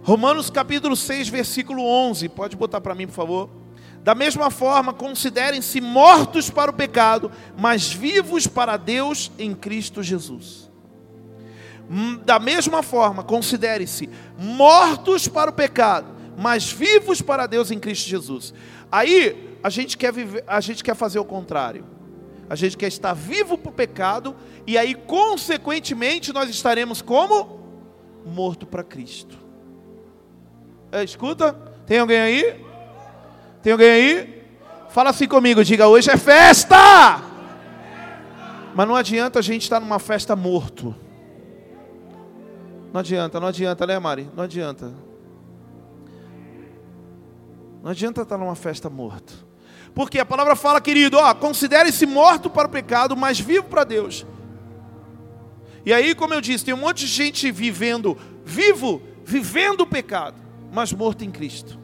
Romanos 0.02 0.48
capítulo 0.48 0.96
6, 0.96 1.28
versículo 1.28 1.84
11, 1.84 2.30
pode 2.30 2.56
botar 2.56 2.80
para 2.80 2.94
mim, 2.94 3.06
por 3.06 3.12
favor? 3.12 3.50
Da 4.02 4.14
mesma 4.14 4.50
forma, 4.50 4.94
considerem-se 4.94 5.78
mortos 5.78 6.48
para 6.48 6.70
o 6.70 6.74
pecado, 6.74 7.30
mas 7.54 7.92
vivos 7.92 8.46
para 8.46 8.78
Deus 8.78 9.30
em 9.38 9.54
Cristo 9.54 10.02
Jesus. 10.02 10.70
Da 12.24 12.38
mesma 12.38 12.82
forma, 12.84 13.22
considerem-se 13.22 14.08
mortos 14.38 15.28
para 15.28 15.50
o 15.50 15.52
pecado, 15.52 16.09
mas 16.40 16.72
vivos 16.72 17.20
para 17.20 17.46
Deus 17.46 17.70
em 17.70 17.78
Cristo 17.78 18.08
Jesus. 18.08 18.54
Aí 18.90 19.58
a 19.62 19.68
gente 19.68 19.98
quer 19.98 20.10
viver, 20.10 20.42
a 20.46 20.58
gente 20.58 20.82
quer 20.82 20.96
fazer 20.96 21.18
o 21.18 21.24
contrário. 21.24 21.84
A 22.48 22.54
gente 22.54 22.78
quer 22.78 22.88
estar 22.88 23.12
vivo 23.12 23.58
para 23.58 23.68
o 23.68 23.72
pecado 23.72 24.34
e 24.66 24.78
aí 24.78 24.94
consequentemente 24.94 26.32
nós 26.32 26.48
estaremos 26.48 27.02
como 27.02 27.60
morto 28.24 28.66
para 28.66 28.82
Cristo. 28.82 29.36
É, 30.90 31.04
escuta, 31.04 31.52
tem 31.86 31.98
alguém 31.98 32.18
aí? 32.18 32.64
Tem 33.62 33.72
alguém 33.72 33.90
aí? 33.90 34.42
Fala 34.88 35.10
assim 35.10 35.28
comigo, 35.28 35.62
diga: 35.62 35.88
hoje 35.88 36.10
é 36.10 36.16
festa! 36.16 37.22
Mas 38.74 38.88
não 38.88 38.96
adianta 38.96 39.40
a 39.40 39.42
gente 39.42 39.62
estar 39.64 39.78
numa 39.78 39.98
festa 39.98 40.34
morto. 40.34 40.96
Não 42.94 43.00
adianta, 43.00 43.38
não 43.38 43.48
adianta, 43.48 43.86
né, 43.86 43.98
Mari? 43.98 44.26
Não 44.34 44.44
adianta. 44.44 45.09
Não 47.82 47.90
adianta 47.90 48.22
estar 48.22 48.38
numa 48.38 48.54
festa 48.54 48.90
morto. 48.90 49.46
Porque 49.94 50.18
a 50.18 50.26
palavra 50.26 50.54
fala, 50.54 50.80
querido, 50.80 51.16
ó, 51.16 51.34
considere-se 51.34 52.06
morto 52.06 52.48
para 52.48 52.68
o 52.68 52.70
pecado, 52.70 53.16
mas 53.16 53.40
vivo 53.40 53.64
para 53.64 53.84
Deus. 53.84 54.26
E 55.84 55.92
aí, 55.92 56.14
como 56.14 56.34
eu 56.34 56.40
disse, 56.40 56.64
tem 56.64 56.74
um 56.74 56.78
monte 56.78 57.00
de 57.00 57.06
gente 57.06 57.50
vivendo, 57.50 58.16
vivo, 58.44 59.02
vivendo 59.24 59.80
o 59.80 59.86
pecado, 59.86 60.36
mas 60.72 60.92
morto 60.92 61.24
em 61.24 61.30
Cristo. 61.30 61.78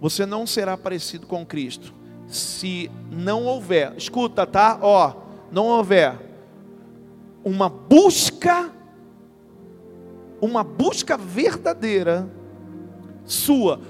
Você 0.00 0.24
não 0.24 0.46
será 0.46 0.76
parecido 0.76 1.26
com 1.26 1.44
Cristo 1.44 1.94
se 2.26 2.90
não 3.10 3.44
houver, 3.44 3.92
escuta, 3.96 4.46
tá? 4.46 4.78
Ó, 4.80 5.14
não 5.50 5.66
houver 5.66 6.16
uma 7.44 7.68
busca 7.68 8.70
uma 10.40 10.64
busca 10.64 11.18
verdadeira 11.18 12.30
sua 13.24 13.80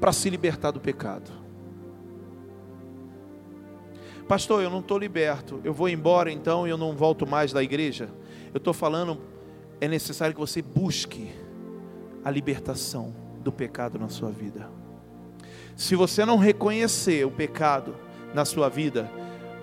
para 0.00 0.12
se 0.12 0.30
libertar 0.30 0.70
do 0.70 0.80
pecado. 0.80 1.30
Pastor, 4.26 4.62
eu 4.62 4.70
não 4.70 4.78
estou 4.78 4.96
liberto, 4.96 5.60
eu 5.64 5.74
vou 5.74 5.88
embora 5.88 6.30
então 6.30 6.66
e 6.66 6.70
eu 6.70 6.78
não 6.78 6.96
volto 6.96 7.26
mais 7.26 7.52
da 7.52 7.62
igreja. 7.62 8.08
Eu 8.54 8.58
estou 8.58 8.72
falando, 8.72 9.20
é 9.80 9.88
necessário 9.88 10.34
que 10.34 10.40
você 10.40 10.62
busque 10.62 11.30
a 12.24 12.30
libertação 12.30 13.14
do 13.42 13.50
pecado 13.50 13.98
na 13.98 14.08
sua 14.08 14.30
vida. 14.30 14.70
Se 15.76 15.96
você 15.96 16.24
não 16.24 16.36
reconhecer 16.36 17.26
o 17.26 17.30
pecado 17.30 17.96
na 18.32 18.44
sua 18.44 18.68
vida, 18.68 19.10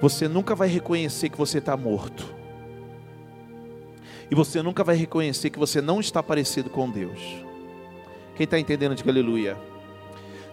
você 0.01 0.27
nunca 0.27 0.53
vai 0.53 0.67
reconhecer 0.67 1.29
que 1.29 1.37
você 1.37 1.59
está 1.59 1.77
morto. 1.77 2.35
E 4.29 4.35
você 4.35 4.61
nunca 4.61 4.83
vai 4.83 4.95
reconhecer 4.95 5.49
que 5.49 5.59
você 5.59 5.79
não 5.79 5.99
está 5.99 6.21
parecido 6.21 6.69
com 6.69 6.89
Deus. 6.89 7.21
Quem 8.35 8.43
está 8.43 8.59
entendendo, 8.59 8.95
diga 8.95 9.09
aleluia. 9.09 9.57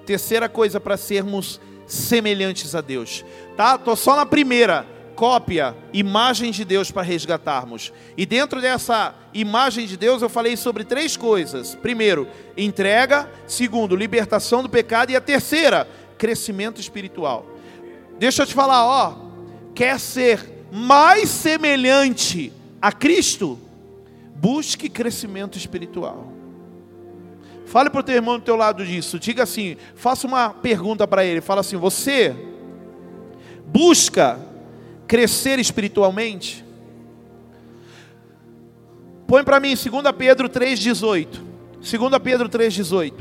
Terceira 0.07 0.49
coisa 0.49 0.79
para 0.81 0.97
sermos 0.97 1.61
semelhantes 1.87 2.75
a 2.75 2.81
Deus. 2.81 3.25
Tá? 3.57 3.79
Tô 3.79 3.95
só 3.97 4.17
na 4.17 4.27
primeira 4.27 4.87
cópia, 5.15 5.77
imagem 5.93 6.51
de 6.51 6.65
Deus 6.65 6.91
para 6.91 7.03
resgatarmos. 7.03 7.93
E 8.17 8.27
dentro 8.27 8.61
dessa 8.61 9.15
imagem 9.33 9.87
de 9.87 9.97
Deus 9.97 10.23
eu 10.23 10.29
falei 10.29 10.57
sobre 10.57 10.85
três 10.85 11.17
coisas. 11.17 11.75
Primeiro, 11.75 12.29
entrega. 12.57 13.31
Segundo, 13.47 13.97
libertação 13.97 14.63
do 14.63 14.69
pecado. 14.69 15.11
E 15.11 15.17
a 15.17 15.21
terceira, 15.21 15.89
crescimento 16.19 16.81
espiritual. 16.81 17.47
Deixa 18.19 18.43
eu 18.43 18.47
te 18.47 18.55
falar, 18.55 18.85
ó. 18.85 19.17
Quer 19.75 19.99
ser 19.99 20.67
mais 20.71 21.29
semelhante 21.29 22.53
a 22.81 22.93
Cristo? 22.93 23.59
Busque 24.37 24.89
crescimento 24.89 25.57
espiritual. 25.57 26.34
Fale 27.75 27.91
para 27.91 27.99
o 27.99 28.05
teu 28.05 28.15
irmão 28.15 28.39
do 28.39 28.45
teu 28.45 28.55
lado 28.55 28.87
disso. 28.87 29.19
Diga 29.19 29.43
assim, 29.43 29.77
faça 29.97 30.29
uma 30.29 30.51
pergunta 30.51 31.09
para 31.09 31.25
ele. 31.25 31.41
Fala 31.41 31.61
assim: 31.61 31.77
você 31.77 32.33
busca 33.67 34.39
crescer 35.09 35.59
espiritualmente? 35.59 36.65
Põe 39.27 39.43
para 39.43 39.59
mim 39.59 39.75
2 39.75 39.87
Pedro 40.17 40.49
3,18. 40.49 41.41
2 41.81 41.93
Pedro 42.23 42.49
3,18. 42.49 43.13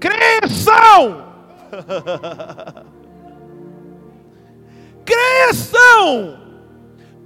Cresçam! 0.00 1.32
Cresçam! 5.06 6.36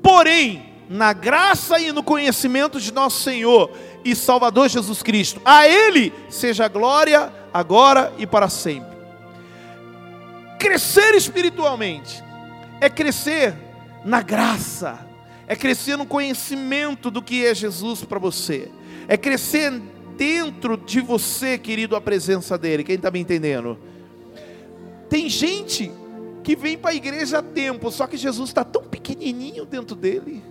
Porém, 0.02 0.66
na 0.90 1.14
graça 1.14 1.80
e 1.80 1.92
no 1.92 2.02
conhecimento 2.02 2.78
de 2.78 2.92
nosso 2.92 3.22
Senhor 3.22 3.70
e 4.04 4.14
Salvador 4.14 4.68
Jesus 4.68 5.02
Cristo, 5.02 5.40
a 5.44 5.66
Ele 5.66 6.12
seja 6.28 6.68
glória 6.68 7.32
agora 7.52 8.12
e 8.18 8.26
para 8.26 8.48
sempre. 8.48 8.94
Crescer 10.58 11.14
espiritualmente 11.14 12.22
é 12.80 12.90
crescer 12.90 13.54
na 14.04 14.20
graça, 14.20 14.98
é 15.46 15.56
crescer 15.56 15.96
no 15.96 16.06
conhecimento 16.06 17.10
do 17.10 17.22
que 17.22 17.44
é 17.44 17.54
Jesus 17.54 18.04
para 18.04 18.18
você, 18.18 18.70
é 19.08 19.16
crescer 19.16 19.72
dentro 20.16 20.76
de 20.76 21.00
você, 21.00 21.58
querido, 21.58 21.96
a 21.96 22.00
presença 22.00 22.56
dEle. 22.56 22.84
Quem 22.84 22.96
está 22.96 23.10
me 23.10 23.20
entendendo? 23.20 23.78
Tem 25.08 25.28
gente 25.28 25.90
que 26.42 26.54
vem 26.54 26.76
para 26.76 26.90
a 26.90 26.94
igreja 26.94 27.38
há 27.38 27.42
tempo, 27.42 27.90
só 27.90 28.06
que 28.06 28.16
Jesus 28.16 28.50
está 28.50 28.64
tão 28.64 28.82
pequenininho 28.82 29.64
dentro 29.64 29.96
dele. 29.96 30.42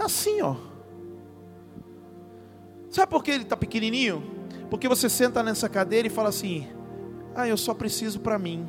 Está 0.00 0.06
assim, 0.06 0.40
ó. 0.40 0.56
Sabe 2.88 3.10
por 3.10 3.22
que 3.22 3.30
ele 3.30 3.42
está 3.42 3.54
pequenininho? 3.54 4.22
Porque 4.70 4.88
você 4.88 5.10
senta 5.10 5.42
nessa 5.42 5.68
cadeira 5.68 6.06
e 6.08 6.10
fala 6.10 6.30
assim: 6.30 6.66
Ah, 7.34 7.46
eu 7.46 7.56
só 7.58 7.74
preciso 7.74 8.18
para 8.18 8.38
mim. 8.38 8.66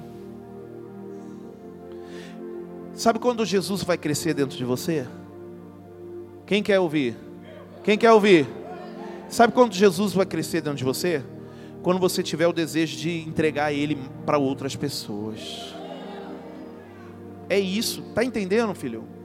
Sabe 2.94 3.18
quando 3.18 3.46
Jesus 3.46 3.82
vai 3.82 3.98
crescer 3.98 4.34
dentro 4.34 4.58
de 4.58 4.66
você? 4.66 5.08
Quem 6.46 6.62
quer 6.62 6.82
ouvir? 6.82 7.16
Quem 7.82 7.98
quer 7.98 8.12
ouvir? 8.12 8.46
Sabe 9.30 9.54
quando 9.54 9.74
Jesus 9.74 10.12
vai 10.12 10.26
crescer 10.26 10.60
dentro 10.60 10.80
de 10.80 10.84
você? 10.84 11.24
Quando 11.82 11.98
você 11.98 12.22
tiver 12.22 12.48
o 12.48 12.52
desejo 12.52 12.98
de 12.98 13.22
entregar 13.22 13.72
ele 13.72 13.98
para 14.26 14.38
outras 14.38 14.76
pessoas. 14.76 15.74
É 17.48 17.58
isso, 17.58 18.02
tá 18.14 18.22
entendendo, 18.22 18.76
filho? 18.76 19.21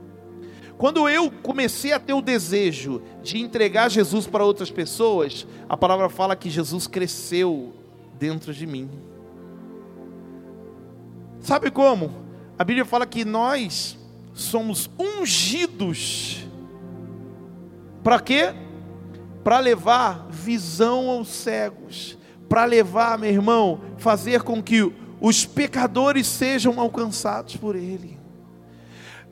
Quando 0.77 1.09
eu 1.09 1.31
comecei 1.31 1.91
a 1.91 1.99
ter 1.99 2.13
o 2.13 2.21
desejo 2.21 3.01
de 3.23 3.39
entregar 3.39 3.89
Jesus 3.89 4.27
para 4.27 4.45
outras 4.45 4.69
pessoas, 4.69 5.47
a 5.67 5.75
palavra 5.75 6.07
fala 6.07 6.35
que 6.35 6.49
Jesus 6.49 6.85
cresceu 6.85 7.73
dentro 8.19 8.53
de 8.53 8.67
mim. 8.67 8.89
Sabe 11.39 11.71
como? 11.71 12.11
A 12.59 12.63
Bíblia 12.63 12.85
fala 12.85 13.07
que 13.07 13.25
nós 13.25 13.97
somos 14.33 14.89
ungidos. 14.99 16.45
Para 18.03 18.19
quê? 18.19 18.53
Para 19.43 19.59
levar 19.59 20.27
visão 20.29 21.09
aos 21.09 21.29
cegos, 21.29 22.17
para 22.47 22.65
levar, 22.65 23.17
meu 23.17 23.31
irmão, 23.31 23.81
fazer 23.97 24.43
com 24.43 24.61
que 24.61 24.91
os 25.19 25.45
pecadores 25.45 26.27
sejam 26.27 26.79
alcançados 26.79 27.55
por 27.57 27.75
Ele. 27.75 28.16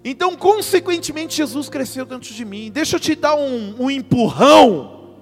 Então, 0.08 0.36
consequentemente, 0.36 1.36
Jesus 1.36 1.68
cresceu 1.68 2.06
dentro 2.06 2.32
de 2.32 2.46
mim. 2.46 2.70
Deixa 2.72 2.98
eu 2.98 3.00
te 3.00 3.16
dar 3.16 3.34
um, 3.34 3.76
um 3.86 3.90
empurrão. 3.90 5.16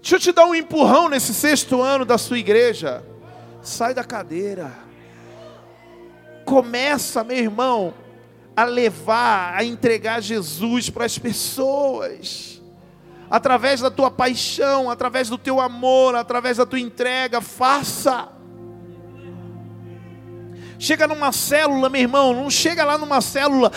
Deixa 0.00 0.14
eu 0.14 0.20
te 0.20 0.30
dar 0.30 0.46
um 0.46 0.54
empurrão 0.54 1.08
nesse 1.08 1.34
sexto 1.34 1.82
ano 1.82 2.04
da 2.04 2.16
sua 2.16 2.38
igreja. 2.38 3.04
Sai 3.60 3.92
da 3.92 4.04
cadeira. 4.04 4.72
Começa, 6.44 7.24
meu 7.24 7.36
irmão, 7.36 7.92
a 8.56 8.62
levar, 8.62 9.56
a 9.56 9.64
entregar 9.64 10.22
Jesus 10.22 10.88
para 10.88 11.04
as 11.04 11.18
pessoas. 11.18 12.62
Através 13.28 13.80
da 13.80 13.90
tua 13.90 14.12
paixão, 14.12 14.90
através 14.90 15.28
do 15.28 15.38
teu 15.38 15.60
amor, 15.60 16.14
através 16.14 16.58
da 16.58 16.66
tua 16.66 16.78
entrega, 16.78 17.40
faça. 17.40 18.28
Chega 20.82 21.06
numa 21.06 21.30
célula, 21.30 21.88
meu 21.88 22.00
irmão, 22.00 22.34
não 22.34 22.50
chega 22.50 22.84
lá 22.84 22.98
numa 22.98 23.20
célula 23.20 23.70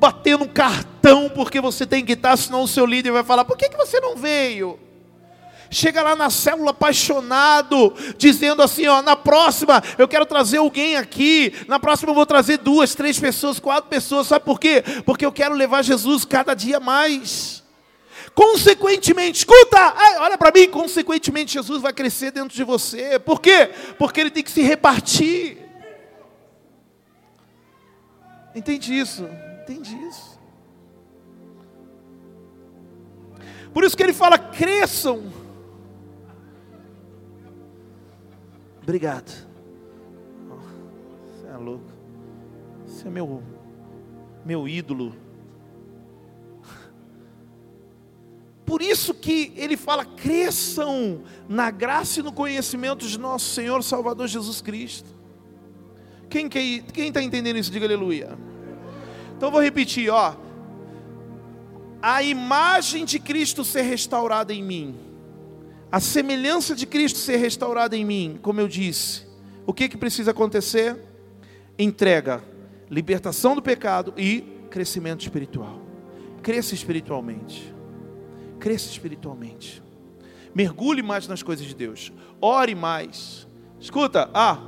batendo 0.00 0.48
cartão 0.48 1.30
porque 1.32 1.60
você 1.60 1.86
tem 1.86 2.04
que 2.04 2.14
estar, 2.14 2.36
senão 2.36 2.64
o 2.64 2.66
seu 2.66 2.84
líder 2.84 3.12
vai 3.12 3.22
falar: 3.22 3.44
por 3.44 3.56
que, 3.56 3.68
que 3.68 3.76
você 3.76 4.00
não 4.00 4.16
veio? 4.16 4.76
Chega 5.70 6.02
lá 6.02 6.16
na 6.16 6.28
célula 6.28 6.72
apaixonado, 6.72 7.94
dizendo 8.18 8.62
assim: 8.64 8.88
ó, 8.88 9.00
na 9.00 9.14
próxima 9.14 9.80
eu 9.96 10.08
quero 10.08 10.26
trazer 10.26 10.56
alguém 10.56 10.96
aqui, 10.96 11.52
na 11.68 11.78
próxima 11.78 12.10
eu 12.10 12.16
vou 12.16 12.26
trazer 12.26 12.58
duas, 12.58 12.96
três 12.96 13.16
pessoas, 13.16 13.60
quatro 13.60 13.88
pessoas, 13.88 14.26
sabe 14.26 14.44
por 14.44 14.58
quê? 14.58 14.82
Porque 15.06 15.24
eu 15.24 15.30
quero 15.30 15.54
levar 15.54 15.82
Jesus 15.82 16.24
cada 16.24 16.52
dia 16.52 16.80
mais. 16.80 17.62
Consequentemente, 18.34 19.38
escuta, 19.38 19.94
olha 20.18 20.36
para 20.36 20.50
mim, 20.50 20.68
consequentemente 20.68 21.52
Jesus 21.52 21.80
vai 21.80 21.92
crescer 21.92 22.32
dentro 22.32 22.56
de 22.56 22.64
você. 22.64 23.20
Por 23.20 23.40
quê? 23.40 23.70
Porque 23.96 24.20
ele 24.20 24.30
tem 24.30 24.42
que 24.42 24.50
se 24.50 24.62
repartir. 24.62 25.69
Entende 28.54 28.98
isso? 28.98 29.28
Entende 29.62 29.94
isso? 30.08 30.40
Por 33.72 33.84
isso 33.84 33.96
que 33.96 34.02
ele 34.02 34.12
fala: 34.12 34.38
cresçam. 34.38 35.30
Obrigado. 38.82 39.30
Você 41.28 41.46
é 41.46 41.56
louco. 41.56 41.90
Você 42.86 43.06
é 43.06 43.10
meu, 43.10 43.42
meu 44.44 44.66
ídolo. 44.66 45.14
Por 48.66 48.82
isso 48.82 49.14
que 49.14 49.52
ele 49.56 49.76
fala: 49.76 50.04
cresçam 50.04 51.22
na 51.48 51.70
graça 51.70 52.20
e 52.20 52.22
no 52.22 52.32
conhecimento 52.32 53.06
de 53.06 53.18
nosso 53.18 53.54
Senhor 53.54 53.82
Salvador 53.82 54.26
Jesus 54.26 54.60
Cristo. 54.60 55.19
Quem 56.30 56.46
está 57.08 57.20
entendendo 57.20 57.56
isso? 57.56 57.72
Diga 57.72 57.84
aleluia. 57.86 58.38
Então 59.36 59.50
vou 59.50 59.60
repetir, 59.60 60.08
ó. 60.10 60.36
A 62.00 62.22
imagem 62.22 63.04
de 63.04 63.18
Cristo 63.18 63.64
ser 63.64 63.82
restaurada 63.82 64.54
em 64.54 64.62
mim, 64.62 64.94
a 65.92 65.98
semelhança 65.98 66.74
de 66.74 66.86
Cristo 66.86 67.18
ser 67.18 67.36
restaurada 67.36 67.96
em 67.96 68.04
mim, 68.04 68.38
como 68.40 68.60
eu 68.60 68.68
disse, 68.68 69.26
o 69.66 69.74
que, 69.74 69.88
que 69.88 69.96
precisa 69.96 70.30
acontecer? 70.30 70.96
Entrega, 71.78 72.42
libertação 72.88 73.54
do 73.54 73.60
pecado 73.60 74.14
e 74.16 74.42
crescimento 74.70 75.22
espiritual. 75.22 75.82
Cresça 76.42 76.74
espiritualmente. 76.74 77.74
Cresça 78.58 78.88
espiritualmente. 78.88 79.82
Mergulhe 80.54 81.02
mais 81.02 81.26
nas 81.26 81.42
coisas 81.42 81.66
de 81.66 81.74
Deus. 81.74 82.12
Ore 82.40 82.74
mais. 82.74 83.46
Escuta, 83.78 84.30
ah, 84.32 84.58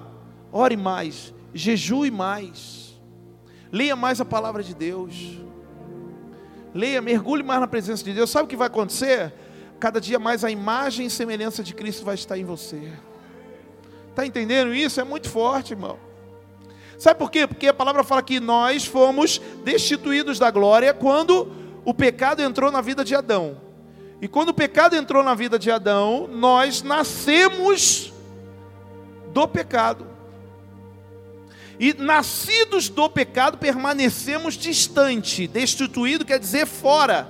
ore 0.51 0.77
mais 0.77 1.33
jejue 1.55 2.11
mais, 2.11 3.01
leia 3.71 3.97
mais 3.97 4.21
a 4.21 4.25
palavra 4.25 4.63
de 4.63 4.75
Deus, 4.75 5.39
leia, 6.75 7.01
mergulhe 7.01 7.43
mais 7.43 7.61
na 7.61 7.67
presença 7.67 8.03
de 8.03 8.13
Deus. 8.13 8.31
Sabe 8.31 8.45
o 8.45 8.49
que 8.49 8.57
vai 8.57 8.67
acontecer? 8.67 9.33
Cada 9.79 10.01
dia 10.01 10.19
mais 10.19 10.45
a 10.45 10.51
imagem 10.51 11.07
e 11.07 11.11
semelhança 11.11 11.63
de 11.63 11.75
Cristo 11.75 12.05
vai 12.05 12.15
estar 12.15 12.39
em 12.39 12.45
você. 12.45 12.93
Está 14.11 14.27
entendendo 14.27 14.75
isso? 14.75 15.01
É 15.01 15.05
muito 15.05 15.29
forte, 15.29 15.73
irmão. 15.73 15.99
Sabe 16.99 17.19
por 17.19 17.31
quê? 17.31 17.47
Porque 17.47 17.67
a 17.67 17.75
palavra 17.75 18.05
fala 18.05 18.23
que 18.23 18.39
nós 18.39 18.85
fomos 18.85 19.41
destituídos 19.65 20.39
da 20.39 20.51
glória 20.51 20.95
quando 20.95 21.51
o 21.85 21.93
pecado 21.93 22.43
entrou 22.43 22.71
na 22.71 22.81
vida 22.81 23.05
de 23.05 23.15
Adão. 23.15 23.61
E 24.21 24.29
quando 24.29 24.51
o 24.51 24.55
pecado 24.55 24.95
entrou 24.95 25.25
na 25.25 25.35
vida 25.35 25.59
de 25.59 25.69
Adão, 25.69 26.29
nós 26.29 26.83
nascemos 26.83 28.13
do 29.33 29.49
pecado. 29.49 30.12
E 31.79 31.95
nascidos 31.95 32.89
do 32.89 33.09
pecado, 33.09 33.59
permanecemos 33.59 34.55
distante. 34.55 35.47
Destituído 35.47 36.25
quer 36.25 36.39
dizer 36.39 36.67
fora 36.67 37.29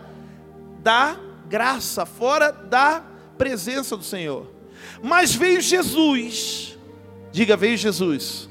da 0.81 1.17
graça, 1.49 2.05
fora 2.05 2.51
da 2.51 3.03
presença 3.39 3.97
do 3.97 4.05
Senhor. 4.05 4.51
Mas 5.03 5.35
veio 5.35 5.61
Jesus. 5.61 6.79
Diga, 7.31 7.57
veio 7.57 7.77
Jesus. 7.77 8.49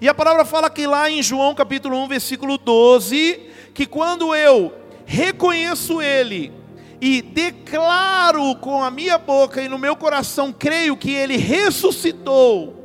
E 0.00 0.08
a 0.08 0.14
palavra 0.14 0.44
fala 0.44 0.70
que 0.70 0.86
lá 0.86 1.10
em 1.10 1.22
João 1.22 1.54
capítulo 1.54 1.96
1, 2.04 2.08
versículo 2.08 2.56
12, 2.56 3.40
que 3.74 3.86
quando 3.86 4.34
eu 4.34 4.72
reconheço 5.04 6.00
Ele 6.00 6.52
e 7.00 7.20
declaro 7.20 8.54
com 8.56 8.82
a 8.82 8.90
minha 8.90 9.18
boca 9.18 9.60
e 9.60 9.68
no 9.68 9.78
meu 9.78 9.96
coração 9.96 10.52
creio 10.52 10.96
que 10.96 11.10
Ele 11.10 11.36
ressuscitou, 11.36 12.79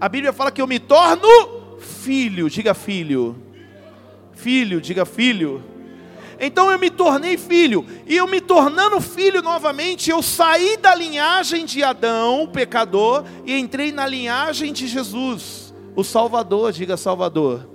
a 0.00 0.08
Bíblia 0.08 0.32
fala 0.32 0.50
que 0.50 0.60
eu 0.60 0.66
me 0.66 0.78
torno 0.78 1.78
filho, 1.78 2.50
diga 2.50 2.74
filho. 2.74 3.36
Filho, 4.32 4.80
diga 4.80 5.04
filho. 5.04 5.62
Então 6.38 6.70
eu 6.70 6.78
me 6.78 6.90
tornei 6.90 7.38
filho, 7.38 7.86
e 8.06 8.14
eu 8.16 8.26
me 8.26 8.42
tornando 8.42 9.00
filho 9.00 9.40
novamente, 9.40 10.10
eu 10.10 10.22
saí 10.22 10.76
da 10.76 10.94
linhagem 10.94 11.64
de 11.64 11.82
Adão, 11.82 12.42
o 12.42 12.48
pecador, 12.48 13.24
e 13.46 13.58
entrei 13.58 13.90
na 13.90 14.06
linhagem 14.06 14.70
de 14.70 14.86
Jesus, 14.86 15.74
o 15.94 16.04
Salvador, 16.04 16.72
diga 16.72 16.94
Salvador. 16.98 17.66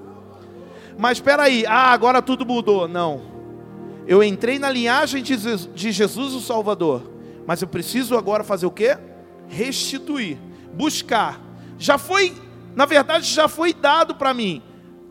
Mas 0.96 1.18
espera 1.18 1.44
aí, 1.44 1.66
ah, 1.66 1.92
agora 1.92 2.22
tudo 2.22 2.46
mudou. 2.46 2.88
Não. 2.88 3.24
Eu 4.06 4.24
entrei 4.24 4.60
na 4.60 4.70
linhagem 4.70 5.24
de 5.24 5.92
Jesus, 5.92 6.34
o 6.34 6.42
Salvador, 6.42 7.02
mas 7.48 7.64
eu 7.64 7.68
preciso 7.68 8.16
agora 8.16 8.44
fazer 8.44 8.68
o 8.68 8.72
quê? 8.72 8.96
Restituir, 9.48 10.38
buscar 10.74 11.51
já 11.82 11.98
foi, 11.98 12.32
na 12.76 12.86
verdade, 12.86 13.26
já 13.26 13.48
foi 13.48 13.74
dado 13.74 14.14
para 14.14 14.36
mim 14.36 14.62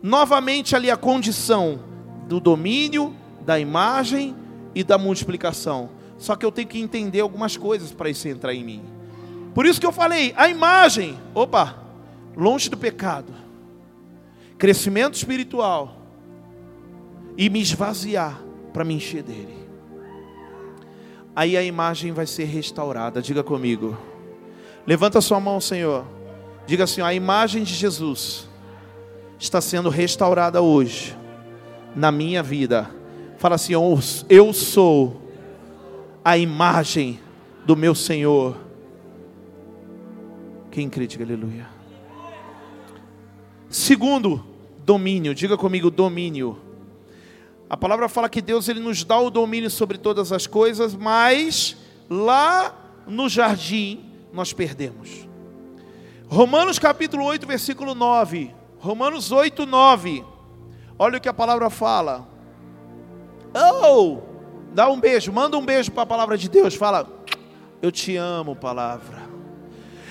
novamente 0.01 0.73
ali 0.73 0.89
a 0.89 0.95
condição 0.95 1.81
do 2.29 2.39
domínio, 2.39 3.13
da 3.41 3.59
imagem 3.59 4.33
e 4.73 4.81
da 4.81 4.97
multiplicação. 4.97 5.89
Só 6.17 6.33
que 6.33 6.45
eu 6.45 6.51
tenho 6.51 6.69
que 6.69 6.79
entender 6.79 7.19
algumas 7.19 7.57
coisas 7.57 7.91
para 7.91 8.09
isso 8.09 8.25
entrar 8.29 8.53
em 8.53 8.63
mim. 8.63 8.81
Por 9.53 9.65
isso 9.65 9.81
que 9.81 9.85
eu 9.85 9.91
falei, 9.91 10.33
a 10.37 10.47
imagem, 10.47 11.19
opa, 11.35 11.75
longe 12.37 12.69
do 12.69 12.77
pecado, 12.77 13.33
crescimento 14.57 15.15
espiritual 15.15 15.97
e 17.37 17.49
me 17.49 17.61
esvaziar 17.61 18.41
para 18.71 18.85
me 18.85 18.93
encher 18.93 19.23
dele. 19.23 19.57
Aí 21.35 21.57
a 21.57 21.63
imagem 21.63 22.13
vai 22.13 22.25
ser 22.25 22.45
restaurada. 22.45 23.21
Diga 23.21 23.43
comigo. 23.43 23.97
Levanta 24.87 25.19
sua 25.19 25.39
mão, 25.39 25.59
Senhor. 25.59 26.20
Diga 26.71 26.85
assim: 26.85 27.01
a 27.01 27.13
imagem 27.13 27.63
de 27.63 27.73
Jesus 27.73 28.47
está 29.37 29.59
sendo 29.59 29.89
restaurada 29.89 30.61
hoje 30.61 31.17
na 31.93 32.13
minha 32.13 32.41
vida. 32.41 32.89
Fala 33.37 33.55
assim: 33.55 33.73
eu 34.29 34.53
sou 34.53 35.21
a 36.23 36.37
imagem 36.37 37.19
do 37.65 37.75
meu 37.75 37.93
Senhor. 37.93 38.55
Quem 40.71 40.89
crê, 40.89 41.07
diga 41.07 41.25
aleluia. 41.25 41.67
Segundo, 43.67 44.41
domínio. 44.85 45.35
Diga 45.35 45.57
comigo, 45.57 45.91
domínio. 45.91 46.57
A 47.69 47.75
palavra 47.75 48.07
fala 48.07 48.29
que 48.29 48.41
Deus 48.41 48.69
ele 48.69 48.79
nos 48.79 49.03
dá 49.03 49.19
o 49.19 49.29
domínio 49.29 49.69
sobre 49.69 49.97
todas 49.97 50.31
as 50.31 50.47
coisas, 50.47 50.95
mas 50.95 51.75
lá 52.09 52.73
no 53.05 53.27
jardim 53.27 54.05
nós 54.31 54.53
perdemos. 54.53 55.29
Romanos 56.31 56.79
capítulo 56.79 57.25
8, 57.25 57.45
versículo 57.45 57.93
9. 57.93 58.55
Romanos 58.79 59.33
8, 59.33 59.65
9. 59.65 60.23
Olha 60.97 61.17
o 61.17 61.21
que 61.21 61.27
a 61.27 61.33
palavra 61.33 61.69
fala. 61.69 62.25
Oh! 63.53 64.19
Dá 64.73 64.89
um 64.89 64.97
beijo, 64.97 65.29
manda 65.33 65.57
um 65.57 65.65
beijo 65.65 65.91
para 65.91 66.03
a 66.03 66.05
palavra 66.05 66.37
de 66.37 66.47
Deus. 66.47 66.73
Fala, 66.73 67.05
eu 67.81 67.91
te 67.91 68.15
amo, 68.15 68.55
palavra. 68.55 69.23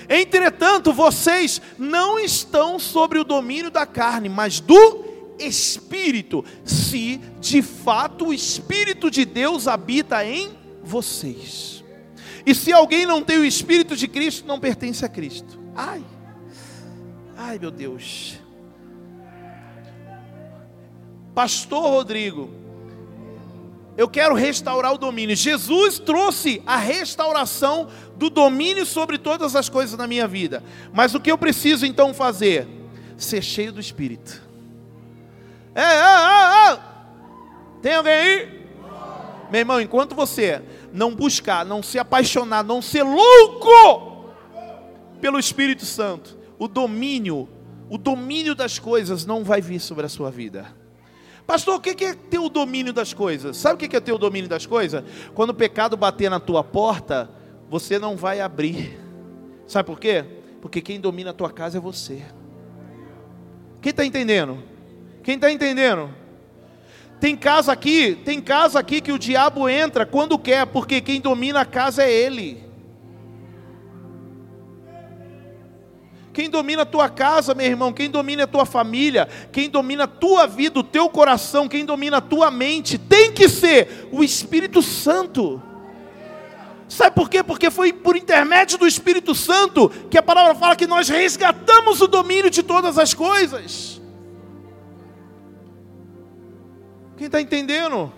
Entretanto, 0.07 0.93
vocês 0.93 1.59
não 1.75 2.19
estão 2.19 2.77
sobre 2.77 3.17
o 3.17 3.23
domínio 3.23 3.71
da 3.71 3.87
carne, 3.87 4.29
mas 4.29 4.59
do 4.59 5.03
Espírito, 5.39 6.45
se 6.63 7.19
de 7.39 7.63
fato 7.63 8.27
o 8.27 8.33
Espírito 8.33 9.09
de 9.09 9.25
Deus 9.25 9.67
habita 9.67 10.23
em 10.23 10.55
vocês. 10.83 11.83
E 12.45 12.53
se 12.53 12.71
alguém 12.71 13.07
não 13.07 13.23
tem 13.23 13.39
o 13.39 13.45
Espírito 13.45 13.95
de 13.95 14.07
Cristo, 14.07 14.47
não 14.47 14.59
pertence 14.59 15.03
a 15.03 15.09
Cristo. 15.09 15.60
Ai, 15.75 16.03
ai 17.37 17.57
meu 17.59 17.71
Deus. 17.71 18.39
Pastor 21.33 21.83
Rodrigo, 21.83 22.49
eu 23.97 24.07
quero 24.07 24.35
restaurar 24.35 24.93
o 24.93 24.97
domínio. 24.97 25.35
Jesus 25.35 25.97
trouxe 25.97 26.61
a 26.65 26.75
restauração 26.75 27.87
do 28.15 28.29
domínio 28.29 28.85
sobre 28.85 29.17
todas 29.17 29.55
as 29.55 29.69
coisas 29.69 29.97
na 29.97 30.07
minha 30.07 30.27
vida. 30.27 30.63
Mas 30.93 31.15
o 31.15 31.19
que 31.19 31.31
eu 31.31 31.37
preciso 31.37 31.85
então 31.85 32.13
fazer? 32.13 32.67
Ser 33.17 33.41
cheio 33.41 33.71
do 33.71 33.79
Espírito. 33.79 34.41
É, 35.73 35.81
é, 35.81 35.85
é, 35.85 36.73
é. 36.73 36.79
Tem 37.81 37.95
alguém 37.95 38.13
aí? 38.13 38.61
Meu 39.49 39.59
irmão, 39.59 39.81
enquanto 39.81 40.15
você 40.15 40.61
não 40.93 41.15
buscar, 41.15 41.65
não 41.65 41.81
se 41.81 41.97
apaixonar, 41.97 42.63
não 42.63 42.81
ser 42.81 43.03
louco 43.03 44.10
pelo 45.21 45.39
Espírito 45.39 45.85
Santo, 45.85 46.37
o 46.57 46.67
domínio, 46.67 47.47
o 47.89 47.97
domínio 47.97 48.55
das 48.55 48.79
coisas 48.79 49.25
não 49.25 49.43
vai 49.43 49.61
vir 49.61 49.79
sobre 49.79 50.05
a 50.05 50.09
sua 50.09 50.31
vida. 50.31 50.67
Pastor, 51.45 51.75
o 51.75 51.79
que 51.79 52.03
é 52.03 52.13
ter 52.13 52.39
o 52.39 52.49
domínio 52.49 52.93
das 52.93 53.13
coisas? 53.13 53.57
Sabe 53.57 53.75
o 53.75 53.89
que 53.89 53.95
é 53.95 53.99
ter 53.99 54.13
o 54.13 54.17
domínio 54.17 54.49
das 54.49 54.65
coisas? 54.65 55.03
Quando 55.33 55.51
o 55.51 55.53
pecado 55.53 55.97
bater 55.97 56.29
na 56.29 56.39
tua 56.39 56.63
porta, 56.63 57.29
você 57.69 57.99
não 57.99 58.15
vai 58.15 58.39
abrir. 58.39 58.99
Sabe 59.67 59.87
por 59.87 59.99
quê? 59.99 60.25
Porque 60.61 60.81
quem 60.81 60.99
domina 60.99 61.31
a 61.31 61.33
tua 61.33 61.49
casa 61.49 61.77
é 61.77 61.81
você. 61.81 62.21
Quem 63.81 63.89
está 63.89 64.05
entendendo? 64.05 64.63
Quem 65.23 65.35
está 65.35 65.51
entendendo? 65.51 66.09
Tem 67.19 67.35
casa 67.35 67.71
aqui, 67.71 68.15
tem 68.15 68.41
casa 68.41 68.79
aqui 68.79 69.01
que 69.01 69.11
o 69.11 69.19
diabo 69.19 69.67
entra 69.69 70.05
quando 70.05 70.39
quer, 70.39 70.65
porque 70.67 71.01
quem 71.01 71.21
domina 71.21 71.61
a 71.61 71.65
casa 71.65 72.03
é 72.03 72.11
ele. 72.11 72.70
Quem 76.33 76.49
domina 76.49 76.83
a 76.83 76.85
tua 76.85 77.09
casa, 77.09 77.53
meu 77.53 77.65
irmão, 77.65 77.91
quem 77.91 78.09
domina 78.09 78.43
a 78.43 78.47
tua 78.47 78.65
família, 78.65 79.27
quem 79.51 79.69
domina 79.69 80.05
a 80.05 80.07
tua 80.07 80.47
vida, 80.47 80.79
o 80.79 80.83
teu 80.83 81.09
coração, 81.09 81.67
quem 81.67 81.83
domina 81.83 82.17
a 82.17 82.21
tua 82.21 82.49
mente, 82.49 82.97
tem 82.97 83.33
que 83.33 83.49
ser 83.49 84.07
o 84.11 84.23
Espírito 84.23 84.81
Santo. 84.81 85.61
Sabe 86.87 87.15
por 87.15 87.29
quê? 87.29 87.43
Porque 87.43 87.69
foi 87.69 87.91
por 87.91 88.15
intermédio 88.15 88.77
do 88.77 88.87
Espírito 88.87 89.35
Santo 89.35 89.89
que 90.09 90.17
a 90.17 90.23
palavra 90.23 90.55
fala 90.55 90.75
que 90.75 90.87
nós 90.87 91.09
resgatamos 91.09 92.01
o 92.01 92.07
domínio 92.07 92.49
de 92.49 92.63
todas 92.63 92.97
as 92.97 93.13
coisas. 93.13 94.01
Quem 97.17 97.27
está 97.27 97.41
entendendo? 97.41 98.11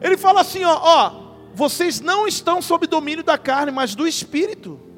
Ele 0.00 0.16
fala 0.16 0.40
assim: 0.40 0.64
ó, 0.64 0.78
ó, 0.82 1.12
vocês 1.54 2.00
não 2.00 2.26
estão 2.26 2.60
sob 2.60 2.86
domínio 2.86 3.22
da 3.22 3.36
carne, 3.36 3.70
mas 3.70 3.94
do 3.94 4.06
Espírito. 4.06 4.91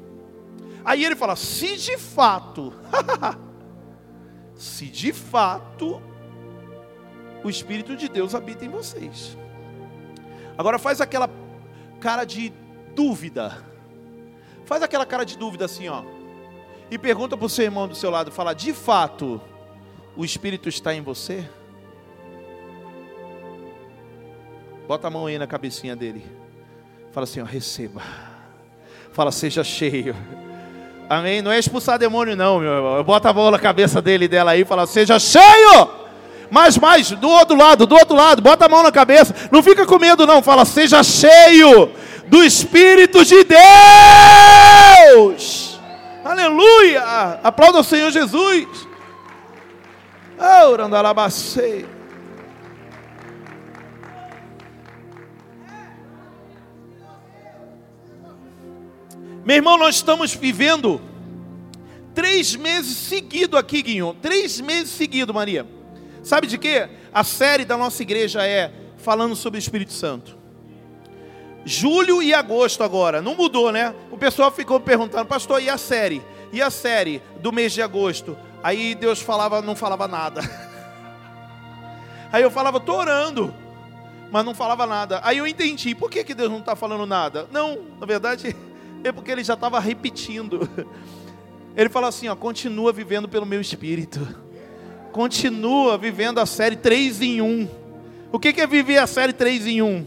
Aí 0.85 1.03
ele 1.03 1.15
fala: 1.15 1.35
se 1.35 1.75
de 1.75 1.97
fato, 1.97 2.71
se 4.53 4.85
de 4.85 5.11
fato 5.11 6.01
o 7.43 7.49
Espírito 7.49 7.97
de 7.97 8.07
Deus 8.07 8.35
habita 8.35 8.63
em 8.63 8.69
vocês. 8.69 9.35
Agora 10.57 10.77
faz 10.77 11.01
aquela 11.01 11.29
cara 11.99 12.23
de 12.23 12.53
dúvida. 12.95 13.65
Faz 14.63 14.81
aquela 14.81 15.05
cara 15.05 15.25
de 15.25 15.37
dúvida 15.37 15.65
assim, 15.65 15.89
ó. 15.89 16.03
E 16.89 16.97
pergunta 16.97 17.35
para 17.35 17.45
o 17.45 17.49
seu 17.49 17.65
irmão 17.65 17.87
do 17.87 17.95
seu 17.95 18.11
lado, 18.11 18.31
fala: 18.31 18.53
"De 18.53 18.71
fato, 18.71 19.41
o 20.15 20.23
Espírito 20.23 20.69
está 20.69 20.93
em 20.93 21.01
você?" 21.01 21.49
Bota 24.87 25.07
a 25.07 25.09
mão 25.09 25.25
aí 25.25 25.39
na 25.39 25.47
cabecinha 25.47 25.95
dele. 25.95 26.23
Fala 27.11 27.23
assim, 27.23 27.41
ó, 27.41 27.43
receba. 27.43 28.03
Fala, 29.11 29.31
seja 29.31 29.63
cheio. 29.63 30.15
Amém? 31.09 31.41
Não 31.41 31.51
é 31.51 31.59
expulsar 31.59 31.99
demônio, 31.99 32.35
não, 32.35 32.59
meu 32.59 32.71
irmão. 32.71 33.03
Bota 33.03 33.29
a 33.29 33.33
mão 33.33 33.51
na 33.51 33.59
cabeça 33.59 34.01
dele 34.01 34.25
e 34.25 34.27
dela 34.27 34.51
aí 34.51 34.61
e 34.61 34.65
fala: 34.65 34.87
Seja 34.87 35.19
cheio! 35.19 36.05
Mais, 36.49 36.77
mais, 36.77 37.11
do 37.11 37.27
outro 37.29 37.57
lado, 37.57 37.85
do 37.87 37.95
outro 37.95 38.15
lado, 38.15 38.41
bota 38.41 38.65
a 38.65 38.69
mão 38.69 38.83
na 38.83 38.91
cabeça. 38.91 39.33
Não 39.51 39.63
fica 39.63 39.85
com 39.85 39.99
medo, 39.99 40.25
não. 40.25 40.41
Fala: 40.41 40.65
Seja 40.65 41.03
cheio 41.03 41.91
do 42.27 42.43
Espírito 42.43 43.23
de 43.23 43.45
Deus. 45.13 45.79
Aleluia! 46.23 47.39
Aplauda 47.43 47.79
o 47.79 47.83
Senhor 47.83 48.11
Jesus. 48.11 48.67
Oh, 50.39 50.75
Randalabacei. 50.75 51.94
Meu 59.45 59.57
irmão, 59.57 59.77
nós 59.77 59.97
estamos 59.97 60.33
vivendo 60.33 60.99
três 62.15 62.55
meses 62.55 62.97
seguidos 62.97 63.59
aqui, 63.59 63.83
Guinho. 63.83 64.17
Três 64.19 64.59
meses 64.59 64.89
seguidos, 64.89 65.35
Maria. 65.35 65.67
Sabe 66.23 66.47
de 66.47 66.57
quê? 66.57 66.89
A 67.13 67.23
série 67.23 67.63
da 67.63 67.77
nossa 67.77 68.01
igreja 68.01 68.43
é 68.43 68.73
falando 68.97 69.35
sobre 69.35 69.59
o 69.59 69.61
Espírito 69.61 69.93
Santo. 69.93 70.35
Julho 71.63 72.23
e 72.23 72.33
agosto 72.33 72.83
agora. 72.83 73.21
Não 73.21 73.35
mudou, 73.35 73.71
né? 73.71 73.93
O 74.09 74.17
pessoal 74.17 74.51
ficou 74.51 74.79
perguntando, 74.79 75.27
pastor, 75.27 75.61
e 75.61 75.69
a 75.69 75.77
série? 75.77 76.23
E 76.51 76.59
a 76.59 76.71
série 76.71 77.21
do 77.39 77.51
mês 77.51 77.71
de 77.71 77.83
agosto? 77.83 78.35
Aí 78.63 78.95
Deus 78.95 79.21
falava, 79.21 79.61
não 79.61 79.75
falava 79.75 80.07
nada. 80.07 80.41
Aí 82.33 82.41
eu 82.41 82.49
falava, 82.49 82.77
estou 82.79 82.97
orando, 82.97 83.53
mas 84.31 84.43
não 84.43 84.55
falava 84.55 84.87
nada. 84.87 85.21
Aí 85.23 85.37
eu 85.37 85.45
entendi, 85.45 85.93
por 85.93 86.09
que, 86.09 86.23
que 86.23 86.33
Deus 86.33 86.49
não 86.49 86.59
está 86.59 86.75
falando 86.75 87.05
nada? 87.05 87.47
Não, 87.51 87.77
na 87.99 88.07
verdade, 88.07 88.55
é 89.07 89.11
porque 89.11 89.31
ele 89.31 89.43
já 89.43 89.53
estava 89.53 89.79
repetindo. 89.79 90.69
Ele 91.77 91.89
fala 91.89 92.07
assim: 92.07 92.29
ó, 92.29 92.35
continua 92.35 92.93
vivendo 92.93 93.27
pelo 93.27 93.45
meu 93.45 93.59
espírito. 93.59 94.25
Continua 95.11 95.97
vivendo 95.97 96.39
a 96.39 96.45
série 96.45 96.77
3 96.77 97.21
em 97.21 97.41
1. 97.41 97.67
O 98.31 98.39
que 98.39 98.59
é 98.61 98.65
viver 98.65 98.97
a 98.97 99.07
série 99.07 99.33
3 99.33 99.67
em 99.67 99.81
1? 99.81 100.05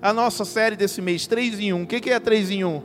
A 0.00 0.12
nossa 0.12 0.44
série 0.44 0.76
desse 0.76 1.00
mês, 1.00 1.26
3 1.26 1.58
em 1.60 1.72
1. 1.72 1.82
O 1.82 1.86
que 1.86 2.10
é 2.10 2.20
3 2.20 2.50
em 2.50 2.64
1? 2.64 2.82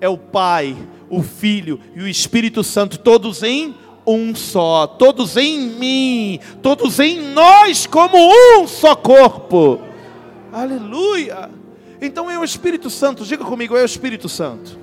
É 0.00 0.08
o 0.08 0.16
Pai, 0.16 0.76
o 1.10 1.22
Filho 1.22 1.80
e 1.94 2.02
o 2.02 2.08
Espírito 2.08 2.62
Santo, 2.62 2.98
todos 2.98 3.42
em 3.42 3.74
um 4.06 4.34
só, 4.34 4.86
todos 4.86 5.36
em 5.36 5.60
mim, 5.60 6.40
todos 6.60 6.98
em 6.98 7.20
nós, 7.32 7.86
como 7.86 8.16
um 8.16 8.66
só 8.66 8.94
corpo. 8.94 9.80
Aleluia! 10.52 11.50
Então 12.00 12.28
é 12.30 12.38
o 12.38 12.44
Espírito 12.44 12.90
Santo, 12.90 13.24
diga 13.24 13.44
comigo, 13.44 13.76
é 13.76 13.82
o 13.82 13.86
Espírito 13.86 14.28
Santo. 14.28 14.81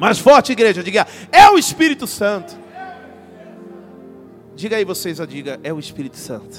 Mais 0.00 0.18
forte, 0.18 0.52
igreja, 0.52 0.82
diga: 0.82 1.06
é 1.30 1.50
o 1.50 1.58
Espírito 1.58 2.06
Santo. 2.06 2.58
Diga 4.56 4.76
aí 4.76 4.84
vocês, 4.84 5.18
diga: 5.28 5.60
é 5.62 5.70
o 5.74 5.78
Espírito 5.78 6.16
Santo 6.16 6.58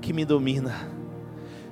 que 0.00 0.12
me 0.12 0.24
domina. 0.24 0.90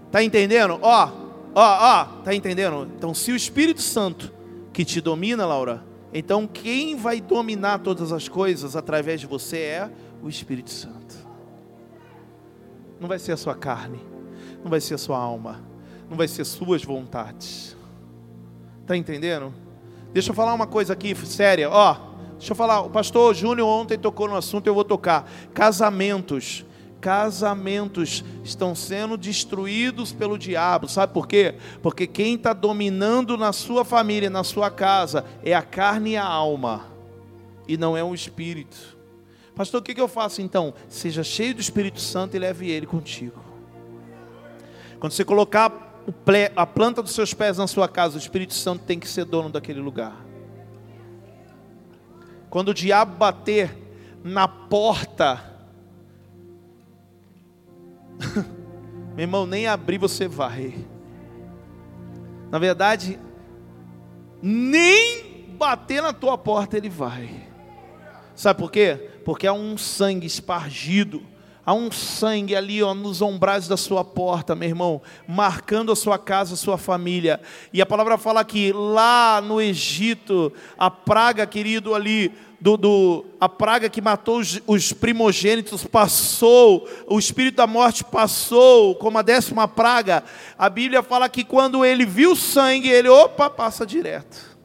Tá 0.08 0.22
entendendo? 0.22 0.78
Ó, 0.80 1.10
ó, 1.52 1.78
ó, 1.80 2.04
tá 2.22 2.32
entendendo? 2.32 2.88
Então, 2.96 3.12
se 3.12 3.32
o 3.32 3.36
Espírito 3.36 3.82
Santo 3.82 4.32
que 4.72 4.84
te 4.84 5.00
domina, 5.00 5.44
Laura, 5.44 5.84
então 6.14 6.46
quem 6.46 6.94
vai 6.94 7.20
dominar 7.20 7.80
todas 7.80 8.12
as 8.12 8.28
coisas 8.28 8.76
através 8.76 9.20
de 9.20 9.26
você 9.26 9.58
é 9.58 9.90
o 10.22 10.28
Espírito 10.28 10.70
Santo. 10.70 11.28
Não 13.00 13.08
vai 13.08 13.18
ser 13.18 13.32
a 13.32 13.36
sua 13.36 13.56
carne, 13.56 13.98
não 14.62 14.70
vai 14.70 14.80
ser 14.80 14.94
a 14.94 14.98
sua 14.98 15.18
alma, 15.18 15.60
não 16.08 16.16
vai 16.16 16.28
ser 16.28 16.44
suas 16.44 16.84
vontades. 16.84 17.76
Tá 18.86 18.96
entendendo? 18.96 19.52
Deixa 20.12 20.30
eu 20.30 20.34
falar 20.34 20.54
uma 20.54 20.66
coisa 20.66 20.92
aqui, 20.92 21.14
séria. 21.26 21.70
Ó, 21.70 21.96
deixa 22.36 22.52
eu 22.52 22.56
falar, 22.56 22.80
o 22.80 22.90
pastor 22.90 23.34
Júnior 23.34 23.68
ontem 23.68 23.98
tocou 23.98 24.28
no 24.28 24.36
assunto, 24.36 24.66
eu 24.66 24.74
vou 24.74 24.84
tocar. 24.84 25.30
Casamentos 25.54 26.64
casamentos 27.00 28.22
estão 28.44 28.74
sendo 28.74 29.16
destruídos 29.16 30.12
pelo 30.12 30.38
diabo. 30.38 30.86
Sabe 30.86 31.12
por 31.12 31.26
quê? 31.26 31.54
Porque 31.82 32.06
quem 32.06 32.34
está 32.34 32.52
dominando 32.52 33.36
na 33.36 33.52
sua 33.52 33.84
família, 33.84 34.28
na 34.28 34.44
sua 34.44 34.70
casa, 34.70 35.24
é 35.42 35.54
a 35.54 35.62
carne 35.62 36.10
e 36.10 36.16
a 36.16 36.24
alma, 36.24 36.86
e 37.66 37.76
não 37.76 37.96
é 37.96 38.04
o 38.04 38.14
espírito. 38.14 38.98
Pastor, 39.54 39.80
o 39.80 39.82
que 39.82 40.00
eu 40.00 40.08
faço 40.08 40.40
então? 40.40 40.72
Seja 40.88 41.24
cheio 41.24 41.54
do 41.54 41.60
Espírito 41.60 42.00
Santo 42.00 42.36
e 42.36 42.38
leve 42.38 42.70
ele 42.70 42.86
contigo. 42.86 43.40
Quando 44.98 45.12
você 45.12 45.24
colocar 45.24 45.89
a 46.56 46.66
planta 46.66 47.02
dos 47.02 47.12
seus 47.14 47.34
pés 47.34 47.58
na 47.58 47.66
sua 47.66 47.88
casa, 47.88 48.16
o 48.16 48.18
Espírito 48.18 48.54
Santo 48.54 48.84
tem 48.84 48.98
que 48.98 49.08
ser 49.08 49.24
dono 49.24 49.50
daquele 49.50 49.80
lugar. 49.80 50.24
Quando 52.48 52.70
o 52.70 52.74
diabo 52.74 53.16
bater 53.16 53.76
na 54.24 54.48
porta, 54.48 55.42
meu 59.14 59.20
irmão, 59.20 59.46
nem 59.46 59.66
abrir 59.66 59.98
você 59.98 60.26
vai. 60.26 60.74
Na 62.50 62.58
verdade, 62.58 63.18
nem 64.42 65.46
bater 65.56 66.02
na 66.02 66.12
tua 66.12 66.36
porta 66.36 66.76
ele 66.76 66.88
vai. 66.88 67.48
Sabe 68.34 68.58
por 68.58 68.72
quê? 68.72 69.10
Porque 69.24 69.46
há 69.46 69.52
um 69.52 69.76
sangue 69.76 70.26
espargido 70.26 71.22
Há 71.70 71.72
um 71.72 71.88
sangue 71.88 72.56
ali 72.56 72.82
ó, 72.82 72.92
nos 72.92 73.22
ombrais 73.22 73.68
da 73.68 73.76
sua 73.76 74.04
porta, 74.04 74.56
meu 74.56 74.68
irmão, 74.68 75.00
marcando 75.28 75.92
a 75.92 75.94
sua 75.94 76.18
casa, 76.18 76.54
a 76.54 76.56
sua 76.56 76.76
família. 76.76 77.40
E 77.72 77.80
a 77.80 77.86
palavra 77.86 78.18
fala 78.18 78.44
que 78.44 78.72
lá 78.72 79.40
no 79.40 79.60
Egito, 79.60 80.52
a 80.76 80.90
praga, 80.90 81.46
querido, 81.46 81.94
ali, 81.94 82.32
do, 82.60 82.76
do, 82.76 83.24
a 83.40 83.48
praga 83.48 83.88
que 83.88 84.00
matou 84.02 84.40
os, 84.40 84.60
os, 84.66 84.92
primogênitos 84.92 85.84
passou, 85.84 86.88
o 87.06 87.20
espírito 87.20 87.58
da 87.58 87.68
morte 87.68 88.02
passou, 88.02 88.96
como 88.96 89.18
a 89.18 89.22
décima 89.22 89.68
praga. 89.68 90.24
A 90.58 90.68
Bíblia 90.68 91.04
fala 91.04 91.28
que 91.28 91.44
quando 91.44 91.84
ele 91.84 92.04
viu 92.04 92.34
sangue, 92.34 92.90
ele, 92.90 93.08
opa, 93.08 93.48
passa 93.48 93.86
direto. 93.86 94.58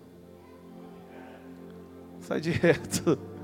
Sai 2.22 2.42
direto. 2.42 3.35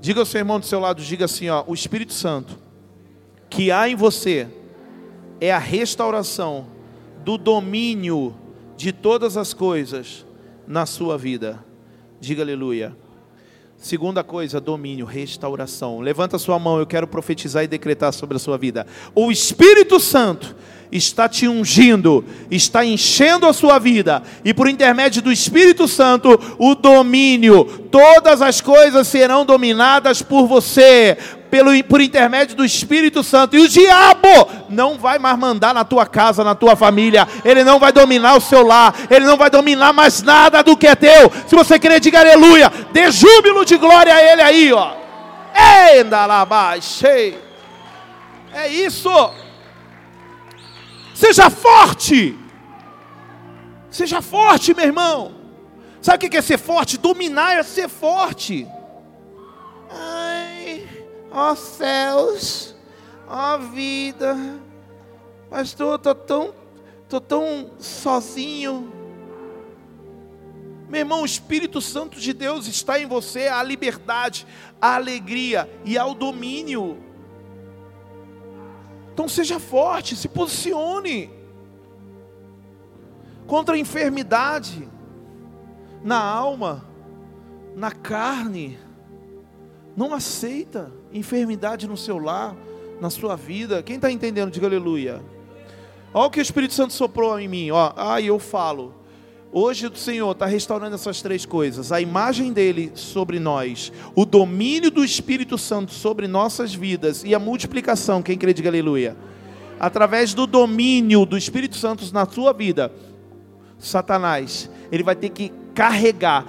Diga 0.00 0.20
ao 0.20 0.26
seu 0.26 0.38
irmão 0.38 0.58
do 0.58 0.66
seu 0.66 0.80
lado, 0.80 1.02
diga 1.02 1.26
assim, 1.26 1.48
ó, 1.48 1.62
o 1.66 1.74
Espírito 1.74 2.12
Santo 2.12 2.58
que 3.50 3.72
há 3.72 3.88
em 3.88 3.96
você 3.96 4.48
é 5.40 5.52
a 5.52 5.58
restauração 5.58 6.68
do 7.24 7.36
domínio 7.36 8.34
de 8.76 8.92
todas 8.92 9.36
as 9.36 9.52
coisas 9.52 10.24
na 10.66 10.86
sua 10.86 11.18
vida. 11.18 11.62
Diga 12.20 12.42
aleluia. 12.42 12.96
Segunda 13.76 14.22
coisa, 14.22 14.60
domínio, 14.60 15.04
restauração. 15.04 16.00
Levanta 16.00 16.38
sua 16.38 16.58
mão, 16.58 16.78
eu 16.78 16.86
quero 16.86 17.06
profetizar 17.06 17.64
e 17.64 17.66
decretar 17.66 18.12
sobre 18.12 18.36
a 18.36 18.38
sua 18.38 18.56
vida. 18.56 18.86
O 19.14 19.32
Espírito 19.32 19.98
Santo 19.98 20.54
está 20.92 21.28
te 21.28 21.46
ungindo, 21.46 22.24
está 22.50 22.84
enchendo 22.84 23.46
a 23.46 23.52
sua 23.52 23.78
vida, 23.78 24.22
e 24.44 24.52
por 24.52 24.68
intermédio 24.68 25.22
do 25.22 25.32
Espírito 25.32 25.86
Santo, 25.86 26.38
o 26.58 26.74
domínio, 26.74 27.64
todas 27.90 28.42
as 28.42 28.60
coisas 28.60 29.06
serão 29.06 29.44
dominadas 29.44 30.22
por 30.22 30.46
você, 30.46 31.16
pelo, 31.50 31.70
por 31.84 32.00
intermédio 32.00 32.56
do 32.56 32.64
Espírito 32.64 33.22
Santo, 33.22 33.56
e 33.56 33.60
o 33.60 33.68
diabo 33.68 34.48
não 34.68 34.98
vai 34.98 35.18
mais 35.18 35.38
mandar 35.38 35.74
na 35.74 35.84
tua 35.84 36.06
casa, 36.06 36.44
na 36.44 36.54
tua 36.54 36.74
família, 36.76 37.26
ele 37.44 37.62
não 37.64 37.78
vai 37.78 37.92
dominar 37.92 38.36
o 38.36 38.40
seu 38.40 38.66
lar, 38.66 38.94
ele 39.10 39.24
não 39.24 39.36
vai 39.36 39.50
dominar 39.50 39.92
mais 39.92 40.22
nada 40.22 40.62
do 40.62 40.76
que 40.76 40.86
é 40.86 40.94
teu. 40.94 41.30
Se 41.46 41.54
você 41.54 41.78
querer, 41.78 42.00
diga 42.00 42.20
aleluia, 42.20 42.72
dê 42.92 43.10
júbilo 43.10 43.64
de 43.64 43.76
glória 43.76 44.14
a 44.14 44.32
ele 44.32 44.42
aí, 44.42 44.72
ó. 44.72 44.92
É 48.52 48.68
isso. 48.68 49.10
Seja 51.20 51.50
forte. 51.50 52.34
Seja 53.90 54.22
forte, 54.22 54.72
meu 54.72 54.86
irmão. 54.86 55.34
Sabe 56.00 56.26
o 56.26 56.30
que 56.30 56.36
é 56.38 56.40
ser 56.40 56.56
forte? 56.56 56.96
Dominar 56.96 57.58
é 57.58 57.62
ser 57.62 57.90
forte. 57.90 58.66
Ai, 59.90 60.88
ó 61.30 61.54
céus, 61.54 62.74
ó 63.28 63.58
vida. 63.58 64.34
Pastor, 65.50 65.96
estou 65.96 66.14
tão, 66.14 66.54
tô 67.06 67.20
tão 67.20 67.70
sozinho. 67.78 68.90
Meu 70.88 71.00
irmão, 71.00 71.20
o 71.20 71.26
Espírito 71.26 71.82
Santo 71.82 72.18
de 72.18 72.32
Deus 72.32 72.66
está 72.66 72.98
em 72.98 73.04
você, 73.04 73.46
a 73.48 73.62
liberdade, 73.62 74.46
a 74.80 74.94
alegria 74.94 75.70
e 75.84 75.98
ao 75.98 76.14
domínio. 76.14 77.09
Então 79.20 79.28
seja 79.28 79.60
forte, 79.60 80.16
se 80.16 80.26
posicione 80.30 81.28
contra 83.46 83.74
a 83.74 83.78
enfermidade 83.78 84.88
na 86.02 86.18
alma, 86.18 86.86
na 87.76 87.90
carne. 87.90 88.78
Não 89.94 90.14
aceita 90.14 90.90
enfermidade 91.12 91.86
no 91.86 91.98
seu 91.98 92.16
lar, 92.16 92.56
na 92.98 93.10
sua 93.10 93.36
vida. 93.36 93.82
Quem 93.82 93.96
está 93.96 94.10
entendendo, 94.10 94.50
diga 94.50 94.66
aleluia. 94.66 95.22
Olha 96.14 96.26
o 96.26 96.30
que 96.30 96.40
o 96.40 96.42
Espírito 96.42 96.72
Santo 96.72 96.94
soprou 96.94 97.38
em 97.38 97.46
mim. 97.46 97.70
Ó, 97.72 97.92
ah, 97.94 98.22
eu 98.22 98.38
falo. 98.38 98.94
Hoje 99.52 99.88
o 99.88 99.96
Senhor 99.96 100.30
está 100.30 100.46
restaurando 100.46 100.94
essas 100.94 101.20
três 101.20 101.44
coisas: 101.44 101.90
a 101.90 102.00
imagem 102.00 102.52
dele 102.52 102.92
sobre 102.94 103.40
nós, 103.40 103.92
o 104.14 104.24
domínio 104.24 104.92
do 104.92 105.04
Espírito 105.04 105.58
Santo 105.58 105.92
sobre 105.92 106.28
nossas 106.28 106.72
vidas 106.72 107.24
e 107.24 107.34
a 107.34 107.38
multiplicação. 107.38 108.22
Quem 108.22 108.38
crê, 108.38 108.54
diga 108.54 108.68
aleluia. 108.68 109.16
Através 109.78 110.34
do 110.34 110.46
domínio 110.46 111.26
do 111.26 111.36
Espírito 111.36 111.76
Santo 111.76 112.04
na 112.12 112.26
sua 112.26 112.52
vida, 112.52 112.92
Satanás, 113.76 114.70
ele 114.92 115.02
vai 115.02 115.16
ter 115.16 115.30
que 115.30 115.50
carregar, 115.74 116.46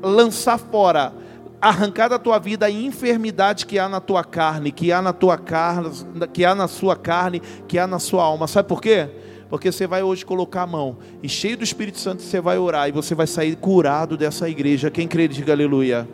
lançar 0.00 0.58
fora, 0.58 1.12
arrancar 1.60 2.08
da 2.08 2.20
tua 2.20 2.38
vida 2.38 2.66
a 2.66 2.70
enfermidade 2.70 3.66
que 3.66 3.80
há 3.80 3.88
na 3.88 4.00
tua 4.00 4.22
carne, 4.22 4.70
que 4.70 4.92
há 4.92 5.02
na 5.02 5.12
tua 5.12 5.36
carne, 5.36 5.90
que 6.32 6.44
há 6.44 6.54
na 6.54 6.68
sua 6.68 6.94
carne, 6.94 7.42
que 7.66 7.78
há 7.80 7.86
na 7.86 7.98
sua 7.98 8.22
alma. 8.22 8.46
Sabe 8.46 8.68
por 8.68 8.80
quê? 8.80 9.08
Porque 9.54 9.70
você 9.70 9.86
vai 9.86 10.02
hoje 10.02 10.26
colocar 10.26 10.62
a 10.62 10.66
mão 10.66 10.96
e 11.22 11.28
cheio 11.28 11.56
do 11.56 11.62
Espírito 11.62 11.96
Santo 12.00 12.22
você 12.22 12.40
vai 12.40 12.58
orar 12.58 12.88
e 12.88 12.90
você 12.90 13.14
vai 13.14 13.24
sair 13.24 13.54
curado 13.54 14.16
dessa 14.16 14.50
igreja. 14.50 14.90
Quem 14.90 15.06
crê, 15.06 15.28
diga 15.28 15.52
aleluia. 15.52 16.08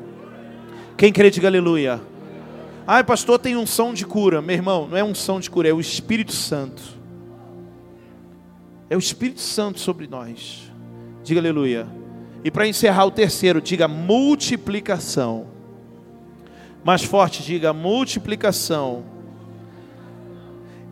Quem 0.95 1.11
crê, 1.11 1.31
diga 1.31 1.49
aleluia. 1.49 2.03
Ai, 2.87 3.03
pastor, 3.03 3.39
tem 3.39 3.57
um 3.57 3.65
som 3.65 3.95
de 3.95 4.05
cura. 4.05 4.43
Meu 4.43 4.55
irmão, 4.55 4.87
não 4.87 4.95
é 4.95 5.03
um 5.03 5.15
som 5.15 5.41
de 5.41 5.49
cura, 5.49 5.71
é 5.71 5.73
o 5.73 5.81
Espírito 5.81 6.35
Santo. 6.35 6.83
É 8.91 8.95
o 8.95 8.99
Espírito 8.99 9.41
Santo 9.41 9.81
sobre 9.81 10.07
nós. 10.07 10.71
Diga 11.25 11.41
aleluia. 11.41 11.89
E 12.45 12.51
para 12.51 12.69
encerrar 12.69 13.07
o 13.07 13.11
terceiro, 13.11 13.63
diga 13.63 13.89
multiplicação. 13.89 15.47
Mais 16.85 17.03
forte, 17.03 17.43
diga 17.43 17.73
multiplicação. 17.73 19.03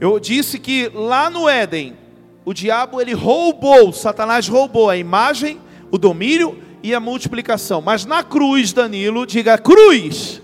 Eu 0.00 0.18
disse 0.18 0.58
que 0.58 0.90
lá 0.94 1.28
no 1.28 1.46
Éden, 1.46 2.07
o 2.48 2.54
diabo 2.54 2.98
ele 2.98 3.12
roubou, 3.12 3.92
Satanás 3.92 4.48
roubou 4.48 4.88
a 4.88 4.96
imagem, 4.96 5.60
o 5.90 5.98
domínio 5.98 6.58
e 6.82 6.94
a 6.94 6.98
multiplicação. 6.98 7.82
Mas 7.82 8.06
na 8.06 8.22
cruz, 8.22 8.72
Danilo, 8.72 9.26
diga 9.26 9.58
cruz. 9.58 10.40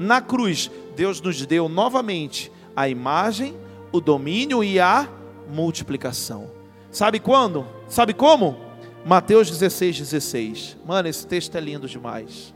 Na 0.00 0.20
cruz, 0.20 0.68
Deus 0.96 1.20
nos 1.20 1.46
deu 1.46 1.68
novamente 1.68 2.50
a 2.74 2.88
imagem, 2.88 3.54
o 3.92 4.00
domínio 4.00 4.64
e 4.64 4.80
a 4.80 5.08
multiplicação. 5.48 6.50
Sabe 6.90 7.20
quando? 7.20 7.68
Sabe 7.86 8.12
como? 8.12 8.56
Mateus 9.06 9.48
16, 9.48 9.98
16. 10.00 10.76
Mano, 10.84 11.06
esse 11.06 11.24
texto 11.24 11.54
é 11.54 11.60
lindo 11.60 11.86
demais. 11.86 12.52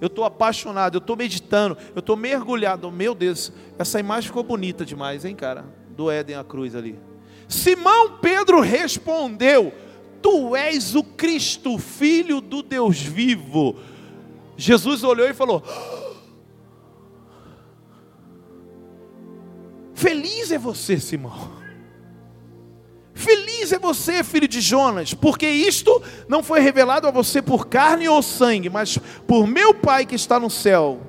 Eu 0.00 0.06
estou 0.06 0.24
apaixonado, 0.24 0.94
eu 0.94 1.00
estou 1.00 1.14
meditando, 1.14 1.76
eu 1.94 2.00
estou 2.00 2.16
mergulhado. 2.16 2.90
Meu 2.90 3.14
Deus, 3.14 3.52
essa 3.78 4.00
imagem 4.00 4.28
ficou 4.28 4.42
bonita 4.42 4.82
demais, 4.82 5.26
hein, 5.26 5.34
cara? 5.34 5.66
Do 5.90 6.10
Éden 6.10 6.36
à 6.36 6.42
cruz 6.42 6.74
ali. 6.74 6.98
Simão 7.48 8.18
Pedro 8.18 8.60
respondeu: 8.60 9.72
Tu 10.20 10.54
és 10.54 10.94
o 10.94 11.02
Cristo, 11.02 11.78
filho 11.78 12.40
do 12.40 12.62
Deus 12.62 13.00
vivo. 13.00 13.76
Jesus 14.56 15.02
olhou 15.02 15.26
e 15.28 15.34
falou: 15.34 15.62
Feliz 19.94 20.52
é 20.52 20.58
você, 20.58 21.00
Simão. 21.00 21.58
Feliz 23.14 23.72
é 23.72 23.78
você, 23.80 24.22
filho 24.22 24.46
de 24.46 24.60
Jonas, 24.60 25.12
porque 25.12 25.48
isto 25.48 26.00
não 26.28 26.40
foi 26.40 26.60
revelado 26.60 27.08
a 27.08 27.10
você 27.10 27.42
por 27.42 27.66
carne 27.66 28.08
ou 28.08 28.22
sangue, 28.22 28.70
mas 28.70 28.96
por 29.26 29.44
meu 29.44 29.74
Pai 29.74 30.06
que 30.06 30.14
está 30.14 30.38
no 30.38 30.48
céu. 30.48 31.07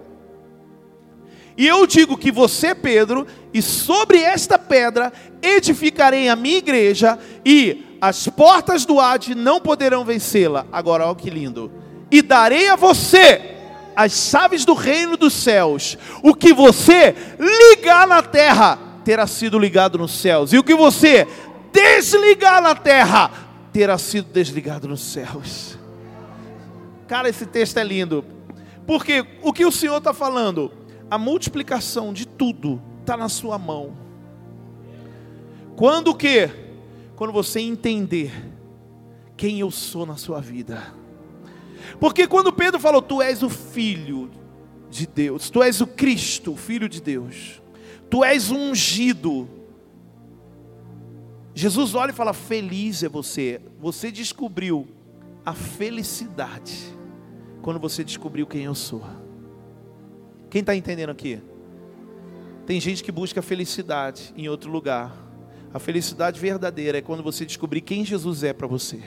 E 1.60 1.68
eu 1.68 1.86
digo 1.86 2.18
que 2.18 2.32
você, 2.32 2.74
Pedro, 2.74 3.28
e 3.53 3.62
sobre 3.62 4.22
esta 4.22 4.57
pedra 4.57 5.12
edificarei 5.41 6.30
a 6.30 6.36
minha 6.36 6.60
igreja, 6.60 7.20
e 7.45 7.97
as 7.99 8.30
portas 8.30 8.86
do 8.86 8.97
Hades 8.97 9.36
não 9.36 9.60
poderão 9.60 10.05
vencê-la. 10.05 10.66
Agora, 10.72 11.05
olha 11.05 11.16
que 11.16 11.30
lindo. 11.30 11.70
E 12.10 12.22
darei 12.22 12.70
a 12.70 12.78
você 12.78 13.57
as 13.93 14.14
chaves 14.14 14.64
do 14.64 14.74
reino 14.74 15.18
dos 15.18 15.34
céus. 15.34 15.97
O 16.24 16.34
que 16.34 16.53
você 16.53 17.14
ligar 17.38 18.07
na 18.07 18.24
terra 18.24 18.80
terá 19.03 19.28
sido 19.28 19.60
ligado 19.60 19.97
nos 19.97 20.14
céus, 20.14 20.53
e 20.53 20.57
o 20.57 20.64
que 20.64 20.74
você 20.74 21.28
desligar 21.74 22.62
na 22.62 22.74
terra 22.74 23.32
terá 23.74 23.97
sido 23.97 24.32
desligado 24.32 24.88
nos 24.88 25.01
céus. 25.01 25.78
Cara, 27.05 27.28
esse 27.28 27.45
texto 27.45 27.76
é 27.80 27.84
lindo, 27.84 28.24
porque 28.88 29.26
o 29.41 29.51
que 29.51 29.66
o 29.66 29.72
Senhor 29.74 29.97
está 29.97 30.14
falando? 30.14 30.78
A 31.10 31.18
multiplicação 31.18 32.14
de 32.14 32.28
tudo 32.28 32.82
está 33.01 33.18
na 33.18 33.30
sua 33.30 33.57
mão. 33.57 33.97
Quando 35.76 36.10
o 36.10 36.16
que? 36.16 36.49
Quando 37.16 37.34
você 37.34 37.60
entender 37.60 38.32
quem 39.36 39.60
eu 39.62 39.72
sou 39.72 40.05
na 40.05 40.18
sua 40.18 40.41
vida. 40.41 40.93
Porque 41.99 42.28
quando 42.28 42.51
Pedro 42.51 42.80
falou, 42.80 43.01
Tu 43.01 43.22
és 43.22 43.41
o 43.41 43.49
filho 43.49 44.30
de 44.89 45.07
Deus, 45.07 45.49
Tu 45.49 45.64
és 45.64 45.82
o 45.82 45.88
Cristo, 45.88 46.51
o 46.51 46.57
filho 46.57 46.89
de 46.89 47.01
Deus, 47.01 47.62
Tu 48.10 48.24
és 48.24 48.51
ungido. 48.51 49.47
Jesus 51.55 51.95
olha 51.95 52.12
e 52.12 52.14
fala: 52.14 52.34
Feliz 52.34 53.03
é 53.03 53.10
você. 53.10 53.62
Você 53.80 54.12
descobriu 54.12 54.88
a 55.45 55.53
felicidade 55.53 56.93
quando 57.62 57.80
você 57.80 58.03
descobriu 58.03 58.45
quem 58.45 58.64
eu 58.64 58.76
sou. 58.76 59.03
Quem 60.49 60.61
está 60.61 60.75
entendendo 60.75 61.09
aqui? 61.11 61.41
Tem 62.65 62.79
gente 62.79 63.03
que 63.03 63.11
busca 63.11 63.41
felicidade 63.41 64.33
em 64.35 64.47
outro 64.47 64.71
lugar. 64.71 65.15
A 65.73 65.79
felicidade 65.79 66.39
verdadeira 66.39 66.97
é 66.97 67.01
quando 67.01 67.21
você 67.21 67.45
descobrir 67.45 67.81
quem 67.81 68.03
Jesus 68.03 68.43
é 68.43 68.53
para 68.53 68.67
você. 68.67 69.01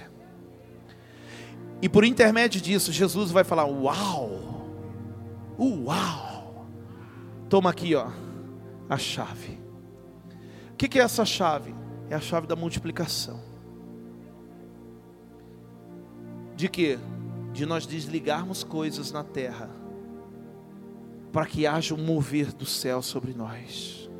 E 1.80 1.88
por 1.88 2.04
intermédio 2.04 2.60
disso, 2.60 2.92
Jesus 2.92 3.30
vai 3.32 3.42
falar: 3.42 3.64
Uau! 3.64 4.68
Uau! 5.58 6.66
Toma 7.48 7.70
aqui, 7.70 7.94
ó, 7.94 8.08
a 8.88 8.96
chave. 8.96 9.58
O 10.72 10.76
que 10.76 10.98
é 10.98 11.02
essa 11.02 11.24
chave? 11.24 11.74
É 12.08 12.14
a 12.14 12.20
chave 12.20 12.46
da 12.46 12.56
multiplicação. 12.56 13.40
De 16.56 16.68
quê? 16.68 16.98
De 17.52 17.66
nós 17.66 17.86
desligarmos 17.86 18.62
coisas 18.62 19.12
na 19.12 19.24
terra, 19.24 19.68
para 21.32 21.46
que 21.46 21.66
haja 21.66 21.94
um 21.94 22.04
mover 22.04 22.52
do 22.52 22.66
céu 22.66 23.00
sobre 23.00 23.32
nós, 23.32 24.10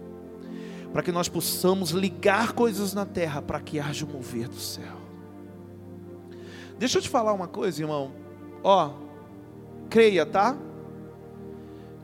para 0.93 1.03
que 1.03 1.13
nós 1.13 1.29
possamos 1.29 1.91
ligar 1.91 2.53
coisas 2.53 2.95
na 2.95 3.05
terra, 3.05 3.43
para 3.43 3.61
que 3.61 3.79
haja 3.79 4.07
um 4.07 4.09
mover 4.09 4.49
do 4.49 4.59
céu. 4.59 4.97
Deixa 6.79 6.99
eu 6.99 7.03
te 7.03 7.09
falar 7.09 7.33
uma 7.33 7.47
coisa, 7.47 7.83
irmão. 7.83 8.13
Ó, 8.65 8.95
creia, 9.91 10.25
tá? 10.25 10.57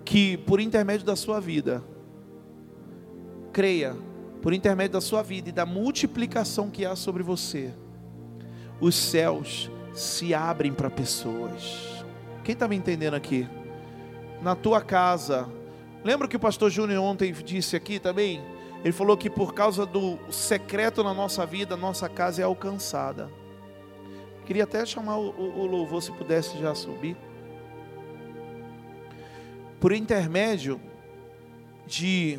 Que 0.04 0.36
por 0.36 0.60
intermédio 0.60 1.06
da 1.06 1.16
sua 1.16 1.40
vida, 1.40 1.82
creia, 3.52 3.96
por 4.42 4.52
intermédio 4.52 4.92
da 4.92 5.00
sua 5.00 5.22
vida 5.22 5.48
e 5.48 5.52
da 5.52 5.66
multiplicação 5.66 6.70
que 6.70 6.84
há 6.84 6.94
sobre 6.94 7.22
você, 7.22 7.74
os 8.80 8.94
céus 8.94 9.70
se 9.94 10.32
abrem 10.32 10.72
para 10.72 10.90
pessoas. 10.90 12.04
Quem 12.44 12.52
está 12.52 12.68
me 12.68 12.76
entendendo 12.76 13.14
aqui? 13.14 13.48
Na 14.42 14.54
tua 14.54 14.80
casa. 14.80 15.48
Lembra 16.04 16.28
que 16.28 16.36
o 16.36 16.40
pastor 16.40 16.70
Júnior 16.70 17.02
ontem 17.02 17.32
disse 17.32 17.74
aqui 17.74 17.98
também? 17.98 18.42
Ele 18.84 18.92
falou 18.92 19.16
que 19.16 19.28
por 19.28 19.52
causa 19.52 19.84
do 19.84 20.18
secreto 20.30 21.02
na 21.02 21.12
nossa 21.12 21.44
vida, 21.44 21.76
nossa 21.76 22.08
casa 22.08 22.42
é 22.42 22.44
alcançada. 22.44 23.28
Queria 24.46 24.64
até 24.64 24.86
chamar 24.86 25.18
o, 25.18 25.30
o, 25.30 25.60
o 25.60 25.66
louvor, 25.66 26.02
se 26.02 26.12
pudesse 26.12 26.56
já 26.58 26.74
subir. 26.74 27.16
Por 29.80 29.92
intermédio 29.92 30.80
de 31.86 32.38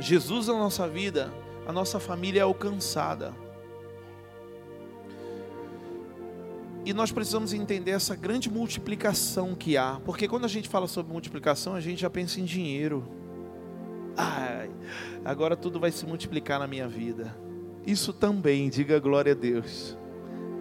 Jesus 0.00 0.46
na 0.48 0.54
nossa 0.54 0.88
vida, 0.88 1.32
a 1.66 1.72
nossa 1.72 2.00
família 2.00 2.40
é 2.40 2.42
alcançada. 2.42 3.34
E 6.88 6.94
nós 6.94 7.12
precisamos 7.12 7.52
entender 7.52 7.90
essa 7.90 8.16
grande 8.16 8.50
multiplicação 8.50 9.54
que 9.54 9.76
há, 9.76 10.00
porque 10.06 10.26
quando 10.26 10.46
a 10.46 10.48
gente 10.48 10.70
fala 10.70 10.88
sobre 10.88 11.12
multiplicação, 11.12 11.74
a 11.74 11.80
gente 11.82 12.00
já 12.00 12.08
pensa 12.08 12.40
em 12.40 12.46
dinheiro. 12.46 13.06
Ai, 14.16 14.70
agora 15.22 15.54
tudo 15.54 15.78
vai 15.78 15.92
se 15.92 16.06
multiplicar 16.06 16.58
na 16.58 16.66
minha 16.66 16.88
vida. 16.88 17.36
Isso 17.86 18.10
também, 18.10 18.70
diga 18.70 18.98
glória 18.98 19.32
a 19.32 19.34
Deus. 19.34 19.98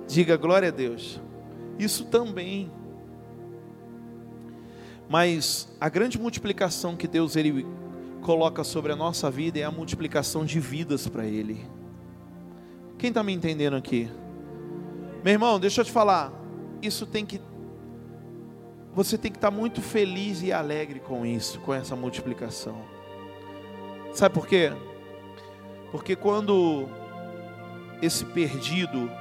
Diga 0.06 0.36
glória 0.36 0.68
a 0.68 0.72
Deus. 0.72 1.22
Isso 1.80 2.04
também. 2.04 2.70
Mas 5.08 5.74
a 5.80 5.88
grande 5.88 6.20
multiplicação 6.20 6.98
que 6.98 7.08
Deus 7.08 7.38
ele 7.38 7.66
coloca 8.22 8.66
sobre 8.66 8.92
a 8.92 8.98
nossa 8.98 9.32
vida 9.32 9.60
é 9.60 9.64
a 9.64 9.72
multiplicação 9.72 10.44
de 10.44 10.60
vidas 10.60 11.08
para 11.08 11.26
Ele. 11.26 11.66
Quem 12.98 13.12
está 13.12 13.24
me 13.24 13.32
entendendo 13.32 13.78
aqui? 13.78 14.12
Meu 15.28 15.34
irmão, 15.34 15.60
deixa 15.60 15.82
eu 15.82 15.86
te 15.86 15.92
falar. 15.92 16.32
Isso 16.82 17.06
tem 17.06 17.26
que. 17.26 17.42
Você 18.94 19.18
tem 19.18 19.30
que 19.30 19.38
estar 19.38 19.52
tá 19.52 19.58
muito 19.58 19.82
feliz 19.82 20.42
e 20.42 20.54
alegre 20.54 21.02
com 21.02 21.26
isso, 21.26 21.60
com 21.60 21.74
essa 21.74 21.98
multiplicação. 21.98 22.78
Sabe 24.14 24.34
por 24.34 24.48
quê? 24.48 24.72
Porque 25.92 26.16
quando 26.16 26.88
esse 28.02 28.24
perdido 28.24 29.12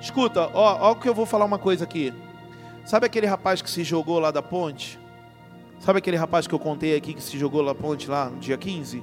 Escuta, 0.00 0.48
ó, 0.54 0.90
ó 0.90 0.94
que 0.94 1.08
eu 1.08 1.14
vou 1.14 1.26
falar 1.26 1.44
uma 1.44 1.58
coisa 1.58 1.82
aqui. 1.82 2.14
Sabe 2.86 3.04
aquele 3.04 3.26
rapaz 3.26 3.60
que 3.60 3.68
se 3.68 3.82
jogou 3.82 4.20
lá 4.20 4.30
da 4.30 4.42
ponte? 4.42 4.96
Sabe 5.80 5.98
aquele 5.98 6.16
rapaz 6.16 6.46
que 6.46 6.54
eu 6.54 6.58
contei 6.60 6.94
aqui 6.94 7.14
que 7.14 7.22
se 7.24 7.36
jogou 7.36 7.62
lá 7.62 7.72
da 7.72 7.80
ponte 7.80 8.08
lá 8.08 8.30
no 8.30 8.38
dia 8.38 8.56
15? 8.56 9.02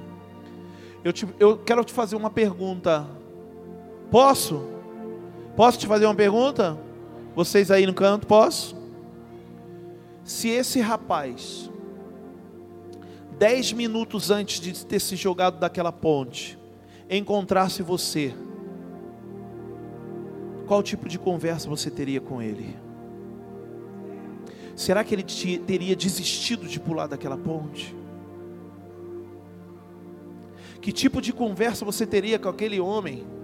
Eu, 1.04 1.12
te, 1.12 1.28
eu 1.38 1.58
quero 1.58 1.84
te 1.84 1.92
fazer 1.92 2.16
uma 2.16 2.30
pergunta. 2.30 3.06
Posso? 4.10 4.75
Posso 5.56 5.78
te 5.78 5.86
fazer 5.86 6.04
uma 6.04 6.14
pergunta? 6.14 6.78
Vocês 7.34 7.70
aí 7.70 7.86
no 7.86 7.94
canto, 7.94 8.26
posso? 8.26 8.76
Se 10.22 10.50
esse 10.50 10.80
rapaz, 10.80 11.70
dez 13.38 13.72
minutos 13.72 14.30
antes 14.30 14.60
de 14.60 14.84
ter 14.84 15.00
se 15.00 15.16
jogado 15.16 15.58
daquela 15.58 15.90
ponte, 15.90 16.58
encontrasse 17.08 17.82
você, 17.82 18.34
qual 20.66 20.82
tipo 20.82 21.08
de 21.08 21.18
conversa 21.18 21.68
você 21.70 21.90
teria 21.90 22.20
com 22.20 22.42
ele? 22.42 22.76
Será 24.74 25.02
que 25.02 25.14
ele 25.14 25.24
teria 25.66 25.96
desistido 25.96 26.68
de 26.68 26.78
pular 26.78 27.06
daquela 27.06 27.38
ponte? 27.38 27.96
Que 30.82 30.92
tipo 30.92 31.22
de 31.22 31.32
conversa 31.32 31.82
você 31.82 32.06
teria 32.06 32.38
com 32.38 32.50
aquele 32.50 32.78
homem? 32.78 33.35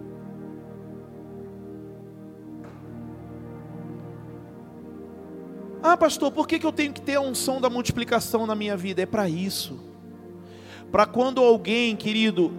Ah, 5.82 5.96
pastor, 5.96 6.30
por 6.30 6.46
que, 6.46 6.60
que 6.60 6.66
eu 6.66 6.72
tenho 6.72 6.92
que 6.92 7.00
ter 7.00 7.16
a 7.16 7.20
unção 7.20 7.60
da 7.60 7.68
multiplicação 7.68 8.46
na 8.46 8.54
minha 8.54 8.76
vida? 8.76 9.02
É 9.02 9.06
para 9.06 9.28
isso. 9.28 9.80
Para 10.92 11.06
quando 11.06 11.40
alguém, 11.40 11.96
querido, 11.96 12.52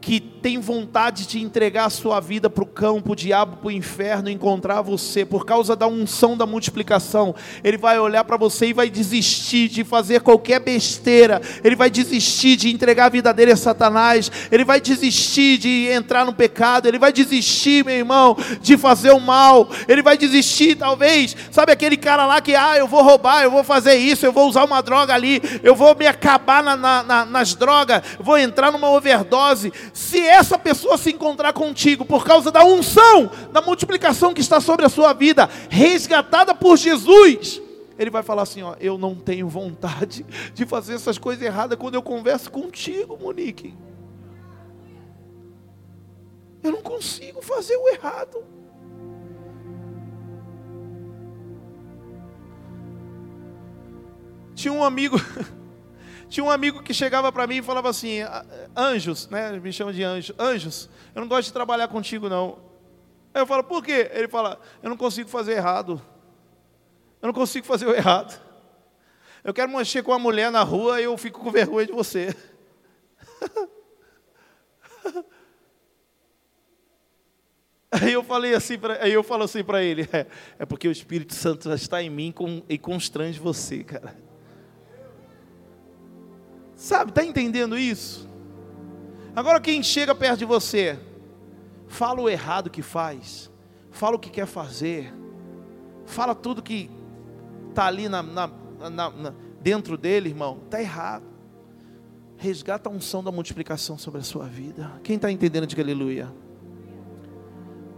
que 0.00 0.18
tem 0.18 0.58
vontade 0.58 1.26
de 1.26 1.40
entregar 1.40 1.84
a 1.84 1.90
sua 1.90 2.18
vida 2.20 2.48
para 2.48 2.64
o 2.64 2.66
para 2.66 3.12
o 3.12 3.16
diabo, 3.16 3.58
para 3.58 3.68
o 3.68 3.70
inferno, 3.70 4.30
encontrar 4.30 4.80
você, 4.80 5.24
por 5.24 5.44
causa 5.44 5.76
da 5.76 5.86
unção 5.86 6.36
da 6.36 6.46
multiplicação, 6.46 7.34
ele 7.62 7.76
vai 7.76 7.98
olhar 7.98 8.24
para 8.24 8.38
você 8.38 8.68
e 8.68 8.72
vai 8.72 8.88
desistir 8.88 9.68
de 9.68 9.84
fazer 9.84 10.22
qualquer 10.22 10.60
besteira, 10.60 11.42
ele 11.62 11.76
vai 11.76 11.90
desistir 11.90 12.56
de 12.56 12.70
entregar 12.70 13.06
a 13.06 13.08
vida 13.10 13.34
dele 13.34 13.52
a 13.52 13.56
Satanás, 13.56 14.32
ele 14.50 14.64
vai 14.64 14.80
desistir 14.80 15.58
de 15.58 15.88
entrar 15.88 16.24
no 16.24 16.32
pecado, 16.32 16.86
ele 16.88 16.98
vai 16.98 17.12
desistir, 17.12 17.84
meu 17.84 17.96
irmão, 17.96 18.34
de 18.62 18.78
fazer 18.78 19.10
o 19.10 19.20
mal, 19.20 19.68
ele 19.86 20.02
vai 20.02 20.16
desistir, 20.16 20.76
talvez, 20.76 21.36
sabe 21.50 21.72
aquele 21.72 21.98
cara 21.98 22.24
lá 22.24 22.40
que, 22.40 22.54
ah, 22.54 22.78
eu 22.78 22.88
vou 22.88 23.02
roubar, 23.02 23.42
eu 23.42 23.50
vou 23.50 23.62
fazer 23.62 23.96
isso, 23.96 24.24
eu 24.24 24.32
vou 24.32 24.48
usar 24.48 24.64
uma 24.64 24.80
droga 24.80 25.12
ali, 25.12 25.42
eu 25.62 25.74
vou 25.74 25.94
me 25.94 26.06
acabar 26.06 26.62
na, 26.62 26.76
na, 26.76 27.26
nas 27.26 27.54
drogas, 27.54 28.02
vou 28.18 28.38
entrar 28.38 28.72
numa 28.72 28.90
overdose 28.90 29.70
se 29.92 30.20
essa 30.20 30.58
pessoa 30.58 30.96
se 30.96 31.10
encontrar 31.10 31.52
contigo 31.52 32.04
por 32.04 32.24
causa 32.24 32.50
da 32.50 32.64
unção, 32.64 33.30
da 33.52 33.60
multiplicação 33.60 34.32
que 34.32 34.40
está 34.40 34.60
sobre 34.60 34.86
a 34.86 34.88
sua 34.88 35.12
vida, 35.12 35.48
resgatada 35.68 36.54
por 36.54 36.76
Jesus, 36.76 37.60
ele 37.98 38.10
vai 38.10 38.22
falar 38.22 38.42
assim: 38.42 38.62
ó, 38.62 38.74
eu 38.80 38.96
não 38.96 39.14
tenho 39.14 39.48
vontade 39.48 40.24
de 40.54 40.64
fazer 40.64 40.94
essas 40.94 41.18
coisas 41.18 41.44
erradas 41.44 41.78
quando 41.78 41.94
eu 41.94 42.02
converso 42.02 42.50
contigo, 42.50 43.18
Monique. 43.20 43.74
Eu 46.62 46.72
não 46.72 46.82
consigo 46.82 47.42
fazer 47.42 47.76
o 47.76 47.88
errado. 47.88 48.44
Tinha 54.54 54.72
um 54.72 54.84
amigo 54.84 55.16
Tinha 56.30 56.44
um 56.44 56.50
amigo 56.50 56.80
que 56.80 56.94
chegava 56.94 57.32
para 57.32 57.44
mim 57.44 57.56
e 57.56 57.62
falava 57.62 57.90
assim: 57.90 58.20
Anjos, 58.76 59.28
né? 59.28 59.58
Me 59.58 59.72
chama 59.72 59.92
de 59.92 60.04
anjos. 60.04 60.34
Anjos, 60.38 60.88
eu 61.12 61.20
não 61.20 61.28
gosto 61.28 61.48
de 61.48 61.52
trabalhar 61.52 61.88
contigo, 61.88 62.28
não. 62.28 62.58
Aí 63.34 63.42
eu 63.42 63.46
falo: 63.46 63.64
Por 63.64 63.84
quê? 63.84 64.08
Ele 64.14 64.28
fala: 64.28 64.60
Eu 64.80 64.88
não 64.88 64.96
consigo 64.96 65.28
fazer 65.28 65.54
errado. 65.54 66.00
Eu 67.20 67.26
não 67.26 67.34
consigo 67.34 67.66
fazer 67.66 67.84
o 67.86 67.92
errado. 67.92 68.40
Eu 69.42 69.52
quero 69.52 69.72
mexer 69.72 70.04
com 70.04 70.12
uma 70.12 70.20
mulher 70.20 70.52
na 70.52 70.62
rua 70.62 71.00
e 71.00 71.04
eu 71.04 71.18
fico 71.18 71.40
com 71.40 71.50
vergonha 71.50 71.86
de 71.86 71.92
você. 71.92 72.32
Aí 77.92 78.12
eu 78.12 78.22
falei 78.22 78.54
assim, 78.54 78.78
pra, 78.78 79.02
aí 79.02 79.12
eu 79.12 79.22
falo 79.24 79.42
assim 79.42 79.64
para 79.64 79.82
ele, 79.82 80.08
é, 80.12 80.24
é, 80.60 80.64
porque 80.64 80.86
o 80.86 80.92
Espírito 80.92 81.34
Santo 81.34 81.72
está 81.72 82.00
em 82.00 82.08
mim 82.08 82.30
com, 82.30 82.62
e 82.68 82.78
constrange 82.78 83.40
você, 83.40 83.82
cara. 83.82 84.14
Sabe, 86.80 87.12
tá 87.12 87.22
entendendo 87.22 87.76
isso? 87.76 88.26
Agora 89.36 89.60
quem 89.60 89.82
chega 89.82 90.14
perto 90.14 90.38
de 90.38 90.44
você, 90.46 90.98
fala 91.86 92.22
o 92.22 92.28
errado 92.28 92.70
que 92.70 92.80
faz, 92.80 93.50
fala 93.90 94.16
o 94.16 94.18
que 94.18 94.30
quer 94.30 94.46
fazer, 94.46 95.12
fala 96.06 96.34
tudo 96.34 96.62
que 96.62 96.90
tá 97.74 97.84
ali 97.84 98.08
na, 98.08 98.22
na, 98.22 98.50
na, 98.90 99.34
dentro 99.60 99.98
dele, 99.98 100.30
irmão, 100.30 100.60
tá 100.70 100.80
errado. 100.80 101.26
Resgata 102.38 102.88
a 102.88 102.92
unção 102.92 103.22
da 103.22 103.30
multiplicação 103.30 103.98
sobre 103.98 104.22
a 104.22 104.24
sua 104.24 104.46
vida. 104.46 104.90
Quem 105.04 105.16
está 105.16 105.30
entendendo, 105.30 105.66
diga 105.66 105.82
aleluia. 105.82 106.32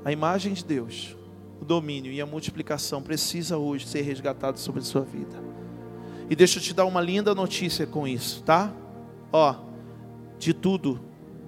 A 0.05 0.11
imagem 0.11 0.55
de 0.55 0.64
Deus, 0.64 1.16
o 1.61 1.64
domínio 1.64 2.11
e 2.11 2.20
a 2.20 2.26
multiplicação 2.26 3.01
precisa 3.01 3.57
hoje 3.57 3.87
ser 3.87 4.03
resgatado 4.03 4.59
sobre 4.59 4.80
a 4.80 4.85
sua 4.85 5.03
vida. 5.03 5.62
E 6.29 6.37
deixa 6.37 6.59
eu 6.59 6.62
te 6.62 6.73
dar 6.73 6.85
uma 6.85 7.01
linda 7.01 7.35
notícia 7.35 7.87
com 7.87 8.07
isso, 8.07 8.43
tá? 8.43 8.73
Ó, 9.33 9.55
de 10.39 10.53
tudo, 10.53 11.01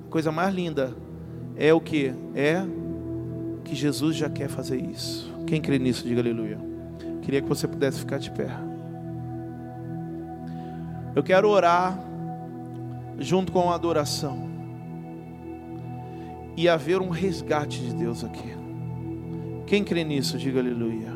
a 0.06 0.10
coisa 0.10 0.30
mais 0.30 0.54
linda 0.54 0.94
é 1.56 1.72
o 1.72 1.80
que? 1.80 2.12
É 2.34 2.64
que 3.64 3.74
Jesus 3.74 4.16
já 4.16 4.28
quer 4.28 4.48
fazer 4.48 4.80
isso. 4.80 5.32
Quem 5.46 5.60
crê 5.60 5.78
nisso, 5.78 6.06
diga 6.06 6.20
aleluia. 6.20 6.58
Queria 7.22 7.40
que 7.40 7.48
você 7.48 7.66
pudesse 7.66 7.98
ficar 8.00 8.18
de 8.18 8.30
pé. 8.30 8.50
Eu 11.16 11.22
quero 11.22 11.48
orar 11.48 11.98
junto 13.18 13.52
com 13.52 13.70
a 13.70 13.74
adoração 13.74 14.48
e 16.56 16.68
haver 16.68 17.00
um 17.00 17.08
resgate 17.08 17.80
de 17.80 17.94
Deus 17.94 18.24
aqui. 18.24 18.54
Quem 19.66 19.82
crê 19.82 20.04
nisso, 20.04 20.36
diga 20.36 20.60
aleluia. 20.60 21.12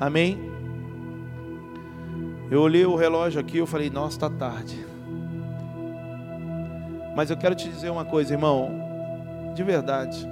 Amém? 0.00 0.51
Eu 2.52 2.60
olhei 2.60 2.84
o 2.84 2.94
relógio 2.94 3.40
aqui 3.40 3.62
e 3.62 3.66
falei, 3.66 3.88
nossa, 3.88 4.14
está 4.14 4.28
tarde. 4.28 4.84
Mas 7.16 7.30
eu 7.30 7.36
quero 7.38 7.54
te 7.54 7.66
dizer 7.66 7.88
uma 7.88 8.04
coisa, 8.04 8.34
irmão, 8.34 8.70
de 9.54 9.62
verdade. 9.62 10.28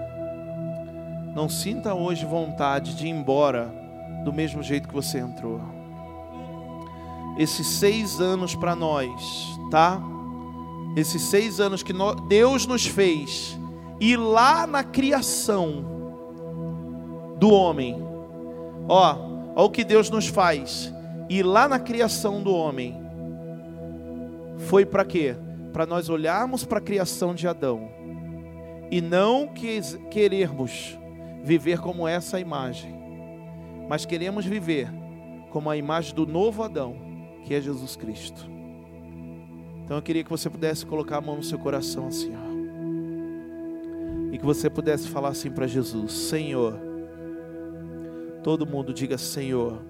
Não 1.34 1.48
sinta 1.48 1.94
hoje 1.94 2.26
vontade 2.26 2.94
de 2.94 3.06
ir 3.06 3.08
embora 3.08 3.72
do 4.22 4.34
mesmo 4.34 4.62
jeito 4.62 4.86
que 4.86 4.92
você 4.92 5.18
entrou. 5.18 5.62
Esses 7.38 7.66
seis 7.66 8.20
anos 8.20 8.54
para 8.54 8.76
nós, 8.76 9.10
tá? 9.70 9.98
esses 10.96 11.22
seis 11.22 11.58
anos 11.58 11.82
que 11.82 11.94
Deus 12.28 12.66
nos 12.66 12.84
fez, 12.84 13.58
e 13.98 14.14
lá 14.14 14.66
na 14.66 14.84
criação 14.84 15.86
do 17.38 17.48
homem, 17.48 17.96
ó, 18.86 19.16
ó 19.56 19.64
o 19.64 19.70
que 19.70 19.84
Deus 19.84 20.10
nos 20.10 20.26
faz, 20.26 20.92
e 21.30 21.44
lá 21.44 21.68
na 21.68 21.78
criação 21.78 22.42
do 22.42 22.52
homem, 22.52 23.00
foi 24.58 24.84
para 24.84 25.04
quê? 25.04 25.36
Para 25.72 25.86
nós 25.86 26.08
olharmos 26.08 26.64
para 26.64 26.78
a 26.78 26.82
criação 26.82 27.32
de 27.32 27.46
Adão, 27.46 27.88
e 28.90 29.00
não 29.00 29.46
que, 29.46 29.80
querermos 30.10 30.98
viver 31.44 31.78
como 31.78 32.08
essa 32.08 32.40
imagem, 32.40 32.92
mas 33.88 34.04
queremos 34.04 34.44
viver 34.44 34.90
como 35.50 35.70
a 35.70 35.76
imagem 35.76 36.16
do 36.16 36.26
novo 36.26 36.64
Adão, 36.64 36.96
que 37.44 37.54
é 37.54 37.60
Jesus 37.60 37.94
Cristo. 37.94 38.50
Então 39.84 39.96
eu 39.98 40.02
queria 40.02 40.24
que 40.24 40.30
você 40.30 40.50
pudesse 40.50 40.84
colocar 40.84 41.18
a 41.18 41.20
mão 41.20 41.36
no 41.36 41.44
seu 41.44 41.60
coração 41.60 42.08
assim, 42.08 42.32
ó. 42.34 42.50
E 44.32 44.38
que 44.38 44.44
você 44.44 44.68
pudesse 44.68 45.08
falar 45.08 45.28
assim 45.28 45.50
para 45.50 45.68
Jesus: 45.68 46.12
Senhor. 46.12 46.76
Todo 48.42 48.66
mundo 48.66 48.94
diga: 48.94 49.18
Senhor, 49.18 49.80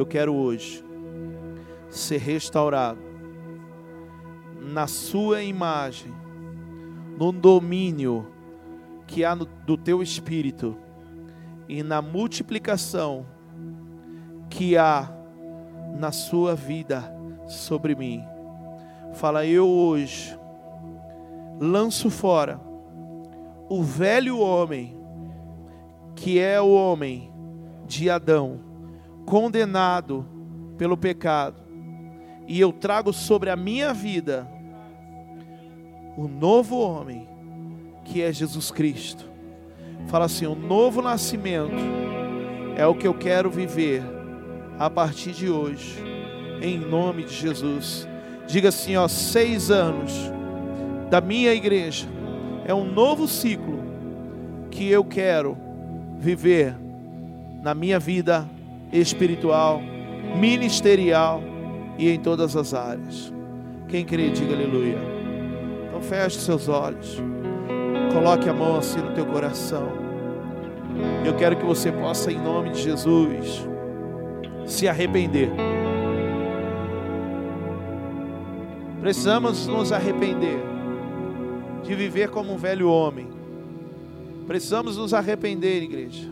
eu 0.00 0.06
quero 0.06 0.34
hoje 0.34 0.82
ser 1.90 2.16
restaurado 2.16 2.98
na 4.58 4.86
Sua 4.86 5.42
imagem, 5.42 6.10
no 7.18 7.30
domínio 7.30 8.26
que 9.06 9.26
há 9.26 9.36
no, 9.36 9.44
do 9.44 9.76
Teu 9.76 10.02
Espírito 10.02 10.74
e 11.68 11.82
na 11.82 12.00
multiplicação 12.00 13.26
que 14.48 14.74
há 14.74 15.12
na 15.98 16.10
Sua 16.12 16.54
vida 16.54 17.14
sobre 17.46 17.94
mim. 17.94 18.24
Fala, 19.12 19.44
eu 19.44 19.68
hoje 19.68 20.34
lanço 21.60 22.08
fora 22.08 22.58
o 23.68 23.82
velho 23.82 24.38
homem, 24.38 24.96
que 26.16 26.38
é 26.38 26.58
o 26.58 26.72
homem 26.72 27.30
de 27.86 28.08
Adão, 28.08 28.69
condenado 29.30 30.26
pelo 30.76 30.96
pecado, 30.96 31.62
e 32.48 32.58
eu 32.58 32.72
trago 32.72 33.12
sobre 33.12 33.48
a 33.48 33.54
minha 33.54 33.94
vida 33.94 34.50
o 36.16 36.26
novo 36.26 36.80
homem, 36.80 37.28
que 38.04 38.20
é 38.20 38.32
Jesus 38.32 38.72
Cristo. 38.72 39.30
Fala 40.08 40.24
assim: 40.24 40.46
o 40.46 40.56
novo 40.56 41.00
nascimento 41.00 41.76
é 42.76 42.84
o 42.84 42.94
que 42.94 43.06
eu 43.06 43.14
quero 43.14 43.48
viver 43.48 44.02
a 44.76 44.90
partir 44.90 45.30
de 45.30 45.48
hoje, 45.48 46.02
em 46.60 46.76
nome 46.76 47.22
de 47.22 47.32
Jesus. 47.32 48.08
Diga 48.48 48.70
assim, 48.70 48.96
ó, 48.96 49.06
seis 49.06 49.70
anos 49.70 50.12
da 51.08 51.20
minha 51.20 51.54
igreja 51.54 52.08
é 52.66 52.74
um 52.74 52.84
novo 52.84 53.28
ciclo 53.28 53.78
que 54.72 54.90
eu 54.90 55.04
quero 55.04 55.56
viver 56.18 56.74
na 57.62 57.74
minha 57.74 58.00
vida 58.00 58.48
espiritual, 58.92 59.80
ministerial 60.36 61.42
e 61.98 62.10
em 62.10 62.18
todas 62.18 62.56
as 62.56 62.74
áreas. 62.74 63.32
Quem 63.88 64.04
crê, 64.04 64.30
diga 64.30 64.54
aleluia. 64.54 64.98
Então 65.88 66.00
feche 66.00 66.38
seus 66.38 66.68
olhos. 66.68 67.20
Coloque 68.12 68.48
a 68.48 68.52
mão 68.52 68.76
assim 68.76 69.00
no 69.00 69.12
teu 69.12 69.26
coração. 69.26 69.88
Eu 71.24 71.34
quero 71.34 71.56
que 71.56 71.64
você 71.64 71.92
possa, 71.92 72.32
em 72.32 72.38
nome 72.38 72.70
de 72.70 72.82
Jesus, 72.82 73.66
se 74.66 74.88
arrepender. 74.88 75.50
Precisamos 79.00 79.66
nos 79.66 79.92
arrepender 79.92 80.60
de 81.82 81.94
viver 81.94 82.28
como 82.30 82.52
um 82.52 82.56
velho 82.56 82.88
homem. 82.88 83.28
Precisamos 84.46 84.96
nos 84.96 85.14
arrepender, 85.14 85.82
igreja, 85.82 86.28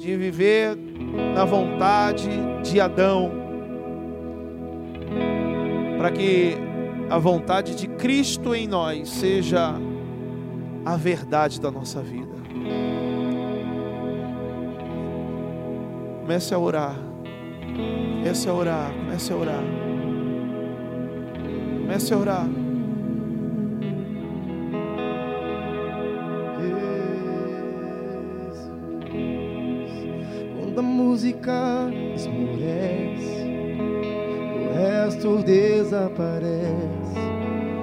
de 0.00 0.16
viver 0.16 0.78
na 1.34 1.44
vontade 1.44 2.30
de 2.64 2.80
Adão, 2.80 3.30
para 5.98 6.10
que 6.10 6.56
a 7.10 7.18
vontade 7.18 7.74
de 7.74 7.86
Cristo 7.86 8.54
em 8.54 8.66
nós 8.66 9.10
seja 9.10 9.74
a 10.86 10.96
verdade 10.96 11.60
da 11.60 11.70
nossa 11.70 12.00
vida. 12.00 12.32
Comece 16.22 16.54
a 16.54 16.58
orar. 16.58 16.96
Comece 18.22 18.48
a 18.48 18.54
orar, 18.54 18.92
comece 18.94 19.32
a 19.32 19.36
orar. 19.36 19.64
Comece 21.82 22.14
a 22.14 22.16
orar. 22.16 22.48
Música 31.20 31.90
esmorece, 32.14 33.44
o 34.56 34.72
resto 34.72 35.36
desaparece. 35.44 37.20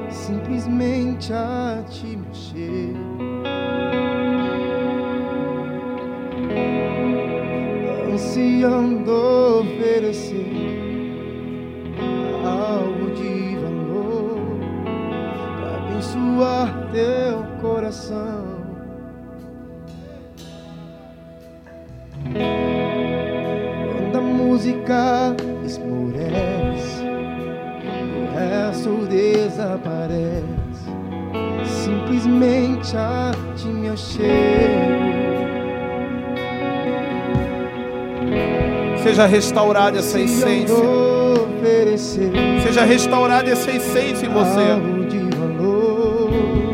Simplesmente 0.10 1.32
a 1.32 1.84
te 1.88 2.18
mexer. 2.18 2.96
Ansiando 8.12 9.12
oferecer 9.60 10.48
abençoar 15.86 16.90
teu 16.92 17.44
coração. 17.62 18.47
Música 24.58 25.36
esmorece, 25.64 27.06
o 28.18 28.26
resto 28.36 29.06
desaparece. 29.08 30.44
Simplesmente 31.64 32.98
a 32.98 33.34
ti 33.56 33.68
me 33.68 33.90
achego. 33.90 34.98
Seja 39.04 39.28
restaurada 39.28 40.00
essa 40.00 40.20
essência. 40.20 40.76
Seja 42.64 42.84
restaurada 42.84 43.52
essa 43.52 43.70
essência 43.70 44.26
em 44.26 44.30
você. 44.30 44.82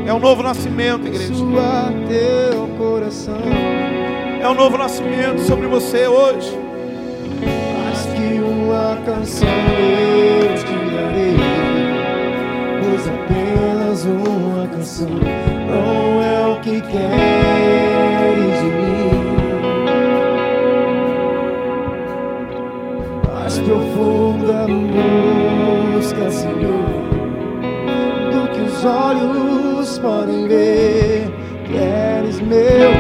É 0.07 0.14
um 0.14 0.19
novo 0.19 0.41
nascimento, 0.41 1.05
igreja. 1.05 1.34
É 4.41 4.47
um 4.47 4.53
novo 4.53 4.77
nascimento 4.77 5.41
sobre 5.41 5.68
você 5.68 6.07
hoje. 6.07 6.64
Canção 9.05 9.49
eu 9.49 10.55
te 10.55 10.75
darei, 10.95 11.35
pois 12.80 13.05
apenas 13.05 14.05
uma 14.05 14.65
canção 14.69 15.09
não 15.09 16.23
é 16.23 16.47
o 16.47 16.61
que 16.61 16.80
queres 16.80 18.59
de 18.59 18.69
mim. 18.80 19.11
Mais 23.34 23.59
profunda 23.59 24.67
busca, 25.97 26.31
Senhor, 26.31 26.88
do 28.31 28.47
que 28.53 28.61
os 28.61 28.85
olhos 28.85 29.99
podem 29.99 30.47
ver. 30.47 31.30
Queres 31.65 32.39
meu 32.39 32.93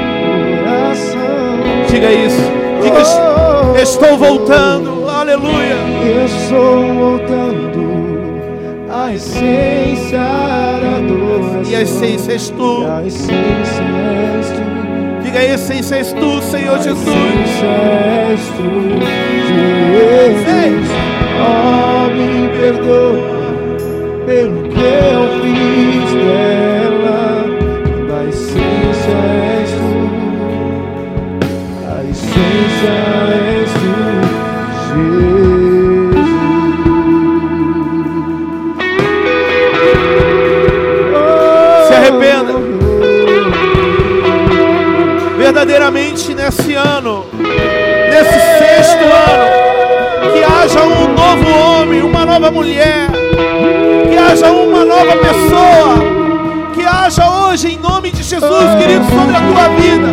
coração. 0.65 1.87
Diga 1.89 2.11
isso. 2.11 2.51
Diga, 2.81 3.81
estou 3.81 4.17
voltando. 4.17 4.92
Aleluia. 5.33 5.77
Eu 6.05 6.25
estou 6.25 6.93
voltando 6.93 7.81
à 8.87 9.11
essência 9.13 10.19
da 10.19 10.97
adoração. 10.97 11.63
E 11.71 11.75
a 11.75 11.81
essência 11.81 12.33
és 12.33 12.49
tu. 12.51 12.85
A 12.85 13.03
essência 13.03 13.83
és 14.37 14.47
tu. 14.51 15.23
Diga 15.23 15.39
a 15.39 15.45
essência 15.45 15.95
és 15.95 16.13
tu, 16.13 16.39
Senhor 16.43 16.75
A 16.75 16.77
Jesus. 16.77 17.07
essência 17.07 17.65
és 18.29 18.41
tu, 18.49 18.69
Jesus. 19.49 20.89
Oh, 21.41 22.09
me 22.13 22.49
perdoa 22.49 23.33
pelo 24.27 24.69
que 24.69 24.79
eu 24.79 25.23
fiz 25.41 26.13
dela. 26.13 27.21
A 28.19 28.23
essência 28.29 29.17
és 29.61 29.71
tu. 29.71 29.93
A 31.89 31.91
essência 32.03 32.91
és 32.91 33.19
tu, 33.19 33.22
nesse 46.73 46.75
ano, 46.75 47.25
nesse 48.09 48.39
sexto 48.57 49.03
ano, 49.03 50.33
que 50.33 50.43
haja 50.43 50.83
um 50.83 51.13
novo 51.13 51.59
homem, 51.59 52.01
uma 52.01 52.25
nova 52.25 52.51
mulher, 52.51 53.09
que 54.09 54.17
haja 54.17 54.51
uma 54.51 54.83
nova 54.83 55.15
pessoa, 55.17 56.73
que 56.73 56.83
haja 56.83 57.29
hoje, 57.29 57.73
em 57.73 57.77
nome 57.77 58.11
de 58.11 58.23
Jesus, 58.23 58.75
querido, 58.79 59.05
sobre 59.05 59.35
a 59.35 59.41
tua 59.41 59.69
vida, 59.75 60.07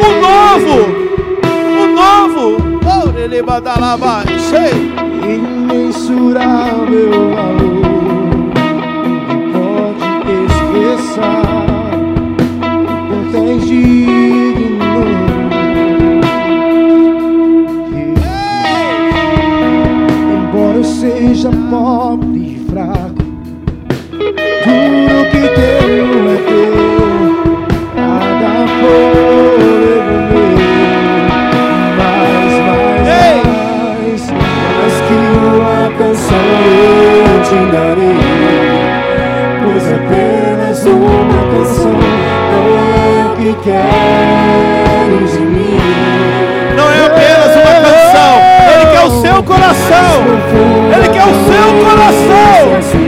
o 0.00 0.10
novo, 0.20 0.76
o 1.82 1.86
novo, 1.86 2.70
imensurável 5.34 7.10
valor 7.34 7.70
pode 9.52 10.32
expressar 10.46 11.59
que 43.54 43.62
queres 43.62 45.40
mim. 45.40 45.78
Não 46.76 46.90
é 46.90 47.06
apenas 47.06 47.56
uma 47.56 47.74
canção, 47.80 48.40
Ele 48.72 48.86
quer 48.92 49.04
o 49.04 49.10
seu 49.20 49.42
coração. 49.42 50.10
Ele 50.94 51.08
quer 51.08 51.24
o 51.24 51.34
seu 51.46 51.66
coração. 51.84 52.99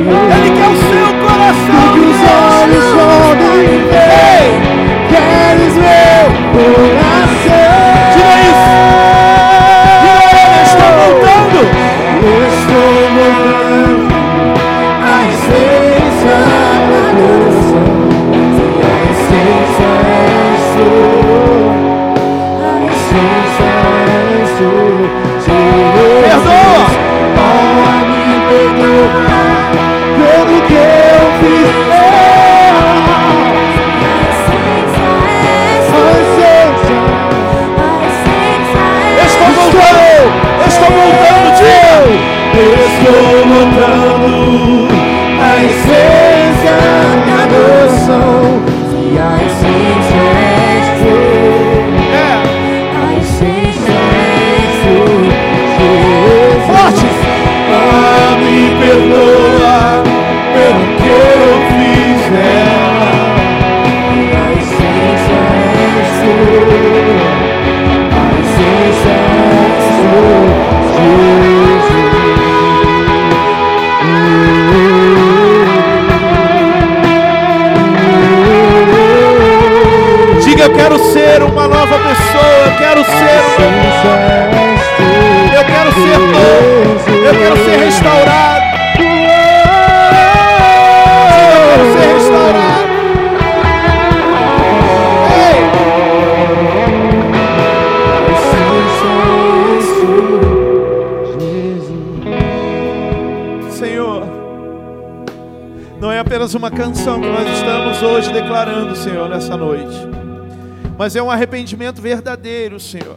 Mas 111.03 111.17
é 111.17 111.21
um 111.21 111.29
arrependimento 111.29 112.01
verdadeiro, 112.01 112.79
Senhor, 112.79 113.17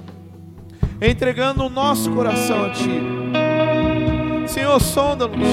entregando 0.99 1.63
o 1.63 1.69
nosso 1.69 2.09
coração 2.09 2.65
a 2.65 2.71
Ti. 2.71 2.99
Senhor, 4.47 4.81
sonda-nos, 4.81 5.47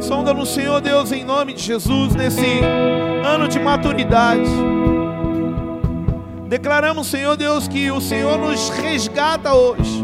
sonda-nos, 0.00 0.48
Senhor 0.48 0.80
Deus, 0.80 1.12
em 1.12 1.22
nome 1.22 1.52
de 1.52 1.62
Jesus, 1.62 2.14
nesse 2.14 2.60
ano 3.22 3.46
de 3.46 3.58
maturidade. 3.58 4.48
Declaramos, 6.48 7.08
Senhor 7.08 7.36
Deus, 7.36 7.68
que 7.68 7.90
o 7.90 8.00
Senhor 8.00 8.38
nos 8.38 8.70
resgata 8.70 9.52
hoje 9.52 10.02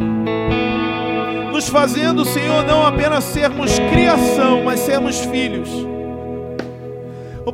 nos 1.50 1.70
fazendo, 1.70 2.22
Senhor, 2.26 2.64
não 2.64 2.86
apenas 2.86 3.24
sermos 3.24 3.78
criação, 3.90 4.62
mas 4.62 4.80
sermos 4.80 5.20
filhos. 5.20 5.70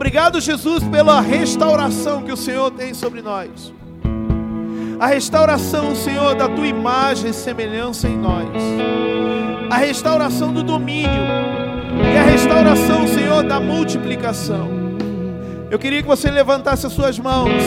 Obrigado, 0.08 0.40
Jesus, 0.40 0.82
pela 0.84 1.20
restauração 1.20 2.22
que 2.22 2.32
o 2.32 2.36
Senhor 2.36 2.70
tem 2.70 2.94
sobre 2.94 3.20
nós. 3.20 3.74
A 4.98 5.06
restauração, 5.08 5.94
Senhor, 5.94 6.34
da 6.34 6.48
tua 6.48 6.66
imagem 6.66 7.28
e 7.28 7.34
semelhança 7.34 8.08
em 8.08 8.16
nós. 8.16 8.48
A 9.68 9.76
restauração 9.76 10.50
do 10.50 10.62
domínio. 10.62 11.10
E 12.10 12.16
a 12.16 12.22
restauração, 12.22 13.06
Senhor, 13.06 13.42
da 13.42 13.60
multiplicação. 13.60 14.70
Eu 15.70 15.78
queria 15.78 16.00
que 16.00 16.08
você 16.08 16.30
levantasse 16.30 16.86
as 16.86 16.92
suas 16.94 17.18
mãos. 17.18 17.62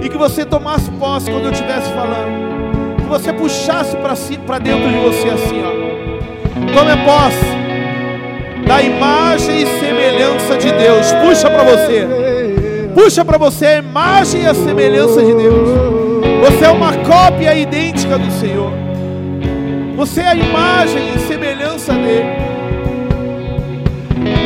E 0.00 0.08
que 0.08 0.16
você 0.16 0.44
tomasse 0.44 0.92
posse 0.92 1.28
quando 1.28 1.46
eu 1.46 1.50
estivesse 1.50 1.90
falando. 1.90 2.98
Que 2.98 3.06
você 3.06 3.32
puxasse 3.32 3.96
para 3.96 4.14
si, 4.14 4.36
dentro 4.36 4.88
de 4.88 4.98
você 5.00 5.28
assim, 5.28 5.60
ó. 5.60 6.72
Tome 6.72 7.04
posse 7.04 7.63
da 8.74 8.82
imagem 8.82 9.62
e 9.62 9.66
semelhança 9.78 10.56
de 10.58 10.72
Deus. 10.72 11.12
Puxa 11.12 11.48
para 11.48 11.62
você. 11.62 12.08
Puxa 12.92 13.24
para 13.24 13.38
você 13.38 13.66
a 13.66 13.78
imagem 13.78 14.42
e 14.42 14.46
a 14.46 14.54
semelhança 14.54 15.22
de 15.22 15.32
Deus. 15.32 15.68
Você 16.40 16.64
é 16.64 16.70
uma 16.70 16.92
cópia 16.92 17.54
idêntica 17.54 18.18
do 18.18 18.28
Senhor. 18.32 18.72
Você 19.96 20.22
é 20.22 20.28
a 20.28 20.34
imagem 20.34 21.02
e 21.14 21.18
semelhança 21.20 21.92
dele. 21.92 22.26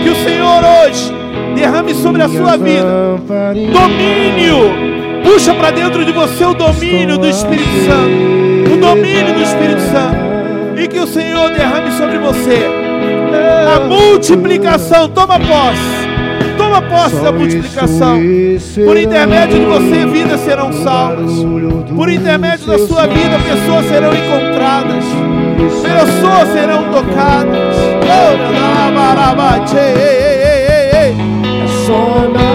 Que 0.03 0.11
o 0.11 0.17
Senhor 0.17 0.63
hoje 0.63 1.11
derrame 1.55 1.95
sobre 1.95 2.23
a 2.23 2.29
sua 2.29 2.59
vida 2.59 2.87
domínio. 3.73 4.89
Puxa 5.25 5.55
para 5.55 5.71
dentro 5.71 6.05
de 6.05 6.13
você 6.13 6.45
o 6.45 6.53
domínio 6.53 7.17
do 7.17 7.27
Espírito 7.27 7.71
Santo. 7.87 8.75
O 8.75 8.77
domínio 8.77 9.33
do 9.33 9.43
Espírito 9.43 9.81
Santo. 9.81 10.79
E 10.79 10.87
que 10.87 11.01
o 11.01 11.07
Senhor 11.07 11.49
derrame 11.51 11.91
sobre 11.93 12.19
você 12.19 12.88
a 13.75 13.81
multiplicação. 13.81 15.09
Toma 15.09 15.39
posse 15.39 16.09
Toma 16.59 16.83
posse 16.83 17.17
da 17.17 17.33
multiplicação. 17.33 18.21
Por 18.85 18.97
intermédio 18.97 19.61
de 19.61 19.65
você, 19.65 20.05
vidas 20.07 20.41
serão 20.41 20.73
salvas. 20.73 21.31
Por 21.95 22.11
intermédio 22.11 22.67
da 22.67 22.79
sua 22.79 23.07
vida, 23.07 23.39
pessoas 23.39 23.87
serão 23.87 24.13
encontradas. 24.13 25.05
Pessoas 25.83 26.49
serão 26.53 26.91
tocadas. 26.91 27.77
É 28.03 28.35
só 31.87 32.29
bater 32.29 32.48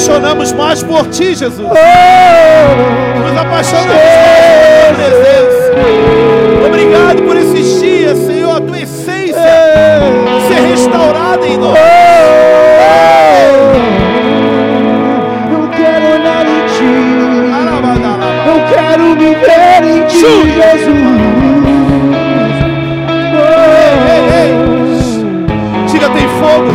apaixonamos 0.00 0.52
mais 0.52 0.82
por 0.82 1.06
Ti, 1.08 1.34
Jesus. 1.34 1.60
Oh! 1.60 1.72
Nos 3.20 3.36
apaixonamos 3.36 3.92
mais 3.92 4.08
por 4.24 4.72
Tua 4.86 4.94
presença. 4.94 5.72
Obrigado 6.66 7.22
por 7.22 7.36
esses 7.36 7.80
dias, 7.80 8.16
Senhor, 8.18 8.56
a 8.56 8.60
Tua 8.60 8.78
essência 8.78 9.34
ser 10.48 10.60
restaurada 10.70 11.46
em 11.46 11.58
nós. 11.58 11.78
Oh! 11.78 11.82
Não 15.52 15.68
quero 15.68 16.18
nada 16.22 16.48
em 16.48 16.64
Ti. 16.66 16.84
Não 18.46 18.58
quero 18.72 19.02
me 19.16 19.34
ver 19.34 19.82
em 19.84 20.06
Ti, 20.06 20.16
Jesus. 20.72 21.20
Diga, 25.92 26.08
tem 26.08 26.28
fogo! 26.40 26.70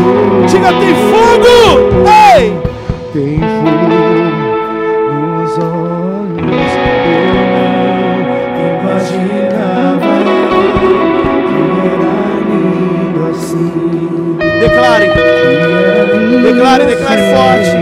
Diga, 0.48 0.72
tem 0.74 0.94
fogo! 1.10 1.56
Ei! 2.38 2.65
declare, 16.84 16.96
declare 16.96 17.22
forte. 17.34 17.75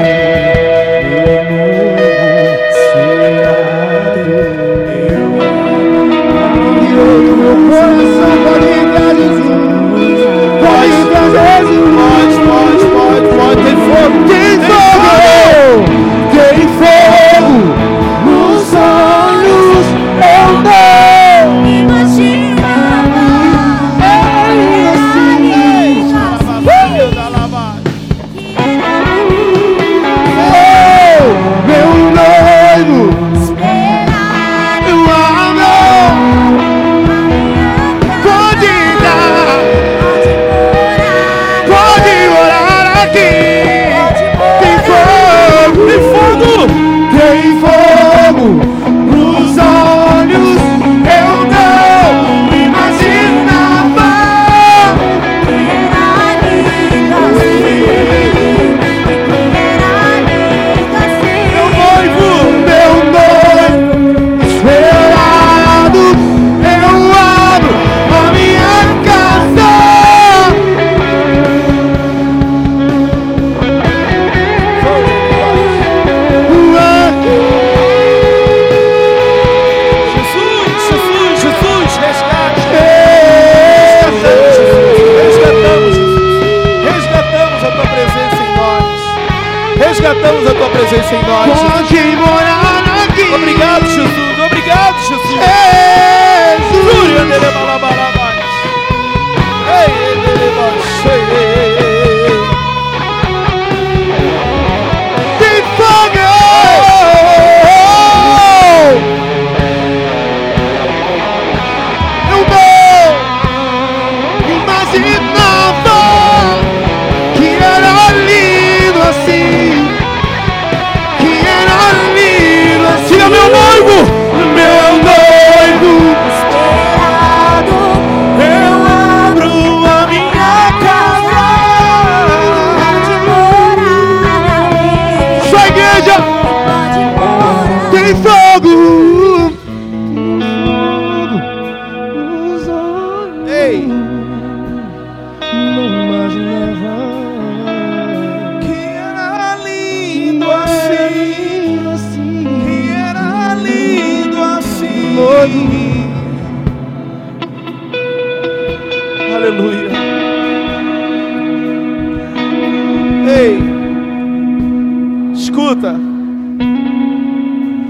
Escuta, 165.73 165.95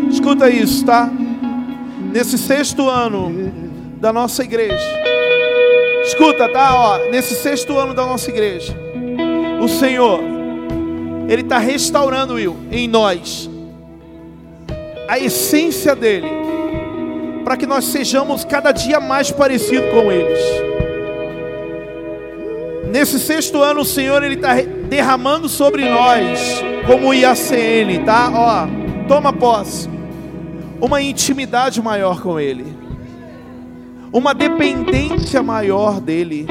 escuta 0.09 0.49
isso, 0.49 0.85
tá? 0.85 1.11
Nesse 2.13 2.37
sexto 2.37 2.89
ano 2.89 3.51
da 3.99 4.13
nossa 4.13 4.43
igreja, 4.43 4.79
escuta, 6.05 6.47
tá? 6.47 6.75
Ó, 6.75 7.09
nesse 7.11 7.35
sexto 7.35 7.77
ano 7.77 7.93
da 7.93 8.05
nossa 8.05 8.29
igreja, 8.29 8.73
o 9.61 9.67
Senhor, 9.67 10.21
Ele 11.27 11.41
está 11.41 11.57
restaurando, 11.57 12.35
Will, 12.35 12.55
em 12.71 12.87
nós, 12.87 13.49
a 15.09 15.19
essência 15.19 15.93
dEle, 15.93 16.29
para 17.43 17.57
que 17.57 17.65
nós 17.65 17.85
sejamos 17.85 18.45
cada 18.45 18.71
dia 18.71 19.01
mais 19.01 19.29
parecidos 19.29 19.89
com 19.91 20.09
eles. 20.09 20.39
Nesse 22.89 23.19
sexto 23.19 23.61
ano, 23.61 23.81
o 23.81 23.85
Senhor 23.85 24.23
ele 24.23 24.35
está 24.35 24.53
derramando 24.87 25.49
sobre 25.49 25.89
nós, 25.89 26.63
como 26.85 27.09
o 27.09 27.13
IACN, 27.13 28.03
tá? 28.05 28.31
Ó, 28.33 29.07
toma 29.07 29.31
posse, 29.31 29.89
uma 30.81 31.01
intimidade 31.01 31.81
maior 31.81 32.21
com 32.21 32.39
Ele, 32.39 32.65
uma 34.11 34.33
dependência 34.33 35.41
maior 35.41 35.99
dele. 35.99 36.45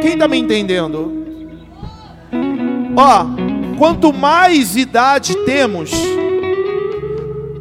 Quem 0.00 0.12
está 0.12 0.26
me 0.26 0.38
entendendo? 0.38 1.26
Ó, 2.96 3.26
quanto 3.78 4.12
mais 4.12 4.76
idade 4.76 5.36
temos, 5.44 5.92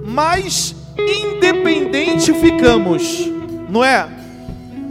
mais 0.05 0.75
independente 0.97 2.33
ficamos, 2.33 3.29
não 3.69 3.83
é? 3.83 4.07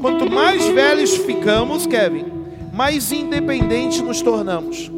Quanto 0.00 0.30
mais 0.30 0.66
velhos 0.66 1.16
ficamos, 1.16 1.86
Kevin, 1.86 2.26
mais 2.72 3.10
independente 3.10 4.02
nos 4.02 4.20
tornamos. 4.20 4.90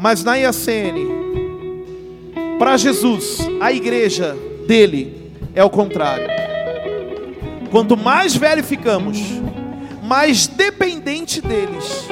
Mas 0.00 0.24
na 0.24 0.34
IACN, 0.36 0.96
para 2.58 2.78
Jesus, 2.78 3.38
a 3.60 3.70
igreja 3.70 4.34
dele 4.66 5.30
é 5.54 5.62
o 5.62 5.68
contrário. 5.68 6.26
Quanto 7.70 7.98
mais 7.98 8.34
velho 8.34 8.64
ficamos, 8.64 9.18
mais 10.02 10.46
dependente 10.46 11.42
deles, 11.42 12.08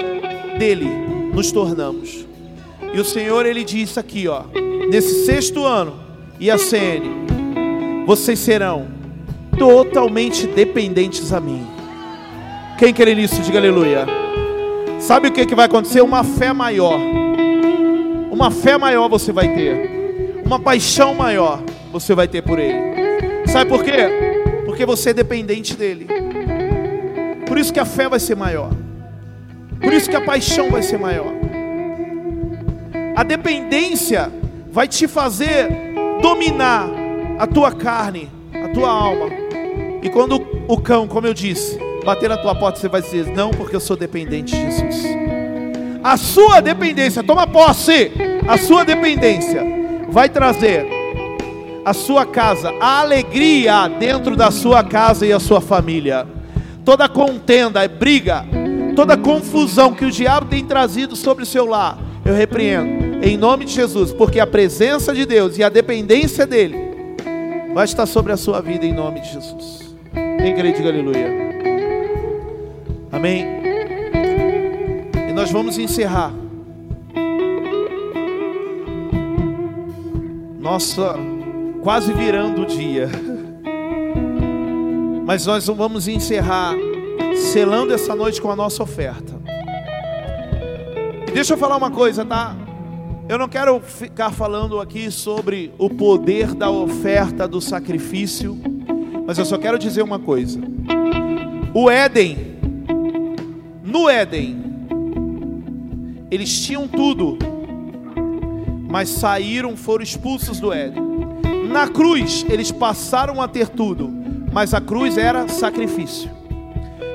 dele 0.58 0.90
nos 1.32 1.50
tornamos. 1.50 2.26
E 2.92 3.00
o 3.00 3.04
Senhor 3.04 3.46
ele 3.46 3.64
disse 3.64 3.98
aqui, 3.98 4.28
ó, 4.28 4.42
nesse 4.90 5.24
sexto 5.24 5.64
ano, 5.64 5.98
IACN, 6.38 8.04
vocês 8.06 8.38
serão 8.38 8.86
totalmente 9.58 10.46
dependentes 10.46 11.32
a 11.32 11.40
mim. 11.40 11.66
Quem 12.78 12.92
crê 12.92 13.14
nisso, 13.14 13.40
diga 13.40 13.58
aleluia. 13.58 14.06
Sabe 15.00 15.28
o 15.28 15.32
que, 15.32 15.46
que 15.46 15.54
vai 15.54 15.64
acontecer? 15.64 16.02
Uma 16.02 16.22
fé 16.22 16.52
maior. 16.52 17.27
Uma 18.38 18.52
fé 18.52 18.78
maior 18.78 19.08
você 19.08 19.32
vai 19.32 19.52
ter. 19.52 20.40
Uma 20.46 20.60
paixão 20.60 21.12
maior 21.12 21.60
você 21.90 22.14
vai 22.14 22.28
ter 22.28 22.40
por 22.40 22.56
Ele. 22.56 23.48
Sabe 23.48 23.68
por 23.68 23.82
quê? 23.82 24.62
Porque 24.64 24.86
você 24.86 25.10
é 25.10 25.12
dependente 25.12 25.76
dEle. 25.76 26.06
Por 27.48 27.58
isso 27.58 27.72
que 27.72 27.80
a 27.80 27.84
fé 27.84 28.08
vai 28.08 28.20
ser 28.20 28.36
maior. 28.36 28.70
Por 29.82 29.92
isso 29.92 30.08
que 30.08 30.14
a 30.14 30.20
paixão 30.20 30.70
vai 30.70 30.84
ser 30.84 31.00
maior. 31.00 31.32
A 33.16 33.24
dependência 33.24 34.30
vai 34.70 34.86
te 34.86 35.08
fazer 35.08 35.66
dominar 36.22 36.88
a 37.40 37.46
tua 37.48 37.72
carne, 37.72 38.30
a 38.54 38.68
tua 38.68 38.88
alma. 38.88 39.26
E 40.00 40.08
quando 40.10 40.46
o 40.68 40.80
cão, 40.80 41.08
como 41.08 41.26
eu 41.26 41.34
disse, 41.34 41.76
bater 42.04 42.28
na 42.28 42.36
tua 42.36 42.54
porta, 42.54 42.78
você 42.78 42.88
vai 42.88 43.02
dizer: 43.02 43.26
Não, 43.34 43.50
porque 43.50 43.74
eu 43.74 43.80
sou 43.80 43.96
dependente 43.96 44.54
de 44.54 44.62
Jesus. 44.62 45.02
A 46.04 46.16
sua 46.16 46.60
dependência, 46.60 47.24
toma 47.24 47.44
posse, 47.44 48.12
a 48.48 48.56
sua 48.56 48.82
dependência 48.82 49.62
vai 50.08 50.28
trazer 50.30 50.86
a 51.84 51.92
sua 51.92 52.24
casa, 52.24 52.72
a 52.80 53.00
alegria 53.00 53.88
dentro 53.88 54.34
da 54.34 54.50
sua 54.50 54.82
casa 54.82 55.26
e 55.26 55.32
a 55.32 55.38
sua 55.38 55.60
família. 55.60 56.26
Toda 56.82 57.08
contenda, 57.08 57.86
briga, 57.86 58.44
toda 58.96 59.18
confusão 59.18 59.92
que 59.92 60.06
o 60.06 60.10
diabo 60.10 60.46
tem 60.46 60.64
trazido 60.64 61.14
sobre 61.14 61.42
o 61.42 61.46
seu 61.46 61.66
lar, 61.66 61.98
eu 62.24 62.34
repreendo 62.34 63.22
em 63.22 63.36
nome 63.36 63.66
de 63.66 63.72
Jesus, 63.72 64.12
porque 64.12 64.40
a 64.40 64.46
presença 64.46 65.14
de 65.14 65.26
Deus 65.26 65.58
e 65.58 65.62
a 65.62 65.68
dependência 65.68 66.46
dele 66.46 66.76
vai 67.74 67.84
estar 67.84 68.06
sobre 68.06 68.32
a 68.32 68.36
sua 68.36 68.62
vida 68.62 68.86
em 68.86 68.94
nome 68.94 69.20
de 69.20 69.32
Jesus. 69.32 69.94
Quem 70.38 70.54
crê, 70.54 70.72
diga 70.72 70.88
aleluia. 70.88 71.30
Amém. 73.12 73.46
E 75.28 75.32
nós 75.32 75.50
vamos 75.50 75.78
encerrar. 75.78 76.47
Nossa, 80.70 81.14
quase 81.82 82.12
virando 82.12 82.60
o 82.60 82.66
dia. 82.66 83.08
Mas 85.24 85.46
nós 85.46 85.66
vamos 85.66 86.06
encerrar 86.06 86.74
selando 87.34 87.94
essa 87.94 88.14
noite 88.14 88.38
com 88.38 88.50
a 88.50 88.54
nossa 88.54 88.82
oferta. 88.82 89.32
E 91.26 91.30
deixa 91.30 91.54
eu 91.54 91.56
falar 91.56 91.78
uma 91.78 91.90
coisa, 91.90 92.22
tá? 92.22 92.54
Eu 93.26 93.38
não 93.38 93.48
quero 93.48 93.80
ficar 93.80 94.30
falando 94.30 94.78
aqui 94.78 95.10
sobre 95.10 95.72
o 95.78 95.88
poder 95.88 96.54
da 96.54 96.70
oferta 96.70 97.48
do 97.48 97.62
sacrifício, 97.62 98.54
mas 99.26 99.38
eu 99.38 99.46
só 99.46 99.56
quero 99.56 99.78
dizer 99.78 100.02
uma 100.02 100.18
coisa. 100.18 100.60
O 101.72 101.90
Éden, 101.90 102.58
no 103.82 104.06
Éden, 104.06 104.62
eles 106.30 106.60
tinham 106.60 106.86
tudo, 106.86 107.38
mas 108.88 109.10
saíram, 109.10 109.76
foram 109.76 110.02
expulsos 110.02 110.58
do 110.58 110.72
Éden. 110.72 111.02
Na 111.68 111.86
cruz, 111.86 112.46
eles 112.48 112.72
passaram 112.72 113.42
a 113.42 113.46
ter 113.46 113.68
tudo, 113.68 114.08
mas 114.50 114.72
a 114.72 114.80
cruz 114.80 115.18
era 115.18 115.46
sacrifício. 115.48 116.30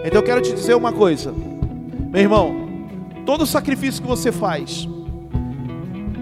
Então 0.06 0.20
eu 0.20 0.24
quero 0.24 0.42
te 0.42 0.54
dizer 0.54 0.76
uma 0.76 0.94
coisa, 0.94 1.34
meu 1.34 2.22
irmão, 2.22 2.56
todo 3.26 3.46
sacrifício 3.46 4.02
que 4.02 4.08
você 4.08 4.32
faz, 4.32 4.88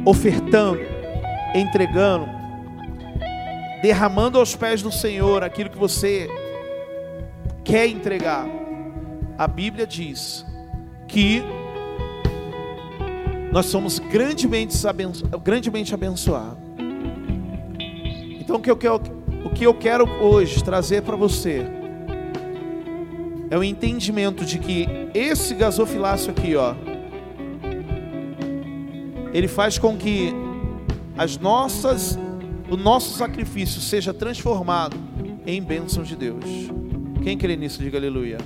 ofertando, 0.05 0.79
entregando, 1.53 2.27
derramando 3.81 4.39
aos 4.39 4.55
pés 4.55 4.81
do 4.81 4.91
Senhor 4.91 5.43
aquilo 5.43 5.69
que 5.69 5.77
você 5.77 6.29
quer 7.63 7.87
entregar. 7.87 8.47
A 9.37 9.47
Bíblia 9.47 9.85
diz 9.85 10.45
que 11.07 11.43
nós 13.51 13.65
somos 13.65 13.99
grandemente, 13.99 14.87
abenço 14.87 15.25
grandemente 15.43 15.93
abençoados. 15.93 16.57
Então 18.39 18.55
o 18.55 18.59
que 18.59 18.71
eu 18.71 18.77
quero, 18.77 19.01
o 19.45 19.49
que 19.49 19.65
eu 19.65 19.73
quero 19.73 20.09
hoje 20.21 20.63
trazer 20.63 21.01
para 21.01 21.15
você 21.15 21.65
é 23.49 23.57
o 23.57 23.63
entendimento 23.63 24.45
de 24.45 24.57
que 24.57 24.87
esse 25.13 25.53
gasofilácio 25.53 26.31
aqui, 26.31 26.55
ó, 26.55 26.73
ele 29.33 29.47
faz 29.47 29.77
com 29.77 29.97
que 29.97 30.33
as 31.17 31.37
nossas, 31.37 32.17
o 32.69 32.77
nosso 32.77 33.17
sacrifício 33.17 33.81
seja 33.81 34.13
transformado 34.13 34.95
em 35.45 35.61
bênçãos 35.61 36.07
de 36.07 36.15
Deus. 36.15 36.45
Quem 37.21 37.37
crê 37.37 37.55
nisso, 37.57 37.81
diga 37.81 37.97
aleluia. 37.97 38.37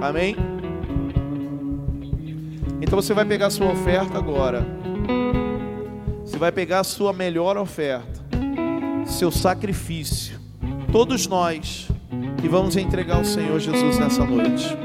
Amém? 0.00 0.34
Então 2.82 3.00
você 3.00 3.14
vai 3.14 3.24
pegar 3.24 3.46
a 3.46 3.50
sua 3.50 3.70
oferta 3.70 4.18
agora. 4.18 4.66
Você 6.24 6.36
vai 6.36 6.50
pegar 6.50 6.80
a 6.80 6.84
sua 6.84 7.12
melhor 7.12 7.56
oferta, 7.56 8.20
seu 9.06 9.30
sacrifício. 9.30 10.38
Todos 10.90 11.28
nós 11.28 11.88
e 12.42 12.48
vamos 12.48 12.76
entregar 12.76 13.18
ao 13.18 13.24
Senhor 13.24 13.58
Jesus 13.60 13.98
nessa 13.98 14.24
noite. 14.24 14.76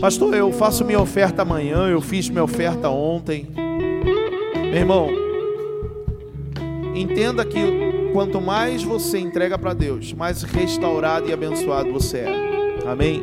Pastor, 0.00 0.34
eu 0.34 0.52
faço 0.52 0.84
minha 0.84 1.00
oferta 1.00 1.42
amanhã, 1.42 1.86
eu 1.86 2.00
fiz 2.00 2.28
minha 2.28 2.42
oferta 2.42 2.88
ontem. 2.88 3.48
Meu 3.54 4.74
irmão, 4.74 5.08
entenda 6.96 7.44
que 7.44 8.10
quanto 8.12 8.40
mais 8.40 8.82
você 8.82 9.20
entrega 9.20 9.56
para 9.56 9.72
Deus, 9.72 10.12
mais 10.12 10.42
restaurado 10.42 11.28
e 11.28 11.32
abençoado 11.32 11.92
você 11.92 12.18
é. 12.18 12.82
Amém? 12.86 13.22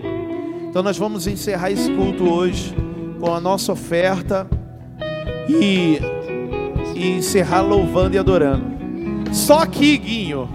Então 0.70 0.82
nós 0.82 0.98
vamos 0.98 1.28
encerrar 1.28 1.72
esse 1.72 1.92
culto 1.92 2.24
hoje 2.24 2.74
com 3.20 3.34
a 3.34 3.40
nossa 3.40 3.72
oferta 3.74 4.48
e, 5.48 6.00
e 6.96 7.12
encerrar 7.18 7.62
louvando 7.62 8.16
e 8.16 8.20
adorando. 8.20 8.66
Só 9.34 9.60
aqui, 9.60 9.98
Guinho. 9.98 10.50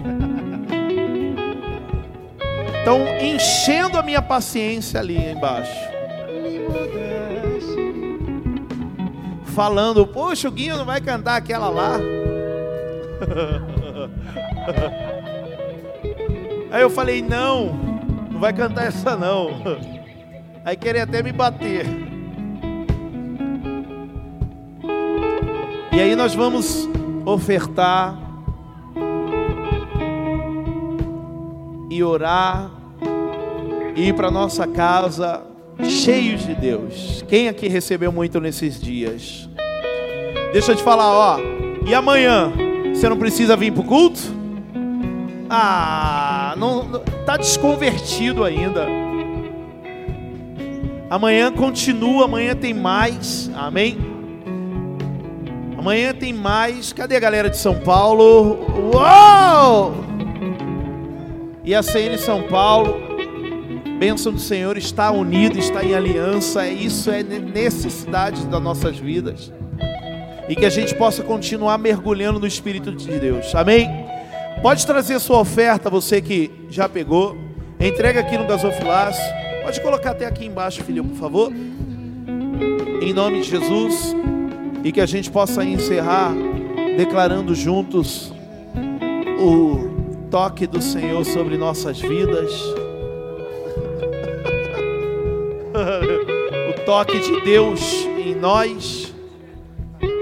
Estão 2.77 2.99
enchendo 3.21 3.97
a 3.97 4.03
minha 4.03 4.21
paciência 4.21 4.99
ali 4.99 5.17
embaixo. 5.17 5.73
Falando, 9.45 10.05
poxa, 10.05 10.47
o 10.47 10.51
Guinho 10.51 10.77
não 10.77 10.85
vai 10.85 10.99
cantar 11.01 11.37
aquela 11.37 11.69
lá. 11.69 11.97
Aí 16.71 16.81
eu 16.81 16.89
falei, 16.89 17.21
não, 17.21 17.67
não 18.29 18.39
vai 18.39 18.51
cantar 18.51 18.87
essa 18.87 19.15
não. 19.15 19.49
Aí 20.65 20.75
querem 20.75 21.01
até 21.01 21.23
me 21.23 21.31
bater. 21.31 22.04
E 25.95 26.01
aí 26.01 26.13
nós 26.13 26.35
vamos 26.35 26.89
ofertar 27.25 28.19
e 31.89 32.03
orar 32.03 32.69
e 33.95 34.09
ir 34.09 34.13
para 34.13 34.29
nossa 34.29 34.67
casa 34.67 35.41
cheios 35.85 36.45
de 36.45 36.53
Deus. 36.53 37.23
Quem 37.29 37.47
aqui 37.47 37.69
recebeu 37.69 38.11
muito 38.11 38.41
nesses 38.41 38.77
dias? 38.77 39.49
Deixa 40.51 40.73
eu 40.73 40.75
te 40.75 40.83
falar, 40.83 41.13
ó. 41.13 41.39
E 41.87 41.95
amanhã, 41.95 42.51
você 42.93 43.07
não 43.07 43.17
precisa 43.17 43.55
vir 43.55 43.71
para 43.71 43.81
o 43.81 43.85
culto? 43.85 44.19
Ah, 45.49 46.55
não, 46.57 46.99
tá 47.25 47.37
desconvertido 47.37 48.43
ainda. 48.43 48.85
Amanhã 51.09 51.53
continua, 51.53 52.25
amanhã 52.25 52.53
tem 52.53 52.73
mais. 52.73 53.49
Amém. 53.55 54.14
Amanhã 55.85 56.15
tem 56.15 56.33
mais. 56.33 56.91
Cadê 56.91 57.15
a 57.15 57.19
galera 57.19 57.47
de 57.47 57.57
São 57.57 57.75
Paulo? 57.75 58.57
Uou! 58.91 59.93
E 61.63 61.75
a 61.75 61.83
CN 61.83 62.17
São 62.17 62.41
Paulo, 62.41 62.97
bênção 63.99 64.33
do 64.33 64.39
Senhor, 64.39 64.79
está 64.79 65.11
unido, 65.11 65.59
está 65.59 65.85
em 65.85 65.93
aliança. 65.93 66.67
Isso 66.67 67.11
é 67.11 67.21
necessidade 67.21 68.47
das 68.47 68.59
nossas 68.59 68.97
vidas. 68.97 69.53
E 70.49 70.55
que 70.55 70.65
a 70.65 70.71
gente 70.71 70.95
possa 70.95 71.21
continuar 71.21 71.77
mergulhando 71.77 72.39
no 72.39 72.47
Espírito 72.47 72.91
de 72.91 73.19
Deus. 73.19 73.53
Amém? 73.53 73.87
Pode 74.63 74.87
trazer 74.87 75.19
sua 75.19 75.39
oferta, 75.39 75.87
você 75.87 76.19
que 76.19 76.49
já 76.67 76.89
pegou. 76.89 77.37
Entrega 77.79 78.21
aqui 78.21 78.35
no 78.39 78.47
gasofilácio. 78.47 79.23
Pode 79.61 79.79
colocar 79.81 80.11
até 80.11 80.25
aqui 80.25 80.47
embaixo, 80.47 80.83
filho, 80.83 81.03
por 81.03 81.17
favor. 81.17 81.53
Em 83.03 83.13
nome 83.13 83.41
de 83.41 83.49
Jesus. 83.51 84.15
E 84.85 84.91
que 84.91 85.01
a 85.01 85.05
gente 85.07 85.31
possa 85.31 85.65
encerrar 85.65 86.31
declarando 86.95 87.55
juntos 87.55 88.31
o 89.39 90.27
toque 90.29 90.67
do 90.67 90.79
Senhor 90.79 91.25
sobre 91.25 91.57
nossas 91.57 91.99
vidas. 91.99 92.53
o 96.69 96.73
toque 96.85 97.19
de 97.19 97.41
Deus 97.41 98.07
em 98.23 98.35
nós. 98.35 99.11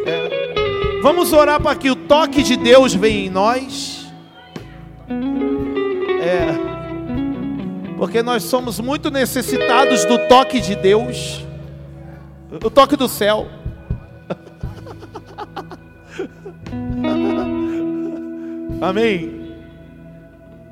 É. 0.05 1.01
Vamos 1.01 1.33
orar 1.33 1.61
para 1.61 1.75
que 1.75 1.91
o 1.91 1.95
toque 1.97 2.41
de 2.41 2.55
Deus 2.55 2.93
venha 2.93 3.25
em 3.25 3.29
nós. 3.29 4.07
É. 6.21 6.53
Porque 7.97 8.23
nós 8.23 8.43
somos 8.43 8.79
muito 8.79 9.11
necessitados 9.11 10.05
do 10.05 10.17
toque 10.29 10.61
de 10.61 10.73
Deus. 10.73 11.45
O 12.63 12.69
toque 12.69 12.95
do 12.95 13.09
céu. 13.09 13.45
Amém. 18.83 19.55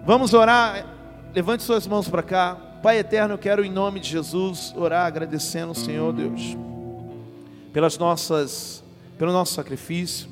Vamos 0.05 0.33
orar. 0.33 0.85
Levante 1.33 1.63
suas 1.63 1.87
mãos 1.87 2.09
para 2.09 2.21
cá. 2.21 2.57
Pai 2.83 2.97
eterno, 2.97 3.35
eu 3.35 3.37
quero 3.37 3.63
em 3.63 3.71
nome 3.71 4.01
de 4.01 4.09
Jesus 4.09 4.73
orar 4.75 5.05
agradecendo 5.05 5.71
o 5.71 5.75
Senhor 5.75 6.11
Deus 6.11 6.57
pelas 7.71 7.97
nossas 7.97 8.83
pelo 9.17 9.31
nosso 9.31 9.53
sacrifício 9.53 10.27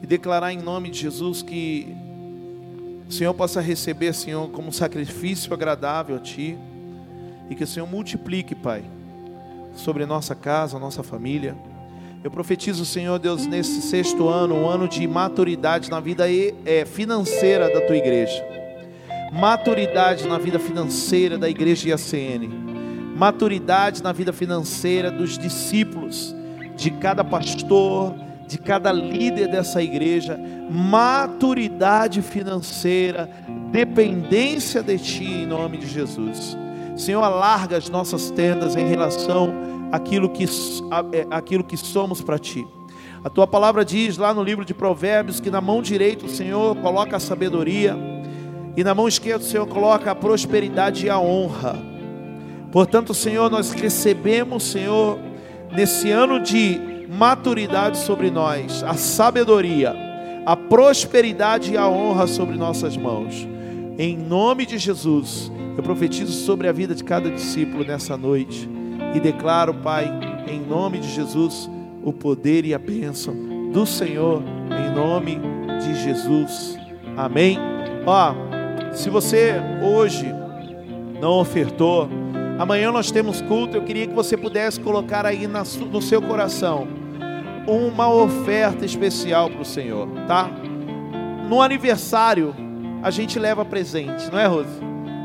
e 0.00 0.06
declarar 0.06 0.52
em 0.52 0.58
nome 0.58 0.88
de 0.88 1.00
Jesus 1.00 1.42
que 1.42 1.88
o 3.08 3.12
Senhor 3.12 3.34
possa 3.34 3.60
receber, 3.60 4.14
Senhor, 4.14 4.48
como 4.50 4.68
um 4.68 4.72
sacrifício 4.72 5.52
agradável 5.52 6.14
a 6.14 6.20
ti 6.20 6.56
e 7.48 7.56
que 7.56 7.64
o 7.64 7.66
Senhor 7.66 7.88
multiplique, 7.88 8.54
Pai, 8.54 8.84
sobre 9.74 10.06
nossa 10.06 10.36
casa, 10.36 10.78
nossa 10.78 11.02
família. 11.02 11.56
Eu 12.22 12.30
profetizo, 12.30 12.84
Senhor 12.84 13.18
Deus, 13.18 13.46
nesse 13.46 13.80
sexto 13.80 14.28
ano, 14.28 14.54
um 14.54 14.68
ano 14.68 14.86
de 14.86 15.08
maturidade 15.08 15.90
na 15.90 16.00
vida 16.00 16.26
é, 16.66 16.84
financeira 16.84 17.72
da 17.72 17.80
tua 17.86 17.96
igreja. 17.96 18.44
Maturidade 19.32 20.28
na 20.28 20.36
vida 20.36 20.58
financeira 20.58 21.38
da 21.38 21.48
igreja 21.48 21.88
IACN. 21.88 22.46
Maturidade 23.16 24.02
na 24.02 24.12
vida 24.12 24.34
financeira 24.34 25.10
dos 25.10 25.38
discípulos, 25.38 26.36
de 26.76 26.90
cada 26.90 27.24
pastor, 27.24 28.14
de 28.46 28.58
cada 28.58 28.92
líder 28.92 29.48
dessa 29.48 29.82
igreja. 29.82 30.38
Maturidade 30.70 32.20
financeira, 32.20 33.30
dependência 33.72 34.82
de 34.82 34.98
Ti, 34.98 35.24
em 35.24 35.46
nome 35.46 35.78
de 35.78 35.86
Jesus. 35.86 36.54
Senhor, 36.98 37.22
alarga 37.22 37.78
as 37.78 37.88
nossas 37.88 38.30
tendas 38.30 38.76
em 38.76 38.86
relação 38.86 39.70
àquilo 39.90 40.28
que, 40.28 40.44
àquilo 41.30 41.64
que 41.64 41.76
somos 41.76 42.20
para 42.20 42.38
Ti. 42.38 42.66
A 43.22 43.28
Tua 43.28 43.46
palavra 43.46 43.84
diz 43.84 44.16
lá 44.16 44.32
no 44.32 44.42
livro 44.42 44.64
de 44.64 44.72
Provérbios 44.72 45.40
que 45.40 45.50
na 45.50 45.60
mão 45.60 45.82
direita 45.82 46.24
o 46.24 46.28
Senhor 46.28 46.76
coloca 46.76 47.16
a 47.16 47.20
sabedoria 47.20 47.96
e 48.76 48.82
na 48.82 48.94
mão 48.94 49.06
esquerda 49.06 49.44
o 49.44 49.46
Senhor 49.46 49.66
coloca 49.66 50.10
a 50.10 50.14
prosperidade 50.14 51.06
e 51.06 51.10
a 51.10 51.18
honra. 51.18 51.78
Portanto, 52.72 53.12
Senhor, 53.12 53.50
nós 53.50 53.72
recebemos, 53.72 54.62
Senhor, 54.62 55.18
nesse 55.72 56.10
ano 56.10 56.40
de 56.40 56.80
maturidade 57.10 57.98
sobre 57.98 58.30
nós, 58.30 58.82
a 58.84 58.94
sabedoria, 58.94 59.94
a 60.46 60.56
prosperidade 60.56 61.72
e 61.72 61.76
a 61.76 61.88
honra 61.88 62.26
sobre 62.26 62.56
nossas 62.56 62.96
mãos. 62.96 63.46
Em 63.98 64.16
nome 64.16 64.64
de 64.64 64.78
Jesus, 64.78 65.52
eu 65.76 65.82
profetizo 65.82 66.32
sobre 66.32 66.68
a 66.68 66.72
vida 66.72 66.94
de 66.94 67.04
cada 67.04 67.28
discípulo 67.28 67.84
nessa 67.84 68.16
noite 68.16 68.79
e 69.14 69.20
declaro, 69.20 69.74
Pai, 69.74 70.10
em 70.48 70.60
nome 70.60 70.98
de 70.98 71.08
Jesus, 71.08 71.70
o 72.02 72.12
poder 72.12 72.64
e 72.64 72.74
a 72.74 72.78
bênção 72.78 73.34
do 73.72 73.86
Senhor, 73.86 74.42
em 74.70 74.94
nome 74.94 75.38
de 75.80 75.94
Jesus. 76.02 76.78
Amém. 77.16 77.58
Ó, 78.06 78.34
se 78.92 79.10
você 79.10 79.54
hoje 79.82 80.26
não 81.20 81.38
ofertou, 81.38 82.08
amanhã 82.58 82.90
nós 82.90 83.10
temos 83.10 83.40
culto. 83.42 83.76
Eu 83.76 83.84
queria 83.84 84.06
que 84.06 84.14
você 84.14 84.36
pudesse 84.36 84.80
colocar 84.80 85.26
aí 85.26 85.46
no 85.46 86.02
seu 86.02 86.22
coração 86.22 86.88
uma 87.66 88.12
oferta 88.12 88.84
especial 88.84 89.50
para 89.50 89.60
o 89.60 89.64
Senhor, 89.64 90.08
tá? 90.26 90.50
No 91.48 91.60
aniversário 91.60 92.54
a 93.02 93.10
gente 93.10 93.38
leva 93.38 93.64
presente, 93.64 94.30
não 94.30 94.38
é, 94.38 94.46
Rose? 94.46 94.68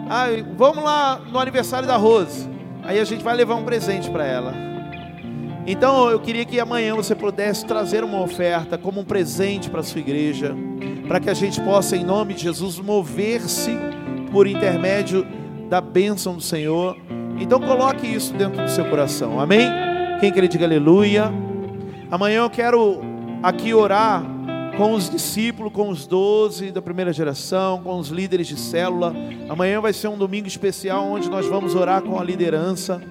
Ah, 0.09 0.27
vamos 0.55 0.83
lá 0.83 1.19
no 1.31 1.39
aniversário 1.39 1.87
da 1.87 1.97
Rose. 1.97 2.54
Aí 2.85 2.99
a 2.99 3.03
gente 3.03 3.23
vai 3.23 3.35
levar 3.35 3.55
um 3.55 3.63
presente 3.63 4.09
para 4.09 4.25
ela. 4.25 4.53
Então 5.67 6.09
eu 6.09 6.19
queria 6.19 6.45
que 6.45 6.59
amanhã 6.59 6.93
você 6.93 7.15
pudesse 7.15 7.65
trazer 7.65 8.03
uma 8.03 8.21
oferta 8.21 8.77
como 8.77 9.01
um 9.01 9.03
presente 9.03 9.69
para 9.69 9.79
a 9.79 9.83
sua 9.83 9.99
igreja, 9.99 10.55
para 11.07 11.19
que 11.19 11.29
a 11.29 11.33
gente 11.33 11.59
possa, 11.61 11.97
em 11.97 12.03
nome 12.03 12.35
de 12.35 12.43
Jesus, 12.43 12.79
mover-se 12.79 13.75
por 14.31 14.45
intermédio 14.45 15.25
da 15.67 15.81
bênção 15.81 16.35
do 16.35 16.41
Senhor. 16.41 16.95
Então 17.39 17.59
coloque 17.59 18.05
isso 18.05 18.33
dentro 18.33 18.61
do 18.61 18.69
seu 18.69 18.85
coração, 18.85 19.39
amém? 19.39 19.67
Quem 20.19 20.31
quer 20.31 20.47
diga 20.47 20.65
aleluia. 20.65 21.33
Amanhã 22.11 22.43
eu 22.43 22.49
quero 22.49 23.01
aqui 23.41 23.73
orar 23.73 24.23
com 24.77 24.93
os 24.93 25.09
discípulos, 25.09 25.71
com 25.71 25.89
os 25.89 26.05
doze 26.05 26.69
da 26.69 26.81
primeira 26.81 27.13
geração, 27.13 27.81
com 27.81 27.97
os 27.97 28.09
líderes 28.09 28.47
de 28.47 28.59
célula. 28.59 29.13
Amanhã 29.47 29.79
vai 29.79 29.93
ser 29.93 30.09
um 30.09 30.17
domingo 30.17 30.47
especial 30.47 31.05
onde 31.05 31.29
nós 31.29 31.45
vamos 31.47 31.75
orar 31.75 32.01
com 32.01 32.19
a 32.19 32.23
liderança. 32.23 33.01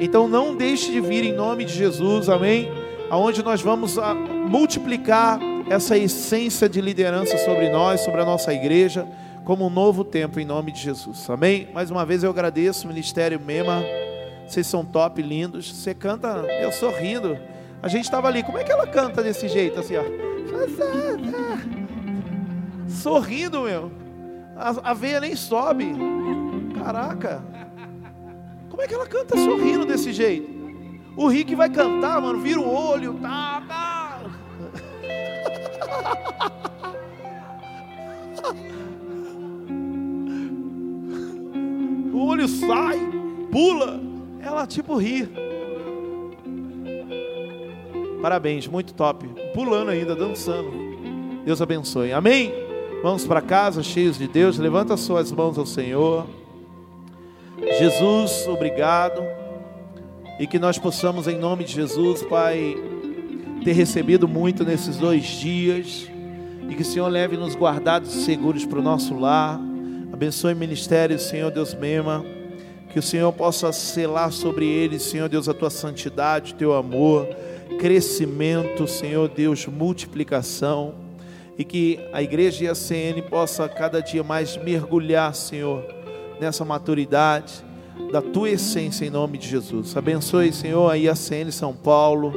Então 0.00 0.26
não 0.26 0.56
deixe 0.56 0.90
de 0.90 1.00
vir 1.00 1.24
em 1.24 1.34
nome 1.34 1.64
de 1.64 1.74
Jesus, 1.74 2.28
amém? 2.28 2.70
Aonde 3.10 3.42
nós 3.42 3.60
vamos 3.60 3.98
ah, 3.98 4.14
multiplicar 4.14 5.38
essa 5.68 5.98
essência 5.98 6.68
de 6.68 6.80
liderança 6.80 7.36
sobre 7.38 7.68
nós, 7.68 8.00
sobre 8.00 8.22
a 8.22 8.24
nossa 8.24 8.52
igreja, 8.52 9.06
como 9.44 9.66
um 9.66 9.70
novo 9.70 10.04
tempo 10.04 10.40
em 10.40 10.44
nome 10.46 10.72
de 10.72 10.80
Jesus, 10.80 11.28
amém? 11.28 11.68
Mais 11.74 11.90
uma 11.90 12.06
vez 12.06 12.24
eu 12.24 12.30
agradeço 12.30 12.86
o 12.86 12.88
Ministério 12.88 13.38
Mema, 13.38 13.84
vocês 14.46 14.66
são 14.66 14.84
top, 14.84 15.20
lindos. 15.20 15.70
Você 15.72 15.94
canta, 15.94 16.46
eu 16.60 16.72
sorrindo. 16.72 17.38
A 17.82 17.88
gente 17.88 18.04
estava 18.04 18.28
ali, 18.28 18.42
como 18.42 18.58
é 18.58 18.64
que 18.64 18.72
ela 18.72 18.86
canta 18.86 19.22
desse 19.22 19.48
jeito, 19.48 19.78
assim, 19.78 19.96
ó? 19.96 20.31
Sorrindo, 22.88 23.62
meu. 23.62 23.90
A, 24.56 24.90
a 24.90 24.94
veia 24.94 25.20
nem 25.20 25.34
sobe. 25.34 25.92
Caraca. 26.78 27.42
Como 28.70 28.82
é 28.82 28.86
que 28.86 28.94
ela 28.94 29.06
canta 29.06 29.36
sorrindo 29.36 29.84
desse 29.84 30.12
jeito? 30.12 30.50
O 31.16 31.28
Rick 31.28 31.54
vai 31.54 31.68
cantar, 31.68 32.20
mano, 32.20 32.40
vira 32.40 32.60
o 32.60 32.74
olho, 32.74 33.14
tá, 33.14 33.62
tá. 33.68 34.20
O 42.12 42.26
olho 42.26 42.46
sai, 42.46 42.98
pula, 43.50 44.00
ela 44.40 44.66
tipo 44.66 44.96
ri. 44.96 45.28
Parabéns, 48.22 48.68
muito 48.68 48.94
top. 48.94 49.26
Pulando 49.52 49.90
ainda, 49.90 50.14
dançando. 50.14 50.70
Deus 51.44 51.60
abençoe. 51.60 52.12
Amém? 52.12 52.54
Vamos 53.02 53.26
para 53.26 53.42
casa 53.42 53.82
cheios 53.82 54.16
de 54.16 54.28
Deus. 54.28 54.58
Levanta 54.58 54.96
suas 54.96 55.32
mãos 55.32 55.58
ao 55.58 55.66
Senhor. 55.66 56.24
Jesus, 57.80 58.46
obrigado. 58.46 59.20
E 60.38 60.46
que 60.46 60.56
nós 60.56 60.78
possamos, 60.78 61.26
em 61.26 61.36
nome 61.36 61.64
de 61.64 61.72
Jesus, 61.72 62.22
Pai, 62.22 62.76
ter 63.64 63.72
recebido 63.72 64.28
muito 64.28 64.62
nesses 64.62 64.96
dois 64.98 65.24
dias. 65.24 66.08
E 66.68 66.76
que 66.76 66.82
o 66.82 66.86
Senhor 66.86 67.08
leve 67.08 67.36
nos 67.36 67.56
guardados 67.56 68.12
seguros 68.24 68.64
para 68.64 68.78
o 68.78 68.82
nosso 68.82 69.18
lar. 69.18 69.60
Abençoe 70.12 70.54
o 70.54 70.56
ministério, 70.56 71.18
Senhor 71.18 71.50
Deus 71.50 71.74
Mema. 71.74 72.24
Que 72.92 73.00
o 73.00 73.02
Senhor 73.02 73.32
possa 73.32 73.72
selar 73.72 74.30
sobre 74.30 74.64
eles, 74.64 75.02
Senhor 75.02 75.28
Deus, 75.28 75.48
a 75.48 75.54
tua 75.54 75.70
santidade, 75.70 76.52
o 76.52 76.56
teu 76.56 76.72
amor 76.72 77.26
crescimento, 77.78 78.86
Senhor 78.86 79.28
Deus, 79.28 79.66
multiplicação, 79.66 80.94
e 81.58 81.64
que 81.64 82.00
a 82.12 82.22
igreja 82.22 82.64
e 82.64 82.68
a 82.68 82.74
CN 82.74 83.20
possa 83.22 83.68
cada 83.68 84.00
dia 84.00 84.22
mais 84.22 84.56
mergulhar, 84.56 85.34
Senhor, 85.34 85.84
nessa 86.40 86.64
maturidade 86.64 87.64
da 88.10 88.22
tua 88.22 88.50
essência 88.50 89.04
em 89.04 89.10
nome 89.10 89.38
de 89.38 89.48
Jesus. 89.48 89.96
Abençoe, 89.96 90.52
Senhor, 90.52 90.90
a 90.90 91.14
CN 91.14 91.52
São 91.52 91.74
Paulo, 91.74 92.32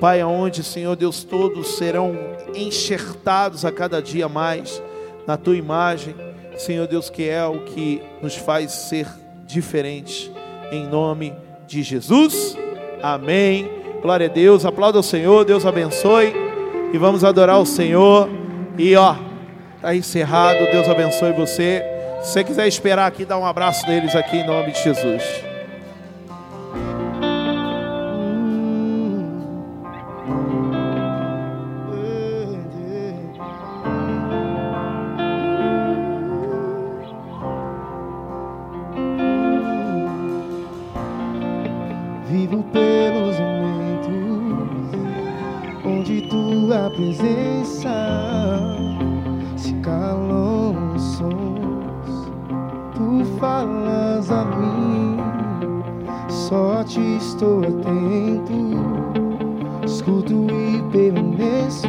Pai, 0.00 0.20
aonde, 0.20 0.62
Senhor 0.62 0.96
Deus, 0.96 1.24
todos 1.24 1.76
serão 1.76 2.16
enxertados 2.54 3.64
a 3.64 3.72
cada 3.72 4.02
dia 4.02 4.28
mais 4.28 4.82
na 5.26 5.36
tua 5.36 5.56
imagem, 5.56 6.14
Senhor 6.56 6.86
Deus, 6.86 7.10
que 7.10 7.28
é 7.28 7.44
o 7.44 7.60
que 7.64 8.02
nos 8.22 8.36
faz 8.36 8.72
ser 8.72 9.08
diferentes, 9.46 10.30
em 10.70 10.86
nome 10.86 11.32
de 11.66 11.82
Jesus. 11.82 12.56
Amém. 13.02 13.83
Glória 14.04 14.26
a 14.26 14.28
Deus. 14.28 14.66
Aplauda 14.66 14.98
o 14.98 15.02
Senhor. 15.02 15.46
Deus 15.46 15.64
abençoe. 15.64 16.34
E 16.92 16.98
vamos 16.98 17.24
adorar 17.24 17.58
o 17.58 17.64
Senhor. 17.64 18.28
E 18.76 18.94
ó, 18.94 19.16
tá 19.80 19.96
encerrado. 19.96 20.58
Deus 20.70 20.86
abençoe 20.86 21.32
você. 21.32 21.82
Se 22.20 22.32
você 22.32 22.44
quiser 22.44 22.68
esperar 22.68 23.06
aqui, 23.06 23.24
dá 23.24 23.38
um 23.38 23.46
abraço 23.46 23.88
neles 23.88 24.14
aqui 24.14 24.36
em 24.36 24.46
nome 24.46 24.72
de 24.72 24.82
Jesus. 24.82 25.53